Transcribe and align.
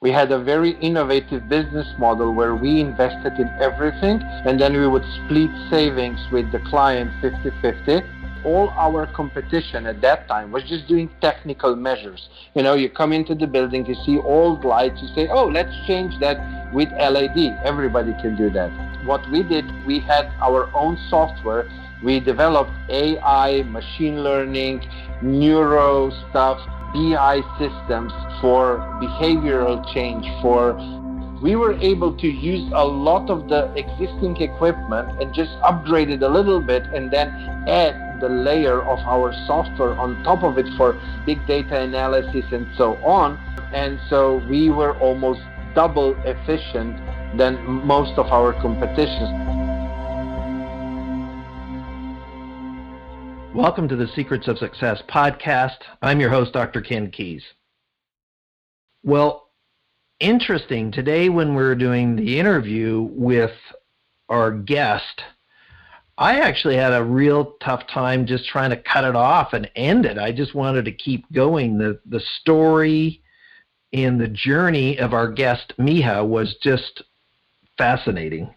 We 0.00 0.12
had 0.12 0.30
a 0.30 0.38
very 0.38 0.78
innovative 0.78 1.48
business 1.48 1.88
model 1.98 2.32
where 2.32 2.54
we 2.54 2.80
invested 2.80 3.32
in 3.36 3.48
everything 3.60 4.22
and 4.46 4.60
then 4.60 4.74
we 4.74 4.86
would 4.86 5.02
split 5.16 5.50
savings 5.70 6.20
with 6.30 6.52
the 6.52 6.60
client 6.60 7.10
50 7.20 7.50
50. 7.60 8.02
All 8.44 8.70
our 8.76 9.08
competition 9.08 9.86
at 9.86 10.00
that 10.02 10.28
time 10.28 10.52
was 10.52 10.62
just 10.62 10.86
doing 10.86 11.10
technical 11.20 11.74
measures. 11.74 12.28
You 12.54 12.62
know, 12.62 12.74
you 12.74 12.88
come 12.88 13.12
into 13.12 13.34
the 13.34 13.48
building, 13.48 13.86
you 13.86 13.96
see 14.06 14.18
old 14.18 14.64
lights, 14.64 15.02
you 15.02 15.08
say, 15.16 15.26
oh, 15.32 15.46
let's 15.46 15.74
change 15.88 16.16
that 16.20 16.72
with 16.72 16.92
LED. 16.92 17.58
Everybody 17.64 18.12
can 18.22 18.36
do 18.36 18.50
that. 18.50 18.70
What 19.04 19.28
we 19.32 19.42
did, 19.42 19.64
we 19.84 19.98
had 19.98 20.26
our 20.40 20.70
own 20.76 20.96
software. 21.10 21.68
We 22.04 22.20
developed 22.20 22.70
AI, 22.88 23.64
machine 23.64 24.22
learning, 24.22 24.88
neuro 25.22 26.10
stuff, 26.30 26.60
BI 26.92 27.42
systems 27.58 28.12
for 28.40 28.78
behavioral 29.00 29.84
change, 29.92 30.26
for 30.40 30.74
we 31.42 31.54
were 31.54 31.74
able 31.74 32.16
to 32.16 32.26
use 32.26 32.70
a 32.74 32.84
lot 32.84 33.30
of 33.30 33.48
the 33.48 33.72
existing 33.74 34.36
equipment 34.38 35.22
and 35.22 35.32
just 35.32 35.52
upgrade 35.62 36.10
it 36.10 36.22
a 36.22 36.28
little 36.28 36.60
bit 36.60 36.82
and 36.94 37.10
then 37.10 37.28
add 37.68 38.20
the 38.20 38.28
layer 38.28 38.82
of 38.82 38.98
our 39.00 39.32
software 39.46 39.92
on 39.98 40.22
top 40.24 40.42
of 40.42 40.58
it 40.58 40.66
for 40.76 41.00
big 41.24 41.44
data 41.46 41.80
analysis 41.80 42.44
and 42.50 42.66
so 42.76 42.96
on. 43.04 43.38
And 43.72 44.00
so 44.08 44.38
we 44.48 44.70
were 44.70 44.98
almost 44.98 45.40
double 45.74 46.16
efficient 46.24 46.96
than 47.36 47.62
most 47.86 48.18
of 48.18 48.26
our 48.26 48.52
competitions. 48.54 49.57
Welcome 53.54 53.88
to 53.88 53.96
the 53.96 54.08
Secrets 54.14 54.46
of 54.46 54.58
Success 54.58 55.02
podcast. 55.08 55.78
I'm 56.02 56.20
your 56.20 56.28
host, 56.28 56.52
Dr. 56.52 56.82
Ken 56.82 57.10
Keis. 57.10 57.40
Well, 59.02 59.48
interesting. 60.20 60.92
Today, 60.92 61.30
when 61.30 61.54
we're 61.54 61.74
doing 61.74 62.14
the 62.14 62.38
interview 62.38 63.08
with 63.10 63.54
our 64.28 64.52
guest, 64.52 65.22
I 66.18 66.40
actually 66.40 66.76
had 66.76 66.92
a 66.92 67.02
real 67.02 67.54
tough 67.62 67.86
time 67.92 68.26
just 68.26 68.46
trying 68.46 68.68
to 68.70 68.76
cut 68.76 69.04
it 69.04 69.16
off 69.16 69.54
and 69.54 69.70
end 69.74 70.04
it. 70.04 70.18
I 70.18 70.30
just 70.30 70.54
wanted 70.54 70.84
to 70.84 70.92
keep 70.92 71.24
going. 71.32 71.78
The, 71.78 71.98
the 72.04 72.20
story 72.40 73.22
and 73.94 74.20
the 74.20 74.28
journey 74.28 74.98
of 74.98 75.14
our 75.14 75.32
guest, 75.32 75.72
Miha, 75.78 76.24
was 76.24 76.54
just 76.62 77.02
fascinating. 77.78 78.54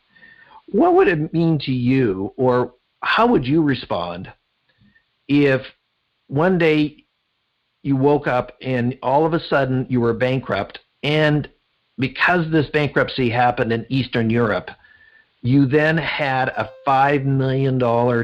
What 0.67 0.95
would 0.95 1.07
it 1.07 1.33
mean 1.33 1.59
to 1.59 1.71
you, 1.71 2.33
or 2.35 2.73
how 3.01 3.27
would 3.27 3.45
you 3.45 3.63
respond? 3.63 4.31
If 5.33 5.61
one 6.27 6.57
day 6.57 7.05
you 7.83 7.95
woke 7.95 8.27
up 8.27 8.51
and 8.61 8.97
all 9.01 9.25
of 9.25 9.33
a 9.33 9.39
sudden 9.39 9.85
you 9.89 10.01
were 10.01 10.13
bankrupt, 10.13 10.79
and 11.03 11.49
because 11.97 12.51
this 12.51 12.67
bankruptcy 12.67 13.29
happened 13.29 13.71
in 13.71 13.85
Eastern 13.87 14.29
Europe, 14.29 14.69
you 15.41 15.67
then 15.67 15.97
had 15.97 16.49
a 16.49 16.69
$5 16.85 17.23
million 17.23 17.79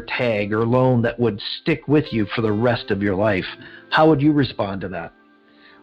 tag 0.05 0.51
or 0.51 0.65
loan 0.65 1.01
that 1.03 1.17
would 1.17 1.41
stick 1.61 1.87
with 1.87 2.11
you 2.11 2.25
for 2.35 2.41
the 2.41 2.51
rest 2.51 2.91
of 2.91 3.01
your 3.01 3.15
life. 3.15 3.47
How 3.89 4.09
would 4.09 4.21
you 4.21 4.33
respond 4.33 4.81
to 4.81 4.89
that? 4.89 5.13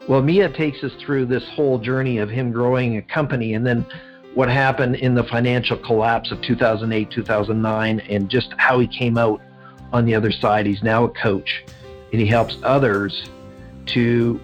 Well, 0.07 0.21
Miha 0.21 0.55
takes 0.55 0.85
us 0.85 0.93
through 1.01 1.25
this 1.25 1.49
whole 1.55 1.79
journey 1.79 2.19
of 2.19 2.29
him 2.29 2.53
growing 2.53 2.99
a 2.99 3.03
company 3.03 3.55
and 3.55 3.67
then 3.67 3.87
what 4.35 4.51
happened 4.51 4.97
in 4.97 5.15
the 5.15 5.25
financial 5.25 5.79
collapse 5.79 6.31
of 6.31 6.43
2008, 6.43 7.11
2009, 7.11 8.01
and 8.01 8.29
just 8.29 8.53
how 8.59 8.79
he 8.79 8.87
came 8.87 9.17
out 9.17 9.41
on 9.93 10.05
the 10.05 10.15
other 10.15 10.33
side. 10.33 10.67
He's 10.67 10.83
now 10.83 11.05
a 11.05 11.09
coach, 11.09 11.65
and 12.13 12.21
he 12.21 12.27
helps 12.27 12.57
others 12.63 13.31
to 13.87 14.41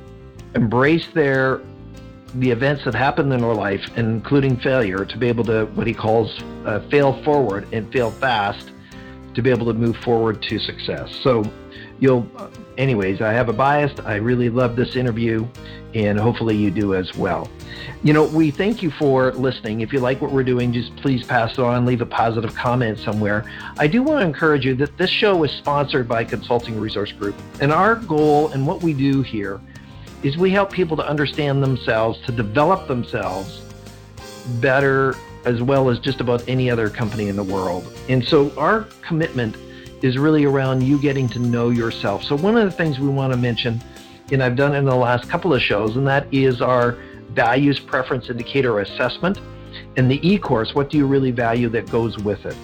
embrace 0.54 1.06
their 1.14 1.60
the 2.36 2.50
events 2.50 2.84
that 2.84 2.94
happen 2.94 3.32
in 3.32 3.40
their 3.40 3.54
life, 3.54 3.84
including 3.96 4.56
failure, 4.56 5.04
to 5.04 5.18
be 5.18 5.26
able 5.26 5.42
to 5.44 5.64
what 5.74 5.86
he 5.86 5.94
calls 5.94 6.40
uh, 6.64 6.80
fail 6.88 7.20
forward 7.24 7.66
and 7.72 7.92
fail 7.92 8.10
fast, 8.10 8.70
to 9.34 9.42
be 9.42 9.50
able 9.50 9.66
to 9.66 9.74
move 9.74 9.96
forward 9.96 10.40
to 10.42 10.58
success. 10.58 11.12
So, 11.22 11.42
you'll, 11.98 12.28
anyways, 12.80 13.20
I 13.20 13.32
have 13.32 13.48
a 13.48 13.52
bias. 13.52 13.92
I 14.04 14.16
really 14.16 14.48
love 14.48 14.74
this 14.74 14.96
interview, 14.96 15.46
and 15.94 16.18
hopefully 16.18 16.56
you 16.56 16.70
do 16.70 16.94
as 16.94 17.14
well. 17.14 17.48
You 18.02 18.14
know, 18.14 18.24
we 18.24 18.50
thank 18.50 18.82
you 18.82 18.90
for 18.90 19.32
listening. 19.32 19.82
If 19.82 19.92
you 19.92 20.00
like 20.00 20.20
what 20.22 20.32
we're 20.32 20.42
doing, 20.42 20.72
just 20.72 20.96
please 20.96 21.24
pass 21.24 21.52
it 21.52 21.58
on, 21.58 21.84
leave 21.84 22.00
a 22.00 22.06
positive 22.06 22.54
comment 22.54 22.98
somewhere. 22.98 23.44
I 23.78 23.86
do 23.86 24.02
want 24.02 24.20
to 24.20 24.26
encourage 24.26 24.64
you 24.64 24.74
that 24.76 24.96
this 24.96 25.10
show 25.10 25.44
is 25.44 25.52
sponsored 25.52 26.08
by 26.08 26.24
Consulting 26.24 26.80
Resource 26.80 27.12
Group. 27.12 27.36
And 27.60 27.70
our 27.70 27.96
goal 27.96 28.48
and 28.48 28.66
what 28.66 28.82
we 28.82 28.94
do 28.94 29.20
here 29.20 29.60
is 30.22 30.38
we 30.38 30.50
help 30.50 30.72
people 30.72 30.96
to 30.96 31.06
understand 31.06 31.62
themselves, 31.62 32.18
to 32.26 32.32
develop 32.32 32.88
themselves 32.88 33.62
better 34.60 35.14
as 35.44 35.62
well 35.62 35.88
as 35.88 35.98
just 35.98 36.20
about 36.20 36.46
any 36.48 36.70
other 36.70 36.88
company 36.90 37.28
in 37.28 37.36
the 37.36 37.44
world. 37.44 37.90
And 38.08 38.24
so 38.24 38.52
our 38.56 38.82
commitment 39.02 39.56
is 40.02 40.18
really 40.18 40.44
around 40.44 40.82
you 40.82 40.98
getting 40.98 41.28
to 41.28 41.38
know 41.38 41.70
yourself. 41.70 42.22
So 42.24 42.36
one 42.36 42.56
of 42.56 42.64
the 42.64 42.70
things 42.70 42.98
we 42.98 43.08
want 43.08 43.32
to 43.32 43.38
mention, 43.38 43.82
and 44.32 44.42
I've 44.42 44.56
done 44.56 44.74
in 44.74 44.84
the 44.84 44.94
last 44.94 45.28
couple 45.28 45.52
of 45.52 45.62
shows, 45.62 45.96
and 45.96 46.06
that 46.06 46.26
is 46.32 46.60
our 46.60 46.96
values 47.32 47.78
preference 47.78 48.28
indicator 48.28 48.80
assessment. 48.80 49.38
And 49.96 50.10
the 50.10 50.26
e-course 50.26 50.74
what 50.74 50.90
do 50.90 50.98
you 50.98 51.06
really 51.06 51.30
value 51.30 51.68
that 51.70 51.90
goes 51.90 52.18
with 52.18 52.44
it? 52.46 52.56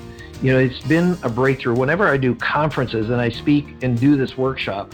You 0.42 0.52
know 0.52 0.58
it's 0.58 0.80
been 0.80 1.16
a 1.22 1.28
breakthrough. 1.28 1.74
Whenever 1.74 2.06
i 2.06 2.16
do 2.16 2.34
conferences 2.34 3.10
and 3.10 3.20
i 3.20 3.28
speak 3.30 3.66
and 3.82 3.98
do 3.98 4.16
this 4.16 4.36
workshop 4.36 4.92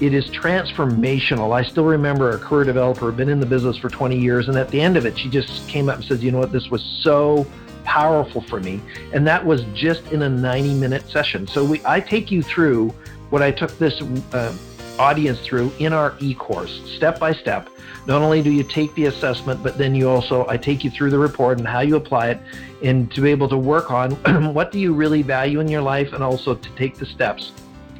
it 0.00 0.14
is 0.14 0.24
transformational. 0.30 1.54
I 1.54 1.62
still 1.62 1.84
remember 1.84 2.30
a 2.30 2.38
career 2.38 2.64
developer 2.64 3.12
been 3.12 3.28
in 3.28 3.38
the 3.38 3.46
business 3.46 3.76
for 3.76 3.88
20 3.88 4.18
years 4.18 4.48
and 4.48 4.56
at 4.56 4.68
the 4.68 4.80
end 4.80 4.96
of 4.96 5.06
it 5.06 5.16
she 5.16 5.28
just 5.28 5.68
came 5.68 5.88
up 5.88 5.96
and 5.96 6.04
said 6.04 6.20
you 6.20 6.32
know 6.32 6.38
what? 6.38 6.50
This 6.50 6.70
was 6.70 6.82
so 7.02 7.46
powerful 7.84 8.40
for 8.40 8.60
me 8.60 8.80
and 9.12 9.26
that 9.26 9.44
was 9.44 9.64
just 9.74 10.10
in 10.12 10.22
a 10.22 10.28
90 10.28 10.74
minute 10.74 11.08
session 11.08 11.46
so 11.46 11.64
we 11.64 11.80
i 11.84 12.00
take 12.00 12.30
you 12.30 12.42
through 12.42 12.88
what 13.30 13.42
i 13.42 13.50
took 13.50 13.76
this 13.78 14.00
uh, 14.32 14.54
audience 14.98 15.40
through 15.40 15.72
in 15.78 15.92
our 15.92 16.14
e-course 16.20 16.82
step 16.96 17.18
by 17.18 17.32
step 17.32 17.68
not 18.06 18.20
only 18.20 18.42
do 18.42 18.50
you 18.50 18.64
take 18.64 18.94
the 18.94 19.04
assessment, 19.04 19.62
but 19.62 19.78
then 19.78 19.94
you 19.94 20.08
also, 20.08 20.46
I 20.48 20.56
take 20.56 20.82
you 20.82 20.90
through 20.90 21.10
the 21.10 21.18
report 21.18 21.58
and 21.58 21.66
how 21.66 21.80
you 21.80 21.94
apply 21.96 22.30
it 22.30 22.40
and 22.82 23.12
to 23.12 23.20
be 23.20 23.30
able 23.30 23.48
to 23.48 23.56
work 23.56 23.90
on 23.92 24.10
what 24.54 24.72
do 24.72 24.80
you 24.80 24.92
really 24.92 25.22
value 25.22 25.60
in 25.60 25.68
your 25.68 25.82
life 25.82 26.12
and 26.12 26.22
also 26.22 26.54
to 26.54 26.70
take 26.70 26.96
the 26.96 27.06
steps, 27.06 27.52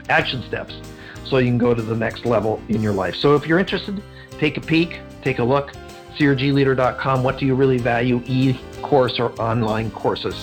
action 0.09 0.43
steps, 0.43 0.75
so 1.25 1.39
you 1.39 1.47
can 1.47 1.59
go 1.59 1.73
to 1.73 1.83
the 1.83 1.97
next 1.97 2.27
level 2.27 2.61
in 2.69 2.83
your 2.83 2.93
life. 2.93 3.15
So 3.15 3.37
if 3.37 3.47
you're 3.47 3.61
interested, 3.61 4.03
take 4.39 4.57
a 4.57 4.61
peek, 4.61 5.01
take 5.23 5.39
a 5.39 5.45
look, 5.45 5.73
crgleader.com. 6.19 7.23
What 7.23 7.39
do 7.39 7.47
you 7.47 7.55
really 7.55 7.79
value, 7.79 8.23
e 8.27 8.59
course 8.83 9.19
or 9.19 9.33
online 9.41 9.91
courses? 9.91 10.35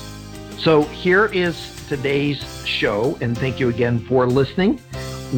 So 0.57 0.83
here 0.83 1.27
is 1.27 1.85
today's 1.87 2.65
show, 2.65 3.17
and 3.21 3.37
thank 3.37 3.59
you 3.59 3.69
again 3.69 3.99
for 3.99 4.27
listening 4.27 4.81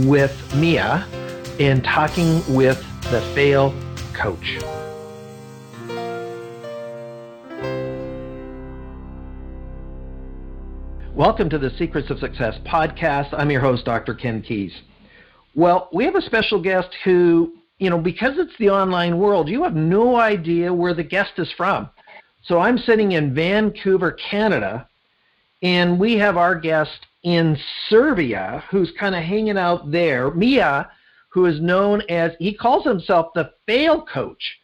with 0.07 0.31
Miha 0.53 1.05
and 1.59 1.83
talking 1.83 2.41
with 2.55 2.79
the 3.11 3.21
Fail 3.35 3.73
coach. 4.13 4.57
Welcome 11.13 11.49
to 11.49 11.59
the 11.59 11.69
Secrets 11.77 12.09
of 12.09 12.19
Success 12.19 12.55
podcast. 12.65 13.33
I'm 13.33 13.51
your 13.51 13.61
host, 13.61 13.85
Dr. 13.85 14.15
Ken 14.15 14.41
Keis. 14.41 14.71
Well, 15.53 15.89
we 15.93 16.05
have 16.05 16.15
a 16.15 16.21
special 16.21 16.59
guest 16.59 16.89
who, 17.03 17.53
you 17.81 17.89
know, 17.89 17.97
because 17.97 18.37
it's 18.37 18.55
the 18.59 18.69
online 18.69 19.17
world, 19.17 19.49
you 19.49 19.63
have 19.63 19.75
no 19.75 20.15
idea 20.17 20.71
where 20.71 20.93
the 20.93 21.03
guest 21.03 21.31
is 21.37 21.51
from. 21.57 21.89
So 22.43 22.59
I'm 22.59 22.77
sitting 22.77 23.13
in 23.13 23.33
Vancouver, 23.33 24.11
Canada, 24.11 24.87
and 25.63 25.99
we 25.99 26.13
have 26.13 26.37
our 26.37 26.53
guest 26.53 27.07
in 27.23 27.57
Serbia 27.89 28.63
who's 28.69 28.93
kind 28.99 29.15
of 29.15 29.23
hanging 29.23 29.57
out 29.57 29.89
there. 29.89 30.29
Miha, 30.29 30.87
who 31.29 31.47
is 31.47 31.59
known 31.59 32.03
as, 32.07 32.33
he 32.37 32.53
calls 32.53 32.83
himself 32.83 33.33
the 33.33 33.51
fail 33.65 34.05
coach. 34.05 34.59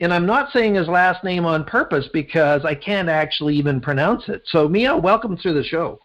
And 0.00 0.12
I'm 0.12 0.24
not 0.24 0.50
saying 0.50 0.74
his 0.74 0.88
last 0.88 1.22
name 1.22 1.44
on 1.44 1.64
purpose 1.64 2.08
because 2.14 2.64
I 2.64 2.74
can't 2.74 3.10
actually 3.10 3.56
even 3.56 3.78
pronounce 3.78 4.30
it. 4.30 4.40
So, 4.46 4.70
Miha, 4.70 5.02
welcome 5.02 5.36
to 5.36 5.52
the 5.52 5.64
show. 5.64 5.98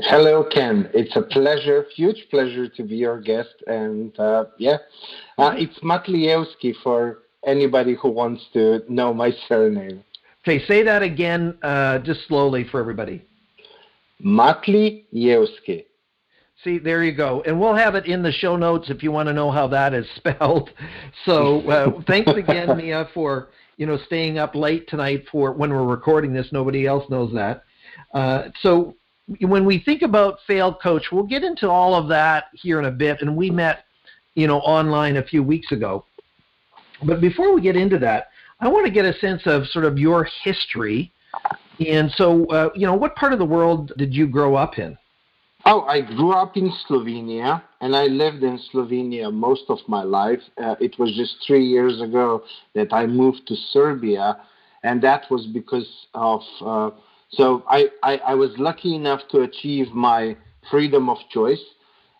Hello, 0.00 0.44
Ken. 0.44 0.90
It's 0.92 1.16
a 1.16 1.22
pleasure, 1.22 1.86
huge 1.94 2.26
pleasure 2.30 2.68
to 2.68 2.82
be 2.82 2.96
your 2.96 3.18
guest. 3.20 3.54
And 3.66 4.18
uh, 4.18 4.46
yeah, 4.58 4.76
uh, 5.38 5.54
it's 5.56 5.78
Matlievski 5.80 6.74
for 6.82 7.20
anybody 7.46 7.96
who 8.00 8.10
wants 8.10 8.44
to 8.52 8.82
know 8.88 9.14
my 9.14 9.32
surname. 9.48 10.04
Okay, 10.46 10.64
say 10.66 10.82
that 10.82 11.02
again, 11.02 11.56
uh, 11.62 11.98
just 12.00 12.26
slowly 12.28 12.64
for 12.70 12.78
everybody. 12.78 13.24
Matlievski. 14.22 15.84
See, 16.62 16.78
there 16.78 17.02
you 17.02 17.14
go. 17.14 17.42
And 17.46 17.58
we'll 17.58 17.74
have 17.74 17.94
it 17.94 18.06
in 18.06 18.22
the 18.22 18.32
show 18.32 18.56
notes 18.56 18.90
if 18.90 19.02
you 19.02 19.12
want 19.12 19.28
to 19.28 19.32
know 19.32 19.50
how 19.50 19.66
that 19.68 19.94
is 19.94 20.06
spelled. 20.16 20.70
So 21.24 21.68
uh, 21.70 22.02
thanks 22.06 22.32
again, 22.32 22.68
Miha, 22.68 23.12
for 23.14 23.48
you 23.78 23.86
know 23.86 23.98
staying 24.06 24.36
up 24.36 24.54
late 24.54 24.88
tonight 24.88 25.24
for 25.32 25.52
when 25.52 25.70
we're 25.70 25.86
recording 25.86 26.34
this. 26.34 26.48
Nobody 26.52 26.86
else 26.86 27.08
knows 27.08 27.32
that. 27.32 27.64
Uh, 28.12 28.48
so 28.60 28.94
when 29.40 29.64
we 29.64 29.80
think 29.80 30.02
about 30.02 30.38
failed 30.46 30.80
coach, 30.80 31.06
we'll 31.10 31.24
get 31.24 31.42
into 31.42 31.68
all 31.68 31.94
of 31.94 32.08
that 32.08 32.44
here 32.54 32.78
in 32.78 32.86
a 32.86 32.90
bit. 32.90 33.22
And 33.22 33.36
we 33.36 33.50
met, 33.50 33.84
you 34.34 34.46
know, 34.46 34.58
online 34.58 35.16
a 35.16 35.22
few 35.22 35.42
weeks 35.42 35.72
ago. 35.72 36.04
But 37.02 37.20
before 37.20 37.54
we 37.54 37.60
get 37.60 37.76
into 37.76 37.98
that, 37.98 38.28
I 38.60 38.68
want 38.68 38.86
to 38.86 38.92
get 38.92 39.04
a 39.04 39.12
sense 39.18 39.42
of 39.46 39.66
sort 39.66 39.84
of 39.84 39.98
your 39.98 40.28
history. 40.44 41.12
And 41.86 42.10
so, 42.12 42.46
uh, 42.46 42.70
you 42.74 42.86
know, 42.86 42.94
what 42.94 43.16
part 43.16 43.32
of 43.32 43.38
the 43.38 43.44
world 43.44 43.92
did 43.98 44.14
you 44.14 44.26
grow 44.26 44.54
up 44.54 44.78
in? 44.78 44.96
Oh, 45.66 45.82
I 45.82 46.00
grew 46.00 46.30
up 46.30 46.56
in 46.56 46.72
Slovenia 46.88 47.60
and 47.80 47.96
I 47.96 48.04
lived 48.04 48.44
in 48.44 48.58
Slovenia 48.72 49.32
most 49.32 49.64
of 49.68 49.78
my 49.88 50.04
life. 50.04 50.40
Uh, 50.62 50.76
it 50.80 50.96
was 50.98 51.14
just 51.16 51.44
three 51.44 51.64
years 51.64 52.00
ago 52.00 52.44
that 52.74 52.92
I 52.92 53.06
moved 53.06 53.48
to 53.48 53.56
Serbia, 53.72 54.38
and 54.84 55.02
that 55.02 55.28
was 55.30 55.46
because 55.46 56.06
of. 56.14 56.40
Uh, 56.60 56.90
so 57.36 57.64
I, 57.68 57.86
I, 58.02 58.16
I, 58.18 58.34
was 58.34 58.50
lucky 58.58 58.94
enough 58.94 59.20
to 59.30 59.40
achieve 59.42 59.92
my 59.92 60.36
freedom 60.70 61.08
of 61.08 61.18
choice, 61.30 61.62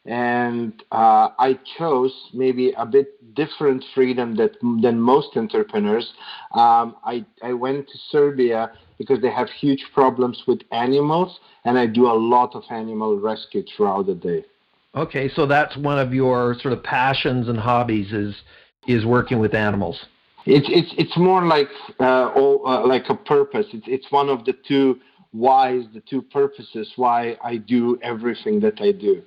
and 0.04 0.72
uh, 0.92 1.28
I 1.38 1.58
chose 1.78 2.12
maybe 2.32 2.72
a 2.76 2.86
bit 2.86 3.34
different 3.34 3.84
freedom 3.94 4.36
that, 4.36 4.52
than 4.82 5.00
most 5.00 5.36
entrepreneurs. 5.36 6.12
Um, 6.52 6.96
I, 7.04 7.24
I 7.42 7.52
went 7.52 7.88
to 7.88 7.98
Serbia 8.10 8.72
because 8.98 9.20
they 9.20 9.30
have 9.30 9.48
huge 9.50 9.84
problems 9.92 10.42
with 10.46 10.60
animals, 10.72 11.38
and 11.64 11.78
I 11.78 11.86
do 11.86 12.06
a 12.06 12.14
lot 12.14 12.54
of 12.54 12.62
animal 12.70 13.18
rescue 13.18 13.64
throughout 13.76 14.06
the 14.06 14.14
day. 14.14 14.44
Okay, 14.94 15.28
so 15.34 15.46
that's 15.46 15.76
one 15.76 15.98
of 15.98 16.14
your 16.14 16.56
sort 16.60 16.72
of 16.72 16.82
passions 16.82 17.48
and 17.48 17.58
hobbies 17.58 18.12
is 18.12 18.34
is 18.86 19.04
working 19.04 19.40
with 19.40 19.52
animals. 19.52 19.98
It's 20.46 20.68
it's 20.70 20.94
it's 20.96 21.16
more 21.16 21.44
like 21.44 21.68
uh, 21.98 22.30
all, 22.36 22.66
uh, 22.66 22.86
like 22.86 23.08
a 23.08 23.16
purpose. 23.16 23.66
It's 23.72 23.86
it's 23.88 24.10
one 24.10 24.28
of 24.28 24.44
the 24.44 24.54
two 24.66 25.00
whys, 25.32 25.84
the 25.92 26.00
two 26.08 26.22
purposes 26.22 26.92
why 26.96 27.36
I 27.42 27.56
do 27.56 27.98
everything 28.02 28.60
that 28.60 28.80
I 28.80 28.92
do. 28.92 29.22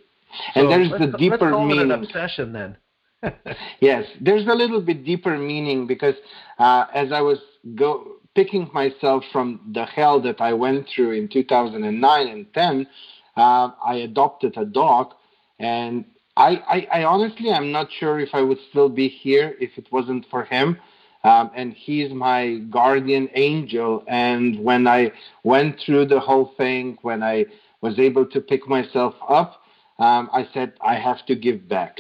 So 0.54 0.62
and 0.62 0.72
there's 0.72 0.92
the 0.92 1.18
deeper 1.18 1.38
let's 1.38 1.52
call 1.52 1.66
meaning. 1.66 1.92
It 1.92 1.94
an 1.94 2.04
obsession 2.04 2.54
then. 2.54 2.78
yes, 3.82 4.06
there's 4.22 4.48
a 4.48 4.54
little 4.54 4.82
bit 4.82 5.04
deeper 5.04 5.38
meaning 5.38 5.88
because 5.88 6.16
uh, 6.58 6.86
as 6.94 7.12
I 7.12 7.20
was 7.20 7.40
go 7.76 8.14
picking 8.34 8.70
myself 8.74 9.24
from 9.34 9.60
the 9.74 9.86
hell 9.86 10.22
that 10.22 10.40
I 10.40 10.54
went 10.54 10.88
through 10.96 11.12
in 11.12 11.28
2009 11.28 12.28
and 12.28 12.54
10, 12.54 12.88
uh, 13.36 13.72
I 13.86 13.96
adopted 13.96 14.56
a 14.56 14.66
dog, 14.66 15.14
and 15.60 16.06
I, 16.38 16.88
I, 16.92 17.00
I, 17.00 17.04
honestly 17.04 17.52
I'm 17.52 17.72
not 17.72 17.90
sure 18.00 18.20
if 18.20 18.30
I 18.34 18.42
would 18.42 18.60
still 18.70 18.88
be 18.88 19.10
here 19.10 19.56
if 19.60 19.72
it 19.78 19.88
wasn't 19.92 20.26
for 20.32 20.46
him. 20.46 20.78
Um, 21.24 21.52
and 21.54 21.74
he's 21.74 22.12
my 22.14 22.60
guardian 22.70 23.30
angel. 23.36 24.04
And 24.08 24.64
when 24.64 24.88
I 24.88 25.12
went 25.44 25.80
through 25.86 26.06
the 26.06 26.20
whole 26.20 26.54
thing, 26.58 26.98
when 27.02 27.22
I 27.22 27.46
was 27.82 28.00
able 28.00 28.26
to 28.28 28.40
pick 28.40 28.68
myself 28.68 29.16
up, 29.28 29.62
um, 30.00 30.30
I 30.32 30.48
said 30.54 30.74
I 30.82 30.96
have 30.96 31.26
to 31.26 31.36
give 31.36 31.68
back. 31.68 32.00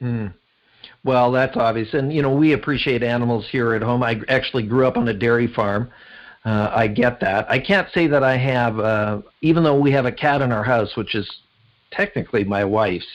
Mm. 0.00 0.32
Well, 1.04 1.32
that's 1.32 1.56
obvious. 1.56 1.92
And, 1.92 2.12
you 2.12 2.22
know, 2.22 2.34
we 2.34 2.52
appreciate 2.52 3.02
animals 3.02 3.46
here 3.50 3.74
at 3.74 3.82
home. 3.82 4.02
I 4.02 4.20
actually 4.28 4.66
grew 4.66 4.86
up 4.86 4.96
on 4.96 5.08
a 5.08 5.14
dairy 5.14 5.46
farm. 5.46 5.90
Uh, 6.44 6.70
I 6.74 6.88
get 6.88 7.20
that. 7.20 7.50
I 7.50 7.58
can't 7.58 7.88
say 7.92 8.06
that 8.06 8.22
I 8.22 8.36
have, 8.36 8.78
uh, 8.78 9.20
even 9.42 9.62
though 9.62 9.78
we 9.78 9.92
have 9.92 10.06
a 10.06 10.12
cat 10.12 10.40
in 10.40 10.52
our 10.52 10.64
house, 10.64 10.96
which 10.96 11.14
is 11.14 11.30
technically 11.90 12.44
my 12.44 12.64
wife's, 12.64 13.06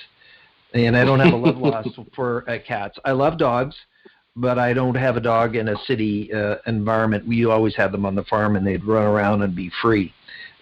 and 0.73 0.95
I 0.95 1.05
don't 1.05 1.19
have 1.19 1.33
a 1.33 1.37
love 1.37 1.57
loss 1.59 1.87
for 2.15 2.47
uh, 2.49 2.59
cats. 2.65 2.99
I 3.03 3.11
love 3.11 3.39
dogs, 3.39 3.75
but 4.35 4.59
I 4.59 4.73
don't 4.73 4.95
have 4.95 5.17
a 5.17 5.21
dog 5.21 5.55
in 5.55 5.69
a 5.69 5.77
city 5.85 6.33
uh, 6.33 6.55
environment. 6.67 7.27
We 7.27 7.45
always 7.45 7.75
had 7.75 7.91
them 7.91 8.05
on 8.05 8.15
the 8.15 8.23
farm, 8.23 8.55
and 8.55 8.65
they'd 8.65 8.83
run 8.83 9.03
around 9.03 9.41
and 9.41 9.55
be 9.55 9.71
free. 9.81 10.13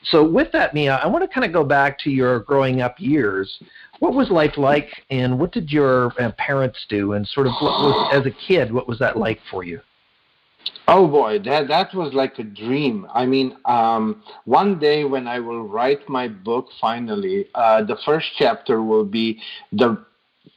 So, 0.06 0.24
with 0.24 0.52
that, 0.52 0.74
Miha, 0.74 1.02
I 1.04 1.08
want 1.08 1.24
to 1.24 1.34
kind 1.34 1.46
of 1.46 1.54
go 1.54 1.64
back 1.64 1.98
to 2.00 2.10
your 2.10 2.40
growing 2.40 2.82
up 2.82 3.00
years 3.00 3.60
what 4.04 4.14
was 4.14 4.30
life 4.30 4.58
like, 4.58 4.90
and 5.12 5.40
what 5.40 5.54
did 5.54 5.72
your 5.72 6.12
uh, 6.22 6.30
parents 6.38 6.86
do, 6.90 7.14
and 7.14 7.26
sort 7.26 7.48
of 7.48 7.54
what 7.62 7.72
was 7.72 8.10
as 8.14 8.26
a 8.26 8.32
kid, 8.32 8.74
what 8.74 8.86
was 8.86 9.00
that 9.00 9.18
like 9.18 9.40
for 9.50 9.64
you? 9.64 9.80
Oh 10.90 11.08
boy, 11.08 11.40
that 11.46 11.70
that 11.70 11.94
was 11.94 12.14
like 12.14 12.38
a 12.38 12.44
dream. 12.44 13.08
I 13.14 13.26
mean, 13.26 13.56
um, 13.64 14.22
one 14.44 14.78
day 14.78 15.06
when 15.06 15.26
I 15.26 15.40
will 15.40 15.64
write 15.66 16.10
my 16.10 16.28
book 16.28 16.68
finally, 16.82 17.48
uh, 17.56 17.84
the 17.84 17.98
first 18.06 18.28
chapter 18.38 18.84
will 18.84 19.06
be 19.06 19.40
the 19.72 20.06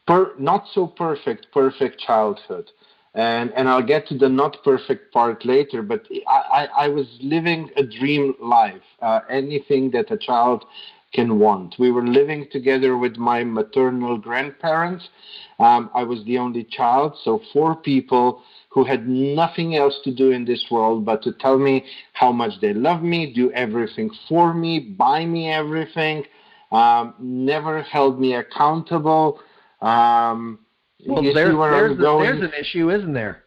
per, 0.09 0.33
not 0.39 0.67
so 0.73 0.89
perfect 0.89 1.47
perfect 1.53 2.01
childhood, 2.01 2.73
and 3.17 3.53
and 3.55 3.69
I'll 3.69 3.83
get 3.83 4.07
to 4.09 4.17
the 4.17 4.29
not 4.29 4.63
perfect 4.63 5.13
part 5.13 5.45
later. 5.45 5.83
But 5.83 6.07
I 6.29 6.33
I, 6.61 6.85
I 6.85 6.89
was 6.89 7.07
living 7.21 7.71
a 7.77 7.83
dream 7.83 8.35
life. 8.41 8.87
Uh, 9.03 9.21
anything 9.29 9.91
that 9.93 10.11
a 10.11 10.17
child 10.17 10.65
can 11.13 11.39
want. 11.39 11.77
We 11.79 11.91
were 11.91 12.07
living 12.07 12.47
together 12.53 12.97
with 12.99 13.17
my 13.17 13.43
maternal 13.43 14.19
grandparents. 14.19 15.09
Um, 15.59 15.91
I 15.95 16.03
was 16.03 16.23
the 16.25 16.37
only 16.37 16.65
child, 16.65 17.15
so 17.25 17.41
four 17.53 17.75
people 17.77 18.43
who 18.69 18.85
had 18.85 19.09
nothing 19.09 19.77
else 19.77 19.99
to 20.05 20.15
do 20.15 20.33
in 20.33 20.45
this 20.45 20.67
world 20.71 21.07
but 21.07 21.23
to 21.23 21.33
tell 21.33 21.59
me 21.59 21.85
how 22.13 22.31
much 22.31 22.61
they 22.61 22.75
love 22.75 23.03
me, 23.03 23.33
do 23.33 23.51
everything 23.53 24.11
for 24.29 24.53
me, 24.53 24.79
buy 24.79 25.25
me 25.25 25.51
everything, 25.51 26.25
um, 26.73 27.15
never 27.19 27.81
held 27.83 28.21
me 28.21 28.35
accountable. 28.35 29.41
Um, 29.81 30.59
well, 31.07 31.23
there, 31.23 31.53
there's, 31.53 31.99
there's 31.99 32.43
an 32.43 32.53
issue, 32.59 32.91
isn't 32.91 33.13
there? 33.13 33.45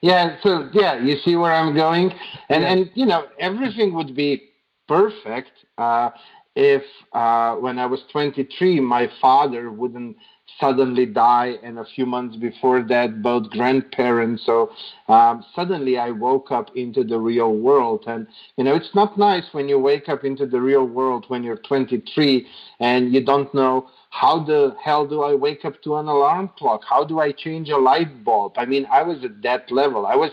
Yeah, 0.00 0.36
so 0.42 0.68
yeah, 0.72 1.00
you 1.00 1.16
see 1.24 1.36
where 1.36 1.52
I'm 1.52 1.74
going, 1.74 2.10
and 2.48 2.62
yeah. 2.62 2.72
and 2.72 2.90
you 2.94 3.06
know 3.06 3.26
everything 3.38 3.94
would 3.94 4.16
be 4.16 4.50
perfect 4.88 5.52
uh, 5.78 6.10
if 6.54 6.82
uh, 7.12 7.54
when 7.56 7.78
I 7.78 7.86
was 7.86 8.00
23, 8.12 8.80
my 8.80 9.08
father 9.20 9.70
wouldn't 9.70 10.16
suddenly 10.60 11.06
die, 11.06 11.54
and 11.62 11.78
a 11.78 11.84
few 11.94 12.04
months 12.04 12.36
before 12.36 12.82
that, 12.82 13.22
both 13.22 13.48
grandparents. 13.50 14.44
So 14.44 14.70
um, 15.08 15.44
suddenly 15.54 15.96
I 15.98 16.10
woke 16.10 16.50
up 16.50 16.76
into 16.76 17.04
the 17.04 17.18
real 17.18 17.54
world. 17.54 18.04
And, 18.06 18.26
you 18.58 18.64
know, 18.64 18.74
it's 18.74 18.94
not 18.94 19.18
nice 19.18 19.44
when 19.52 19.68
you 19.68 19.78
wake 19.78 20.08
up 20.08 20.24
into 20.24 20.46
the 20.46 20.60
real 20.60 20.84
world 20.84 21.24
when 21.28 21.42
you're 21.42 21.56
23 21.56 22.46
and 22.80 23.14
you 23.14 23.24
don't 23.24 23.52
know 23.54 23.88
how 24.12 24.44
the 24.44 24.76
hell 24.84 25.06
do 25.06 25.22
I 25.22 25.34
wake 25.34 25.64
up 25.64 25.82
to 25.84 25.96
an 25.96 26.06
alarm 26.06 26.50
clock? 26.58 26.82
How 26.88 27.02
do 27.02 27.18
I 27.18 27.32
change 27.32 27.70
a 27.70 27.78
light 27.78 28.22
bulb? 28.22 28.52
I 28.58 28.66
mean, 28.66 28.86
I 28.92 29.02
was 29.02 29.24
at 29.24 29.40
that 29.42 29.72
level. 29.72 30.06
I 30.06 30.14
was 30.14 30.30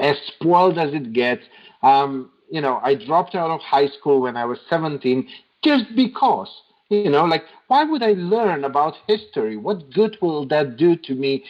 as 0.00 0.16
spoiled 0.26 0.78
as 0.78 0.92
it 0.92 1.12
gets. 1.12 1.42
Um, 1.84 2.32
you 2.50 2.60
know, 2.60 2.80
I 2.82 2.96
dropped 2.96 3.36
out 3.36 3.50
of 3.50 3.60
high 3.60 3.86
school 3.86 4.20
when 4.20 4.36
I 4.36 4.44
was 4.44 4.58
17 4.68 5.28
just 5.62 5.84
because. 5.94 6.50
You 6.88 7.08
know, 7.08 7.24
like, 7.24 7.44
why 7.68 7.84
would 7.84 8.02
I 8.02 8.14
learn 8.16 8.64
about 8.64 8.94
history? 9.06 9.56
What 9.56 9.92
good 9.92 10.18
will 10.20 10.44
that 10.48 10.76
do 10.76 10.96
to 10.96 11.14
me 11.14 11.44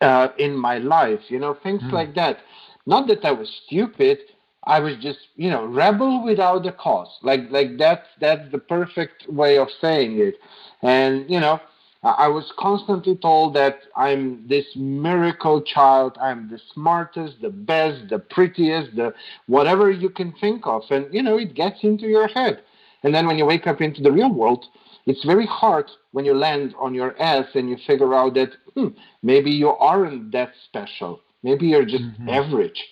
uh, 0.00 0.28
in 0.38 0.56
my 0.56 0.78
life? 0.78 1.20
You 1.28 1.38
know, 1.38 1.54
things 1.62 1.82
mm. 1.82 1.92
like 1.92 2.14
that. 2.14 2.38
Not 2.86 3.08
that 3.08 3.26
I 3.26 3.32
was 3.32 3.60
stupid. 3.66 4.20
I 4.66 4.80
was 4.80 4.96
just, 5.00 5.20
you 5.36 5.48
know, 5.48 5.64
rebel 5.64 6.24
without 6.24 6.66
a 6.66 6.72
cause. 6.72 7.08
Like, 7.22 7.50
like 7.50 7.78
that's 7.78 8.06
that's 8.20 8.50
the 8.50 8.58
perfect 8.58 9.28
way 9.28 9.58
of 9.58 9.68
saying 9.80 10.18
it. 10.18 10.34
And 10.82 11.30
you 11.30 11.40
know, 11.40 11.60
I 12.02 12.28
was 12.28 12.52
constantly 12.58 13.16
told 13.16 13.54
that 13.54 13.78
I'm 13.96 14.46
this 14.46 14.66
miracle 14.76 15.62
child. 15.62 16.16
I'm 16.20 16.48
the 16.48 16.60
smartest, 16.74 17.40
the 17.40 17.50
best, 17.50 18.08
the 18.10 18.18
prettiest, 18.18 18.94
the 18.96 19.14
whatever 19.46 19.90
you 19.90 20.10
can 20.10 20.32
think 20.40 20.66
of. 20.66 20.82
And 20.90 21.12
you 21.12 21.22
know, 21.22 21.38
it 21.38 21.54
gets 21.54 21.82
into 21.82 22.06
your 22.06 22.28
head. 22.28 22.62
And 23.02 23.14
then 23.14 23.26
when 23.26 23.38
you 23.38 23.46
wake 23.46 23.66
up 23.66 23.80
into 23.80 24.02
the 24.02 24.12
real 24.12 24.32
world, 24.32 24.64
it's 25.06 25.24
very 25.24 25.46
hard 25.46 25.88
when 26.10 26.24
you 26.24 26.34
land 26.34 26.74
on 26.78 26.94
your 26.94 27.20
ass 27.22 27.46
and 27.54 27.70
you 27.70 27.76
figure 27.86 28.14
out 28.14 28.34
that 28.34 28.50
hmm, 28.74 28.88
maybe 29.22 29.50
you 29.50 29.68
aren't 29.68 30.32
that 30.32 30.52
special. 30.64 31.20
Maybe 31.42 31.68
you're 31.68 31.84
just 31.84 32.02
mm-hmm. 32.02 32.28
average. 32.28 32.82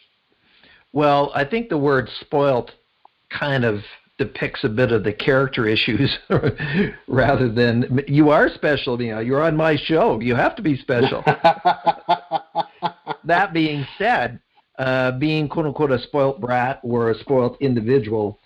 Well, 0.95 1.33
I 1.35 1.45
think 1.45 1.69
the 1.69 1.77
word 1.77 2.09
spoilt 2.21 2.71
kind 3.29 3.65
of 3.65 3.81
depicts 4.17 4.63
a 4.63 4.69
bit 4.69 4.93
of 4.93 5.03
the 5.03 5.13
character 5.13 5.67
issues 5.69 6.17
rather 7.09 7.51
than 7.51 8.05
you 8.07 8.31
are 8.31 8.49
special, 8.49 9.03
you 9.03 9.13
know, 9.13 9.21
you're 9.21 9.43
on 9.43 9.57
my 9.57 9.77
show. 9.77 10.21
You 10.21 10.37
have 10.37 10.55
to 10.57 10.63
be 10.63 10.79
special. 10.79 11.23
that 13.25 13.53
being 13.53 13.85
said, 13.99 14.39
uh, 14.79 15.19
being 15.19 15.49
quote 15.49 15.67
unquote 15.67 15.91
a 15.91 15.99
spoilt 15.99 16.41
brat 16.41 16.81
or 16.85 17.11
a 17.11 17.19
spoilt 17.19 17.57
individual 17.61 18.39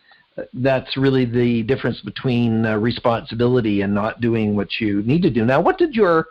that's 0.54 0.96
really 0.96 1.26
the 1.26 1.64
difference 1.64 2.00
between 2.00 2.64
uh, 2.64 2.76
responsibility 2.76 3.82
and 3.82 3.92
not 3.92 4.20
doing 4.20 4.56
what 4.56 4.68
you 4.80 5.02
need 5.02 5.20
to 5.22 5.30
do. 5.30 5.44
Now, 5.44 5.60
what 5.60 5.78
did 5.78 5.94
your 5.94 6.28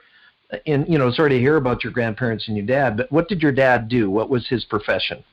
in 0.66 0.86
you 0.88 0.98
know 0.98 1.12
sorry 1.12 1.32
to 1.32 1.40
hear 1.40 1.58
about 1.58 1.84
your 1.84 1.94
grandparents 1.94 2.48
and 2.48 2.58
your 2.58 2.66
dad, 2.66 2.98
but 2.98 3.12
what 3.12 3.28
did 3.28 3.42
your 3.42 3.52
dad 3.52 3.88
do? 3.88 4.10
What 4.10 4.30
was 4.30 4.48
his 4.48 4.66
profession? 4.66 5.24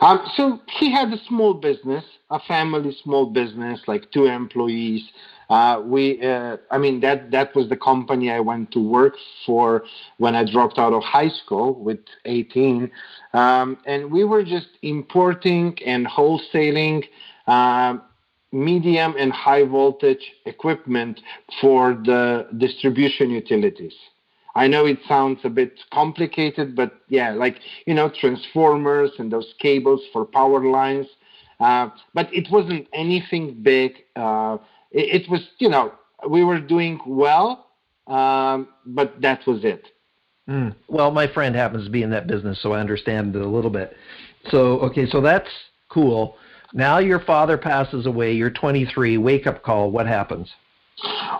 Um, 0.00 0.26
so 0.36 0.60
he 0.78 0.90
had 0.90 1.12
a 1.12 1.18
small 1.28 1.54
business, 1.54 2.04
a 2.30 2.40
family 2.40 2.96
small 3.02 3.26
business, 3.26 3.80
like 3.86 4.10
two 4.10 4.26
employees. 4.26 5.02
Uh, 5.50 5.82
we, 5.84 6.22
uh, 6.22 6.56
I 6.70 6.78
mean, 6.78 7.00
that 7.00 7.30
that 7.30 7.54
was 7.54 7.68
the 7.68 7.76
company 7.76 8.30
I 8.30 8.40
went 8.40 8.72
to 8.72 8.80
work 8.80 9.14
for 9.44 9.84
when 10.18 10.34
I 10.34 10.50
dropped 10.50 10.78
out 10.78 10.92
of 10.92 11.02
high 11.02 11.28
school 11.28 11.74
with 11.74 12.00
18, 12.24 12.90
um, 13.34 13.78
and 13.86 14.10
we 14.10 14.24
were 14.24 14.42
just 14.42 14.68
importing 14.82 15.76
and 15.84 16.06
wholesaling 16.06 17.04
um, 17.46 18.02
medium 18.52 19.14
and 19.18 19.32
high 19.32 19.64
voltage 19.64 20.32
equipment 20.46 21.20
for 21.60 21.94
the 21.94 22.46
distribution 22.56 23.30
utilities. 23.30 23.94
I 24.54 24.68
know 24.68 24.86
it 24.86 24.98
sounds 25.08 25.40
a 25.44 25.50
bit 25.50 25.80
complicated, 25.92 26.76
but 26.76 26.92
yeah, 27.08 27.32
like 27.32 27.58
you 27.86 27.94
know, 27.94 28.08
transformers 28.08 29.10
and 29.18 29.32
those 29.32 29.54
cables 29.58 30.00
for 30.12 30.24
power 30.24 30.64
lines. 30.64 31.06
Uh, 31.60 31.88
but 32.14 32.32
it 32.32 32.48
wasn't 32.50 32.86
anything 32.92 33.62
big. 33.62 33.92
Uh, 34.16 34.58
it, 34.90 35.22
it, 35.22 35.30
was, 35.30 35.40
you 35.58 35.68
know, 35.68 35.92
we 36.28 36.44
were 36.44 36.60
doing 36.60 37.00
well, 37.06 37.66
um, 38.06 38.68
but 38.86 39.20
that 39.20 39.46
was 39.46 39.64
it. 39.64 39.88
Mm. 40.48 40.74
Well, 40.88 41.10
my 41.10 41.26
friend 41.32 41.54
happens 41.54 41.84
to 41.84 41.90
be 41.90 42.02
in 42.02 42.10
that 42.10 42.26
business, 42.26 42.60
so 42.62 42.72
I 42.72 42.80
understand 42.80 43.34
it 43.34 43.42
a 43.42 43.48
little 43.48 43.70
bit. 43.70 43.96
So, 44.50 44.78
okay, 44.80 45.06
so 45.08 45.20
that's 45.20 45.48
cool. 45.88 46.36
Now 46.72 46.98
your 46.98 47.20
father 47.20 47.56
passes 47.56 48.06
away. 48.06 48.32
You're 48.32 48.50
23. 48.50 49.16
Wake 49.16 49.46
up 49.46 49.62
call. 49.62 49.90
What 49.90 50.06
happens? 50.06 50.50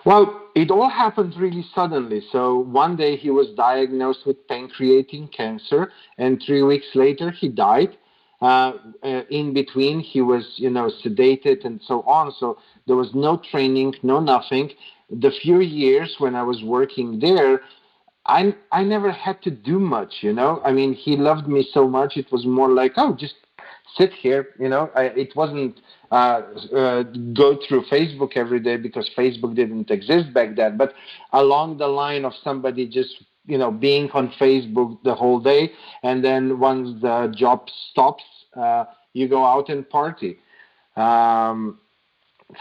Well, 0.04 0.42
it 0.54 0.70
all 0.70 0.88
happened 0.88 1.36
really 1.36 1.64
suddenly. 1.74 2.22
So 2.30 2.58
one 2.58 2.96
day 2.96 3.16
he 3.16 3.30
was 3.30 3.48
diagnosed 3.56 4.26
with 4.26 4.46
pancreatic 4.48 5.32
cancer, 5.32 5.92
and 6.18 6.42
three 6.44 6.62
weeks 6.62 6.86
later 6.94 7.30
he 7.30 7.48
died. 7.48 7.96
Uh, 8.42 8.72
uh, 9.02 9.22
in 9.30 9.54
between, 9.54 10.00
he 10.00 10.20
was, 10.20 10.44
you 10.56 10.68
know, 10.68 10.90
sedated 11.02 11.64
and 11.64 11.80
so 11.86 12.02
on. 12.02 12.32
So 12.38 12.58
there 12.86 12.96
was 12.96 13.14
no 13.14 13.40
training, 13.50 13.94
no 14.02 14.20
nothing. 14.20 14.70
The 15.10 15.30
few 15.30 15.60
years 15.60 16.16
when 16.18 16.34
I 16.34 16.42
was 16.42 16.62
working 16.62 17.20
there, 17.20 17.62
I 18.26 18.54
I 18.72 18.82
never 18.82 19.10
had 19.10 19.40
to 19.42 19.50
do 19.50 19.78
much, 19.78 20.16
you 20.20 20.32
know. 20.32 20.60
I 20.64 20.72
mean, 20.72 20.92
he 20.92 21.16
loved 21.16 21.46
me 21.48 21.66
so 21.72 21.88
much. 21.88 22.16
It 22.16 22.30
was 22.32 22.44
more 22.44 22.70
like, 22.70 22.92
oh, 22.96 23.14
just 23.14 23.34
sit 23.96 24.12
here, 24.12 24.48
you 24.58 24.68
know. 24.68 24.90
I, 24.94 25.04
it 25.04 25.34
wasn't 25.36 25.80
uh, 26.14 26.42
uh, 26.76 27.02
go 27.42 27.58
through 27.66 27.84
Facebook 27.86 28.36
every 28.36 28.60
day 28.60 28.76
because 28.76 29.10
Facebook 29.16 29.54
didn't 29.56 29.90
exist 29.90 30.32
back 30.32 30.54
then. 30.54 30.76
But 30.76 30.94
along 31.32 31.78
the 31.78 31.88
line 31.88 32.24
of 32.24 32.32
somebody 32.42 32.86
just 32.86 33.14
you 33.46 33.58
know 33.58 33.70
being 33.70 34.10
on 34.12 34.32
Facebook 34.40 35.02
the 35.02 35.14
whole 35.14 35.40
day, 35.40 35.72
and 36.02 36.24
then 36.24 36.60
once 36.60 37.00
the 37.02 37.34
job 37.36 37.68
stops, 37.90 38.24
uh, 38.56 38.84
you 39.12 39.28
go 39.28 39.44
out 39.44 39.68
and 39.68 39.88
party. 39.88 40.38
Um, 40.96 41.80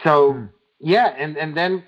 so 0.03 0.33
hmm. 0.33 0.45
yeah, 0.79 1.07
and 1.17 1.37
and 1.37 1.55
then 1.55 1.83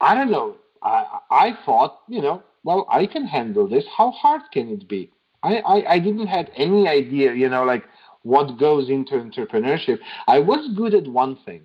I 0.00 0.14
don't 0.14 0.30
know. 0.30 0.56
I 0.82 1.18
I 1.30 1.58
thought 1.64 2.00
you 2.08 2.20
know 2.20 2.42
well, 2.66 2.84
I 2.90 3.06
can 3.06 3.24
handle 3.24 3.68
this. 3.68 3.84
How 3.96 4.10
hard 4.10 4.42
can 4.52 4.68
it 4.70 4.88
be? 4.88 5.08
I, 5.44 5.58
I, 5.58 5.92
I 5.94 5.98
didn't 6.00 6.26
have 6.26 6.48
any 6.56 6.88
idea, 6.88 7.32
you 7.32 7.48
know, 7.48 7.62
like 7.62 7.84
what 8.26 8.58
goes 8.58 8.88
into 8.88 9.12
entrepreneurship. 9.14 9.98
I 10.26 10.38
was 10.40 10.62
good 10.76 10.94
at 10.94 11.06
one 11.06 11.36
thing. 11.46 11.62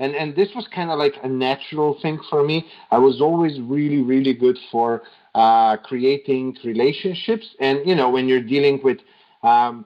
And, 0.00 0.14
and 0.14 0.34
this 0.34 0.48
was 0.56 0.66
kind 0.74 0.90
of 0.90 0.98
like 0.98 1.14
a 1.22 1.28
natural 1.28 1.98
thing 2.02 2.18
for 2.28 2.42
me. 2.42 2.66
I 2.90 2.98
was 2.98 3.20
always 3.20 3.60
really, 3.60 4.02
really 4.02 4.34
good 4.34 4.58
for 4.72 5.02
uh, 5.34 5.76
creating 5.76 6.56
relationships. 6.64 7.46
And, 7.60 7.86
you 7.88 7.94
know, 7.94 8.08
when 8.10 8.26
you're 8.26 8.42
dealing 8.42 8.80
with 8.82 8.98
um, 9.42 9.84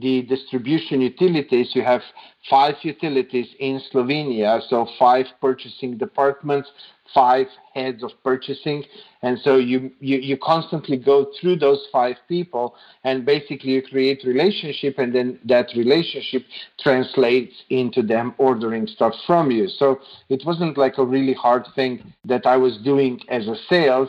the 0.00 0.22
distribution 0.22 1.02
utilities, 1.02 1.74
you 1.74 1.82
have 1.82 2.00
five 2.48 2.76
utilities 2.82 3.48
in 3.58 3.80
Slovenia, 3.92 4.62
so 4.68 4.88
five 4.98 5.26
purchasing 5.40 5.98
departments, 5.98 6.70
five 7.12 7.46
heads 7.74 8.02
of 8.02 8.10
purchasing. 8.24 8.84
And 9.20 9.38
so 9.40 9.56
you, 9.56 9.90
you 10.00 10.16
you 10.18 10.38
constantly 10.38 10.96
go 10.96 11.30
through 11.38 11.56
those 11.56 11.86
five 11.92 12.16
people 12.26 12.74
and 13.04 13.26
basically 13.26 13.72
you 13.72 13.82
create 13.82 14.24
relationship 14.24 14.98
and 14.98 15.14
then 15.14 15.38
that 15.44 15.68
relationship 15.76 16.44
translates 16.80 17.54
into 17.68 18.02
them 18.02 18.34
ordering 18.38 18.86
stuff 18.86 19.14
from 19.26 19.50
you. 19.50 19.68
So 19.68 20.00
it 20.30 20.42
wasn't 20.46 20.78
like 20.78 20.96
a 20.96 21.04
really 21.04 21.34
hard 21.34 21.66
thing 21.74 22.14
that 22.24 22.46
i 22.46 22.56
was 22.56 22.78
doing 22.78 23.20
as 23.28 23.46
a 23.46 23.56
sales. 23.68 24.08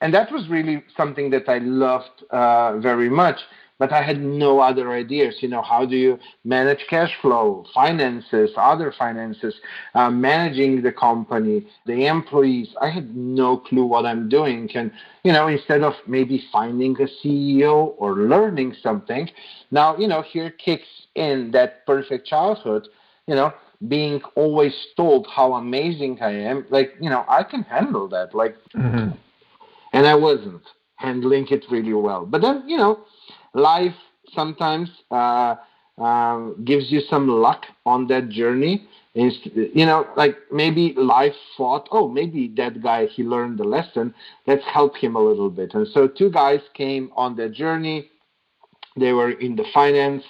And 0.00 0.12
that 0.14 0.30
was 0.30 0.48
really 0.48 0.84
something 0.96 1.30
that 1.30 1.48
i 1.48 1.58
loved 1.58 2.22
uh, 2.30 2.78
very 2.78 3.10
much 3.10 3.40
but 3.78 3.92
I 3.92 4.02
had 4.02 4.22
no 4.22 4.60
other 4.60 4.92
ideas. 4.92 5.36
You 5.40 5.48
know, 5.48 5.62
how 5.62 5.84
do 5.84 5.96
you 5.96 6.18
manage 6.44 6.84
cash 6.88 7.12
flow, 7.20 7.64
finances, 7.74 8.50
other 8.56 8.92
finances, 8.96 9.54
uh, 9.94 10.10
managing 10.10 10.82
the 10.82 10.92
company, 10.92 11.66
the 11.84 12.06
employees? 12.06 12.68
I 12.80 12.88
had 12.88 13.14
no 13.14 13.58
clue 13.58 13.84
what 13.84 14.06
I'm 14.06 14.28
doing. 14.28 14.70
And, 14.74 14.90
you 15.24 15.32
know, 15.32 15.48
instead 15.48 15.82
of 15.82 15.94
maybe 16.06 16.44
finding 16.50 16.96
a 17.00 17.08
CEO 17.22 17.94
or 17.98 18.14
learning 18.14 18.76
something, 18.82 19.28
now, 19.70 19.96
you 19.96 20.08
know, 20.08 20.22
here 20.22 20.50
kicks 20.50 20.88
in 21.14 21.50
that 21.52 21.86
perfect 21.86 22.26
childhood, 22.26 22.88
you 23.26 23.34
know, 23.34 23.52
being 23.88 24.22
always 24.36 24.74
told 24.96 25.26
how 25.26 25.54
amazing 25.54 26.18
I 26.22 26.30
am. 26.30 26.66
Like, 26.70 26.94
you 27.00 27.10
know, 27.10 27.24
I 27.28 27.42
can 27.42 27.62
handle 27.62 28.08
that. 28.08 28.34
Like, 28.34 28.56
mm-hmm. 28.74 29.10
and 29.92 30.06
I 30.06 30.14
wasn't 30.14 30.62
handling 30.96 31.46
it 31.48 31.64
really 31.70 31.92
well. 31.92 32.24
But 32.24 32.40
then, 32.40 32.64
you 32.66 32.78
know, 32.78 33.04
life 33.56 33.94
sometimes 34.34 34.90
uh, 35.10 35.56
um, 35.98 36.62
gives 36.64 36.92
you 36.92 37.00
some 37.00 37.26
luck 37.28 37.64
on 37.84 38.06
that 38.08 38.28
journey. 38.28 38.86
You 39.14 39.86
know, 39.86 40.06
like 40.14 40.36
maybe 40.52 40.92
life 40.96 41.32
thought, 41.56 41.88
oh, 41.90 42.06
maybe 42.06 42.52
that 42.58 42.82
guy, 42.82 43.06
he 43.06 43.22
learned 43.22 43.58
the 43.58 43.64
lesson. 43.64 44.14
Let's 44.46 44.64
help 44.64 44.94
him 44.94 45.16
a 45.16 45.20
little 45.20 45.48
bit. 45.48 45.72
And 45.72 45.88
so 45.88 46.06
two 46.06 46.30
guys 46.30 46.60
came 46.74 47.10
on 47.16 47.34
that 47.36 47.52
journey. 47.52 48.10
They 48.98 49.12
were 49.12 49.30
in 49.30 49.56
the 49.56 49.64
finance 49.72 50.22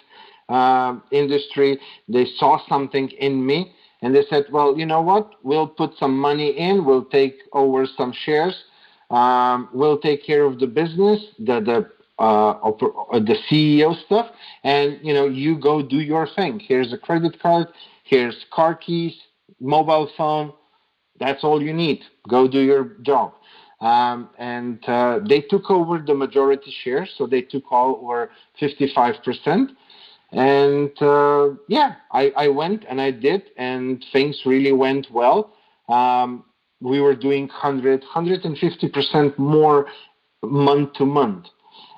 uh, 0.49 1.00
industry. 1.11 1.80
They 2.09 2.26
saw 2.37 2.61
something 2.68 3.09
in 3.18 3.45
me 3.45 3.73
and 4.02 4.14
they 4.14 4.23
said, 4.30 4.45
well, 4.52 4.78
you 4.78 4.87
know 4.87 5.00
what? 5.00 5.33
We'll 5.42 5.66
put 5.66 5.97
some 5.99 6.16
money 6.16 6.50
in. 6.56 6.85
We'll 6.85 7.06
take 7.06 7.38
over 7.52 7.87
some 7.97 8.12
shares. 8.25 8.54
Um, 9.11 9.68
we'll 9.73 9.99
take 9.99 10.25
care 10.25 10.45
of 10.45 10.61
the 10.61 10.66
business, 10.66 11.21
the, 11.38 11.61
the 11.61 11.90
uh, 12.18 12.50
uh, 12.50 13.18
the 13.18 13.37
CEO 13.50 13.94
stuff, 14.06 14.30
and 14.64 14.99
you 15.02 15.12
know 15.12 15.26
you 15.26 15.58
go 15.58 15.82
do 15.82 16.00
your 16.00 16.26
thing. 16.37 16.61
Here's 16.61 16.92
a 16.92 16.99
credit 16.99 17.40
card. 17.40 17.68
Here's 18.04 18.37
car 18.52 18.75
keys, 18.75 19.14
mobile 19.61 20.11
phone. 20.16 20.52
That's 21.18 21.44
all 21.44 21.62
you 21.62 21.73
need. 21.73 22.02
Go 22.28 22.46
do 22.49 22.61
your 22.61 22.96
job. 23.02 23.35
Um, 23.80 24.30
and 24.38 24.82
uh, 24.88 25.20
they 25.28 25.42
took 25.42 25.70
over 25.70 25.99
the 25.99 26.14
majority 26.14 26.75
shares, 26.82 27.12
so 27.18 27.26
they 27.26 27.42
took 27.42 27.70
over 27.70 28.30
55%. 28.61 29.68
And 30.32 31.02
uh, 31.02 31.50
yeah, 31.68 31.96
I, 32.11 32.32
I, 32.37 32.49
went 32.49 32.85
and 32.88 33.00
I 33.00 33.11
did, 33.11 33.42
and 33.56 34.04
things 34.12 34.42
really 34.44 34.73
went 34.73 35.08
well. 35.11 35.52
Um, 35.88 36.44
we 36.80 37.00
were 37.00 37.14
doing 37.14 37.49
100, 37.49 38.02
150% 38.14 39.38
more 39.38 39.87
month 40.42 40.94
to 40.94 41.06
month. 41.06 41.46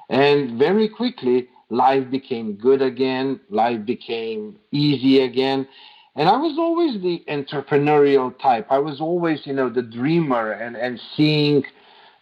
And 0.09 0.59
very 0.59 0.89
quickly, 0.89 1.49
life 1.71 2.11
became 2.11 2.55
good 2.55 2.83
again, 2.83 3.41
life 3.51 3.85
became 3.85 4.59
easy 4.73 5.21
again. 5.23 5.69
And 6.17 6.29
I 6.29 6.37
was 6.37 6.59
always 6.59 7.01
the 7.01 7.23
entrepreneurial 7.29 8.37
type. 8.41 8.67
I 8.71 8.79
was 8.79 9.01
always, 9.01 9.41
you 9.45 9.53
know, 9.53 9.69
the 9.69 9.83
dreamer 9.83 10.53
and, 10.53 10.77
and 10.77 11.01
seeing 11.17 11.63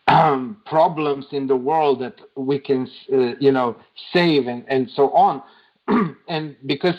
um, 0.09 0.61
problems 0.67 1.27
in 1.33 1.47
the 1.47 1.57
world 1.57 2.01
that 2.01 2.21
we 2.37 2.59
can, 2.59 2.89
uh, 3.13 3.35
you 3.41 3.53
know, 3.53 3.77
save 4.13 4.49
and, 4.49 4.65
and 4.69 4.91
so 4.95 5.11
on. 5.13 5.43
and 6.29 6.57
because 6.67 6.97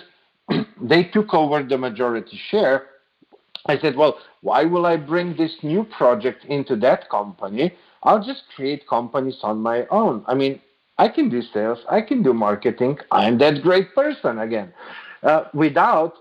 they 0.82 1.04
took 1.04 1.34
over 1.34 1.62
the 1.62 1.78
majority 1.78 2.40
share, 2.50 2.88
I 3.68 3.78
said, 3.80 3.96
well, 3.96 4.18
why 4.42 4.64
will 4.64 4.86
I 4.86 4.98
bring 4.98 5.36
this 5.36 5.52
new 5.62 5.84
project 5.84 6.46
into 6.46 6.76
that 6.78 7.10
company? 7.10 7.76
I'll 8.04 8.24
just 8.24 8.44
create 8.56 8.88
companies 8.88 9.40
on 9.44 9.60
my 9.60 9.86
own. 9.88 10.24
I 10.28 10.34
mean, 10.34 10.62
I 10.98 11.08
can 11.10 11.30
do 11.30 11.42
sales, 11.42 11.80
I 11.90 12.02
can 12.02 12.24
do 12.24 12.34
marketing. 12.34 12.98
I'm 13.12 13.38
that 13.38 13.62
great 13.62 13.94
person 13.94 14.40
again, 14.40 14.74
uh, 15.24 15.46
without 15.54 16.14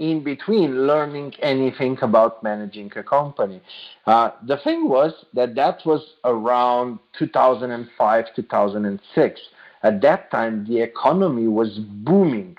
in 0.00 0.24
between 0.24 0.86
learning 0.86 1.34
anything 1.40 1.98
about 2.00 2.42
managing 2.42 2.90
a 2.96 3.02
company. 3.02 3.60
Uh, 4.06 4.30
the 4.46 4.56
thing 4.58 4.88
was 4.88 5.12
that 5.34 5.54
that 5.54 5.84
was 5.84 6.14
around 6.24 6.98
2005, 7.18 8.24
2006. 8.34 9.40
At 9.82 10.00
that 10.00 10.30
time, 10.30 10.66
the 10.66 10.80
economy 10.80 11.48
was 11.48 11.78
booming. 11.78 12.56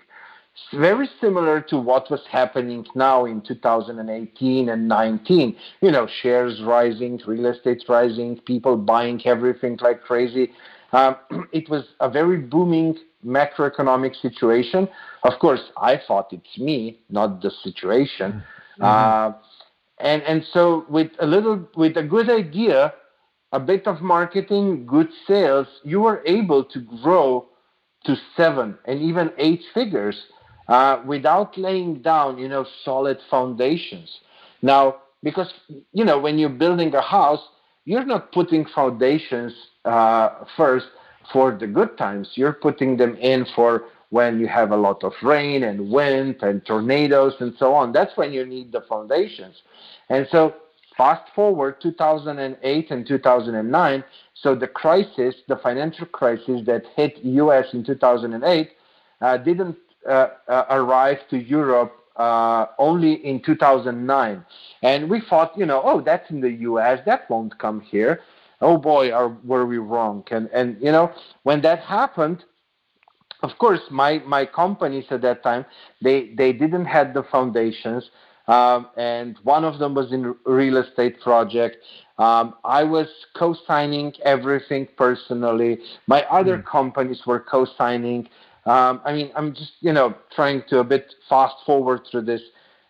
It's 0.54 0.80
very 0.80 1.10
similar 1.20 1.62
to 1.62 1.78
what 1.78 2.12
was 2.12 2.22
happening 2.30 2.86
now 2.94 3.26
in 3.26 3.42
2018 3.42 4.70
and 4.70 4.88
19. 4.88 5.56
You 5.82 5.92
know, 5.92 6.08
shares 6.22 6.62
rising, 6.62 7.20
real 7.26 7.48
estate 7.48 7.84
rising, 7.90 8.40
people 8.46 8.78
buying 8.78 9.26
everything 9.26 9.80
like 9.82 10.02
crazy. 10.02 10.52
Um, 10.92 11.16
it 11.52 11.70
was 11.70 11.84
a 12.00 12.10
very 12.10 12.38
booming 12.38 12.98
macroeconomic 13.26 14.20
situation. 14.22 14.88
Of 15.24 15.40
course, 15.40 15.62
I 15.78 16.00
thought 16.08 16.34
it's 16.34 16.58
me, 16.58 17.00
not 17.10 17.42
the 17.42 17.52
situation. 17.64 18.44
Mm-hmm. 18.80 18.84
Uh, 18.84 19.34
and 20.00 20.24
and 20.24 20.44
so 20.52 20.86
with 20.90 21.12
a 21.20 21.28
little, 21.28 21.68
with 21.76 21.98
a 21.98 22.04
good 22.04 22.30
idea, 22.30 22.94
a 23.52 23.60
bit 23.60 23.86
of 23.88 24.02
marketing, 24.02 24.86
good 24.86 25.10
sales, 25.28 25.68
you 25.84 26.00
were 26.00 26.24
able 26.26 26.64
to 26.64 26.80
grow 27.04 27.48
to 28.06 28.16
seven 28.36 28.78
and 28.86 29.00
even 29.02 29.32
eight 29.38 29.62
figures 29.74 30.24
uh, 30.70 31.02
without 31.06 31.58
laying 31.58 32.02
down, 32.02 32.38
you 32.38 32.48
know, 32.48 32.66
solid 32.84 33.20
foundations. 33.30 34.10
Now, 34.62 34.98
because 35.22 35.54
you 35.92 36.04
know, 36.06 36.18
when 36.18 36.40
you're 36.40 36.50
building 36.50 36.94
a 36.96 37.02
house, 37.02 37.42
you're 37.86 38.06
not 38.06 38.32
putting 38.32 38.66
foundations 38.66 39.54
uh, 39.86 40.30
first 40.56 40.88
for 41.32 41.52
the 41.58 41.68
good 41.68 41.98
times. 41.98 42.32
You're 42.36 42.54
putting 42.54 42.98
them 42.98 43.16
in 43.18 43.46
for 43.56 43.86
when 44.10 44.40
you 44.40 44.48
have 44.48 44.72
a 44.72 44.78
lot 44.78 45.04
of 45.04 45.14
rain 45.24 45.64
and 45.64 45.90
wind 45.90 46.36
and 46.42 46.66
tornadoes 46.66 47.34
and 47.40 47.54
so 47.58 47.74
on. 47.74 47.94
That's 47.94 48.16
when 48.18 48.34
you 48.34 48.46
need 48.46 48.72
the 48.72 48.82
foundations. 48.82 49.62
And 50.10 50.28
so 50.30 50.54
fast 50.98 51.34
forward 51.34 51.80
2008 51.82 52.92
and 52.92 53.08
2009, 53.08 54.04
so 54.34 54.56
the 54.56 54.68
crisis, 54.68 55.36
the 55.48 55.56
financial 55.58 56.06
crisis 56.08 56.62
that 56.66 56.84
hit 56.96 57.18
US 57.24 57.74
in 57.74 57.84
2008 57.86 58.72
uh, 59.22 59.38
didn't 59.38 59.78
uh, 60.08 60.28
uh, 60.48 60.66
arrive 60.70 61.20
to 61.30 61.38
Europe 61.38 62.01
uh, 62.22 62.68
only 62.78 63.14
in 63.26 63.42
2009. 63.42 64.46
And 64.84 65.10
we 65.10 65.22
thought, 65.30 65.58
you 65.58 65.66
know, 65.66 65.82
oh, 65.84 66.02
that's 66.02 66.30
in 66.30 66.40
the 66.40 66.52
US, 66.70 67.00
that 67.08 67.28
won't 67.32 67.58
come 67.58 67.82
here. 67.82 68.22
Oh 68.62 68.78
boy, 68.78 69.12
are, 69.12 69.30
were 69.44 69.66
we 69.66 69.80
wrong. 69.80 70.24
And, 70.30 70.48
and, 70.54 70.78
you 70.80 70.92
know, 70.92 71.12
when 71.44 71.62
that 71.62 71.80
happened, 71.80 72.44
of 73.42 73.58
course, 73.58 73.82
my, 73.90 74.20
my 74.20 74.46
companies 74.46 75.06
at 75.10 75.22
that 75.24 75.42
time, 75.42 75.66
they, 76.04 76.30
they 76.36 76.54
didn't 76.54 76.86
have 76.86 77.16
the 77.16 77.24
foundations. 77.24 78.12
Um, 78.48 78.88
and 78.98 79.38
one 79.44 79.64
of 79.64 79.80
them 79.80 79.96
was 79.96 80.12
in 80.12 80.36
real 80.46 80.78
estate 80.78 81.20
project. 81.22 81.78
Um, 82.20 82.54
I 82.64 82.84
was 82.84 83.08
co-signing 83.36 84.14
everything 84.24 84.88
personally. 84.96 85.80
My 86.06 86.22
other 86.26 86.60
mm. 86.60 86.66
companies 86.66 87.22
were 87.26 87.40
co-signing. 87.40 88.30
Um, 88.66 89.02
I 89.04 89.14
mean, 89.14 89.32
I'm 89.36 89.54
just 89.54 89.74
you 89.82 89.94
know 89.94 90.16
trying 90.36 90.64
to 90.70 90.80
a 90.80 90.84
bit 90.84 91.14
fast 91.28 91.56
forward 91.66 92.02
through 92.10 92.24
this, 92.24 92.42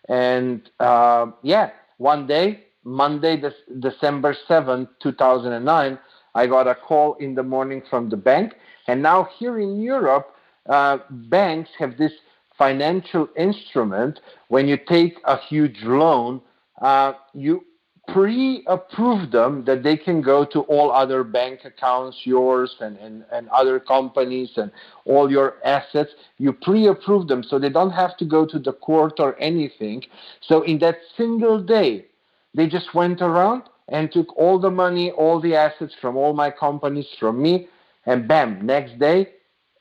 and 0.08 0.68
uh, 0.80 1.26
yeah, 1.42 1.70
one 1.98 2.26
day, 2.26 2.64
Monday, 2.84 3.42
December 3.80 4.36
seventh, 4.46 4.90
two 5.00 5.12
thousand 5.12 5.52
and 5.52 5.64
nine, 5.64 5.98
I 6.34 6.46
got 6.46 6.66
a 6.66 6.74
call 6.74 7.14
in 7.14 7.34
the 7.34 7.42
morning 7.42 7.82
from 7.88 8.08
the 8.10 8.16
bank, 8.16 8.54
and 8.86 9.02
now 9.02 9.28
here 9.38 9.58
in 9.58 9.80
Europe, 9.80 10.34
uh, 10.68 10.98
banks 11.10 11.70
have 11.78 11.96
this 11.96 12.12
financial 12.58 13.28
instrument. 13.36 14.20
When 14.48 14.68
you 14.68 14.76
take 14.76 15.16
a 15.24 15.38
huge 15.38 15.82
loan, 15.82 16.42
uh, 16.82 17.14
you 17.34 17.64
pre-approve 18.08 19.30
them 19.30 19.64
that 19.64 19.82
they 19.82 19.96
can 19.96 20.20
go 20.20 20.44
to 20.44 20.60
all 20.62 20.90
other 20.90 21.22
bank 21.22 21.60
accounts, 21.64 22.18
yours 22.24 22.74
and, 22.80 22.96
and, 22.98 23.24
and 23.32 23.48
other 23.50 23.78
companies 23.78 24.50
and 24.56 24.72
all 25.04 25.30
your 25.30 25.54
assets. 25.64 26.10
You 26.38 26.52
pre-approve 26.52 27.28
them 27.28 27.42
so 27.42 27.58
they 27.58 27.70
don't 27.70 27.92
have 27.92 28.16
to 28.18 28.24
go 28.24 28.44
to 28.46 28.58
the 28.58 28.72
court 28.72 29.14
or 29.18 29.38
anything. 29.40 30.02
So 30.40 30.62
in 30.62 30.78
that 30.80 30.98
single 31.16 31.62
day, 31.62 32.06
they 32.54 32.66
just 32.66 32.92
went 32.92 33.22
around 33.22 33.62
and 33.88 34.10
took 34.10 34.36
all 34.36 34.58
the 34.58 34.70
money, 34.70 35.10
all 35.12 35.40
the 35.40 35.54
assets 35.54 35.94
from 36.00 36.16
all 36.16 36.32
my 36.32 36.50
companies, 36.50 37.06
from 37.18 37.40
me, 37.40 37.68
and 38.06 38.26
bam, 38.26 38.66
next 38.66 38.98
day, 38.98 39.28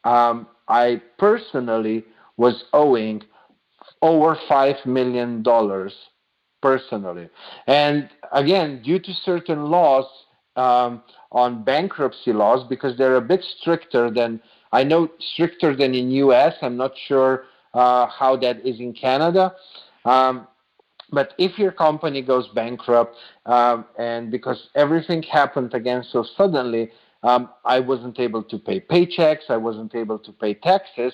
um, 0.03 0.47
I 0.67 1.01
personally 1.17 2.05
was 2.37 2.63
owing 2.73 3.23
over 4.01 4.37
$5 4.49 4.85
million 4.85 5.43
personally. 6.61 7.29
And 7.67 8.09
again, 8.31 8.81
due 8.83 8.99
to 8.99 9.13
certain 9.13 9.65
laws 9.65 10.05
um, 10.55 11.03
on 11.31 11.63
bankruptcy 11.63 12.33
laws, 12.33 12.67
because 12.67 12.97
they're 12.97 13.15
a 13.15 13.21
bit 13.21 13.43
stricter 13.59 14.11
than 14.11 14.41
I 14.71 14.83
know 14.83 15.09
stricter 15.33 15.75
than 15.75 15.93
in 15.93 16.11
U.S. 16.11 16.55
I'm 16.61 16.77
not 16.77 16.93
sure 17.07 17.45
uh, 17.73 18.07
how 18.07 18.37
that 18.37 18.65
is 18.65 18.79
in 18.79 18.93
Canada. 18.93 19.55
Um, 20.05 20.47
but 21.11 21.33
if 21.37 21.59
your 21.59 21.71
company 21.71 22.21
goes 22.21 22.47
bankrupt, 22.55 23.17
um, 23.45 23.85
and 23.97 24.31
because 24.31 24.69
everything 24.75 25.23
happened 25.23 25.73
again 25.73 26.05
so 26.09 26.23
suddenly, 26.37 26.89
um, 27.23 27.49
I 27.65 27.79
wasn't 27.79 28.19
able 28.19 28.43
to 28.43 28.57
pay 28.57 28.79
paychecks, 28.79 29.49
I 29.49 29.57
wasn't 29.57 29.93
able 29.93 30.19
to 30.19 30.31
pay 30.31 30.53
taxes. 30.53 31.13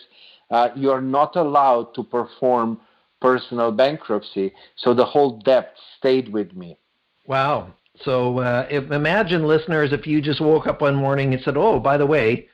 Uh, 0.50 0.70
you're 0.76 1.02
not 1.02 1.36
allowed 1.36 1.94
to 1.96 2.04
perform 2.04 2.80
personal 3.22 3.72
bankruptcy. 3.72 4.54
So 4.76 4.94
the 4.94 5.06
whole 5.06 5.40
debt 5.40 5.74
stayed 5.98 6.30
with 6.30 6.56
me. 6.56 6.78
Wow. 7.26 7.74
So 8.04 8.40
uh, 8.40 8.68
if, 8.70 8.92
imagine, 8.92 9.48
listeners, 9.48 9.92
if 9.92 10.06
you 10.06 10.22
just 10.22 10.40
woke 10.40 10.68
up 10.68 10.82
one 10.82 10.96
morning 10.96 11.34
and 11.34 11.42
said, 11.44 11.58
oh, 11.58 11.80
by 11.80 11.98
the 11.98 12.06
way, 12.06 12.48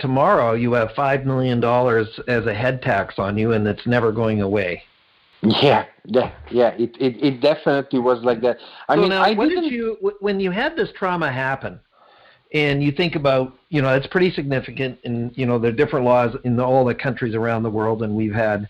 tomorrow 0.00 0.54
you 0.54 0.72
have 0.72 0.88
$5 0.90 1.24
million 1.24 1.62
as 2.28 2.46
a 2.46 2.54
head 2.54 2.82
tax 2.82 3.18
on 3.18 3.36
you 3.36 3.52
and 3.52 3.66
it's 3.66 3.86
never 3.86 4.12
going 4.12 4.40
away. 4.40 4.82
Yeah, 5.42 5.84
yeah, 6.06 6.32
yeah. 6.50 6.68
It, 6.70 6.96
it, 6.98 7.22
it 7.22 7.40
definitely 7.40 7.98
was 7.98 8.22
like 8.22 8.40
that. 8.40 8.58
I 8.88 8.94
so 8.94 9.02
mean, 9.02 9.10
now, 9.10 9.22
I 9.22 9.34
what 9.34 9.48
didn't... 9.48 9.64
did 9.64 9.72
you 9.72 10.14
when 10.20 10.40
you 10.40 10.50
had 10.50 10.76
this 10.76 10.88
trauma 10.96 11.30
happen, 11.30 11.78
and 12.52 12.82
you 12.82 12.90
think 12.90 13.16
about, 13.16 13.54
you 13.68 13.82
know, 13.82 13.94
it's 13.94 14.06
pretty 14.06 14.30
significant, 14.30 14.98
and 15.04 15.36
you 15.36 15.46
know, 15.46 15.58
there 15.58 15.70
are 15.70 15.74
different 15.74 16.06
laws 16.06 16.34
in 16.44 16.58
all 16.58 16.84
the 16.84 16.94
countries 16.94 17.34
around 17.34 17.62
the 17.62 17.70
world, 17.70 18.02
and 18.02 18.14
we've 18.14 18.34
had 18.34 18.68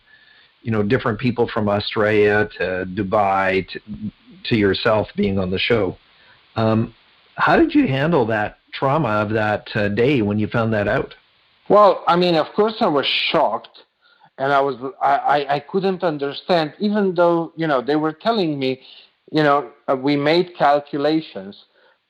you 0.66 0.72
know 0.72 0.82
different 0.82 1.20
people 1.20 1.46
from 1.54 1.68
Australia 1.68 2.48
to 2.58 2.64
Dubai 2.98 3.68
to, 3.68 3.80
to 4.48 4.56
yourself 4.56 5.06
being 5.14 5.38
on 5.38 5.48
the 5.52 5.60
show. 5.60 5.96
Um, 6.56 6.92
how 7.36 7.54
did 7.56 7.72
you 7.72 7.86
handle 7.86 8.26
that 8.26 8.58
trauma 8.72 9.10
of 9.24 9.30
that 9.30 9.64
uh, 9.76 9.88
day 9.88 10.22
when 10.22 10.40
you 10.40 10.48
found 10.48 10.72
that 10.72 10.88
out? 10.88 11.14
Well, 11.68 12.02
I 12.08 12.16
mean, 12.16 12.34
of 12.34 12.48
course, 12.54 12.76
I 12.80 12.88
was 12.88 13.06
shocked, 13.06 13.84
and 14.38 14.52
I 14.52 14.60
was 14.60 14.74
I, 15.00 15.14
I, 15.36 15.54
I 15.56 15.60
couldn't 15.60 16.02
understand, 16.02 16.74
even 16.80 17.14
though 17.14 17.52
you 17.54 17.68
know 17.68 17.80
they 17.80 17.94
were 17.94 18.12
telling 18.12 18.58
me, 18.58 18.80
you 19.30 19.44
know, 19.44 19.70
uh, 19.86 19.94
we 19.94 20.16
made 20.16 20.56
calculations, 20.56 21.54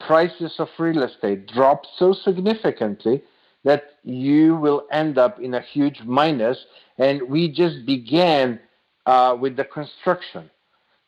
prices 0.00 0.54
of 0.58 0.68
real 0.78 1.02
estate 1.02 1.46
dropped 1.46 1.88
so 1.98 2.14
significantly 2.14 3.22
that 3.64 3.82
you 4.02 4.56
will 4.56 4.86
end 4.92 5.18
up 5.18 5.40
in 5.40 5.52
a 5.52 5.60
huge 5.60 6.00
minus. 6.04 6.58
And 6.98 7.22
we 7.28 7.50
just 7.50 7.84
began 7.86 8.60
uh, 9.06 9.36
with 9.38 9.56
the 9.56 9.64
construction. 9.64 10.50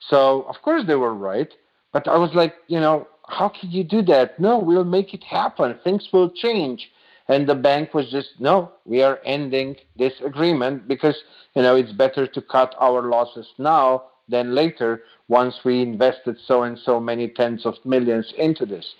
So, 0.00 0.42
of 0.42 0.56
course, 0.62 0.84
they 0.86 0.94
were 0.94 1.14
right. 1.14 1.52
But 1.92 2.06
I 2.08 2.16
was 2.16 2.30
like, 2.34 2.54
you 2.66 2.80
know, 2.80 3.08
how 3.28 3.48
can 3.48 3.70
you 3.70 3.84
do 3.84 4.02
that? 4.02 4.38
No, 4.38 4.58
we'll 4.58 4.84
make 4.84 5.14
it 5.14 5.24
happen. 5.24 5.78
Things 5.84 6.08
will 6.12 6.30
change. 6.30 6.90
And 7.28 7.46
the 7.46 7.54
bank 7.54 7.92
was 7.92 8.10
just, 8.10 8.30
no, 8.38 8.72
we 8.86 9.02
are 9.02 9.20
ending 9.24 9.76
this 9.96 10.14
agreement 10.24 10.88
because, 10.88 11.16
you 11.54 11.62
know, 11.62 11.76
it's 11.76 11.92
better 11.92 12.26
to 12.26 12.40
cut 12.40 12.74
our 12.78 13.02
losses 13.02 13.46
now 13.58 14.04
than 14.28 14.54
later 14.54 15.02
once 15.28 15.56
we 15.64 15.82
invested 15.82 16.36
so 16.46 16.62
and 16.62 16.78
so 16.78 16.98
many 16.98 17.28
tens 17.28 17.66
of 17.66 17.74
millions 17.84 18.32
into 18.38 18.64
this. 18.64 18.94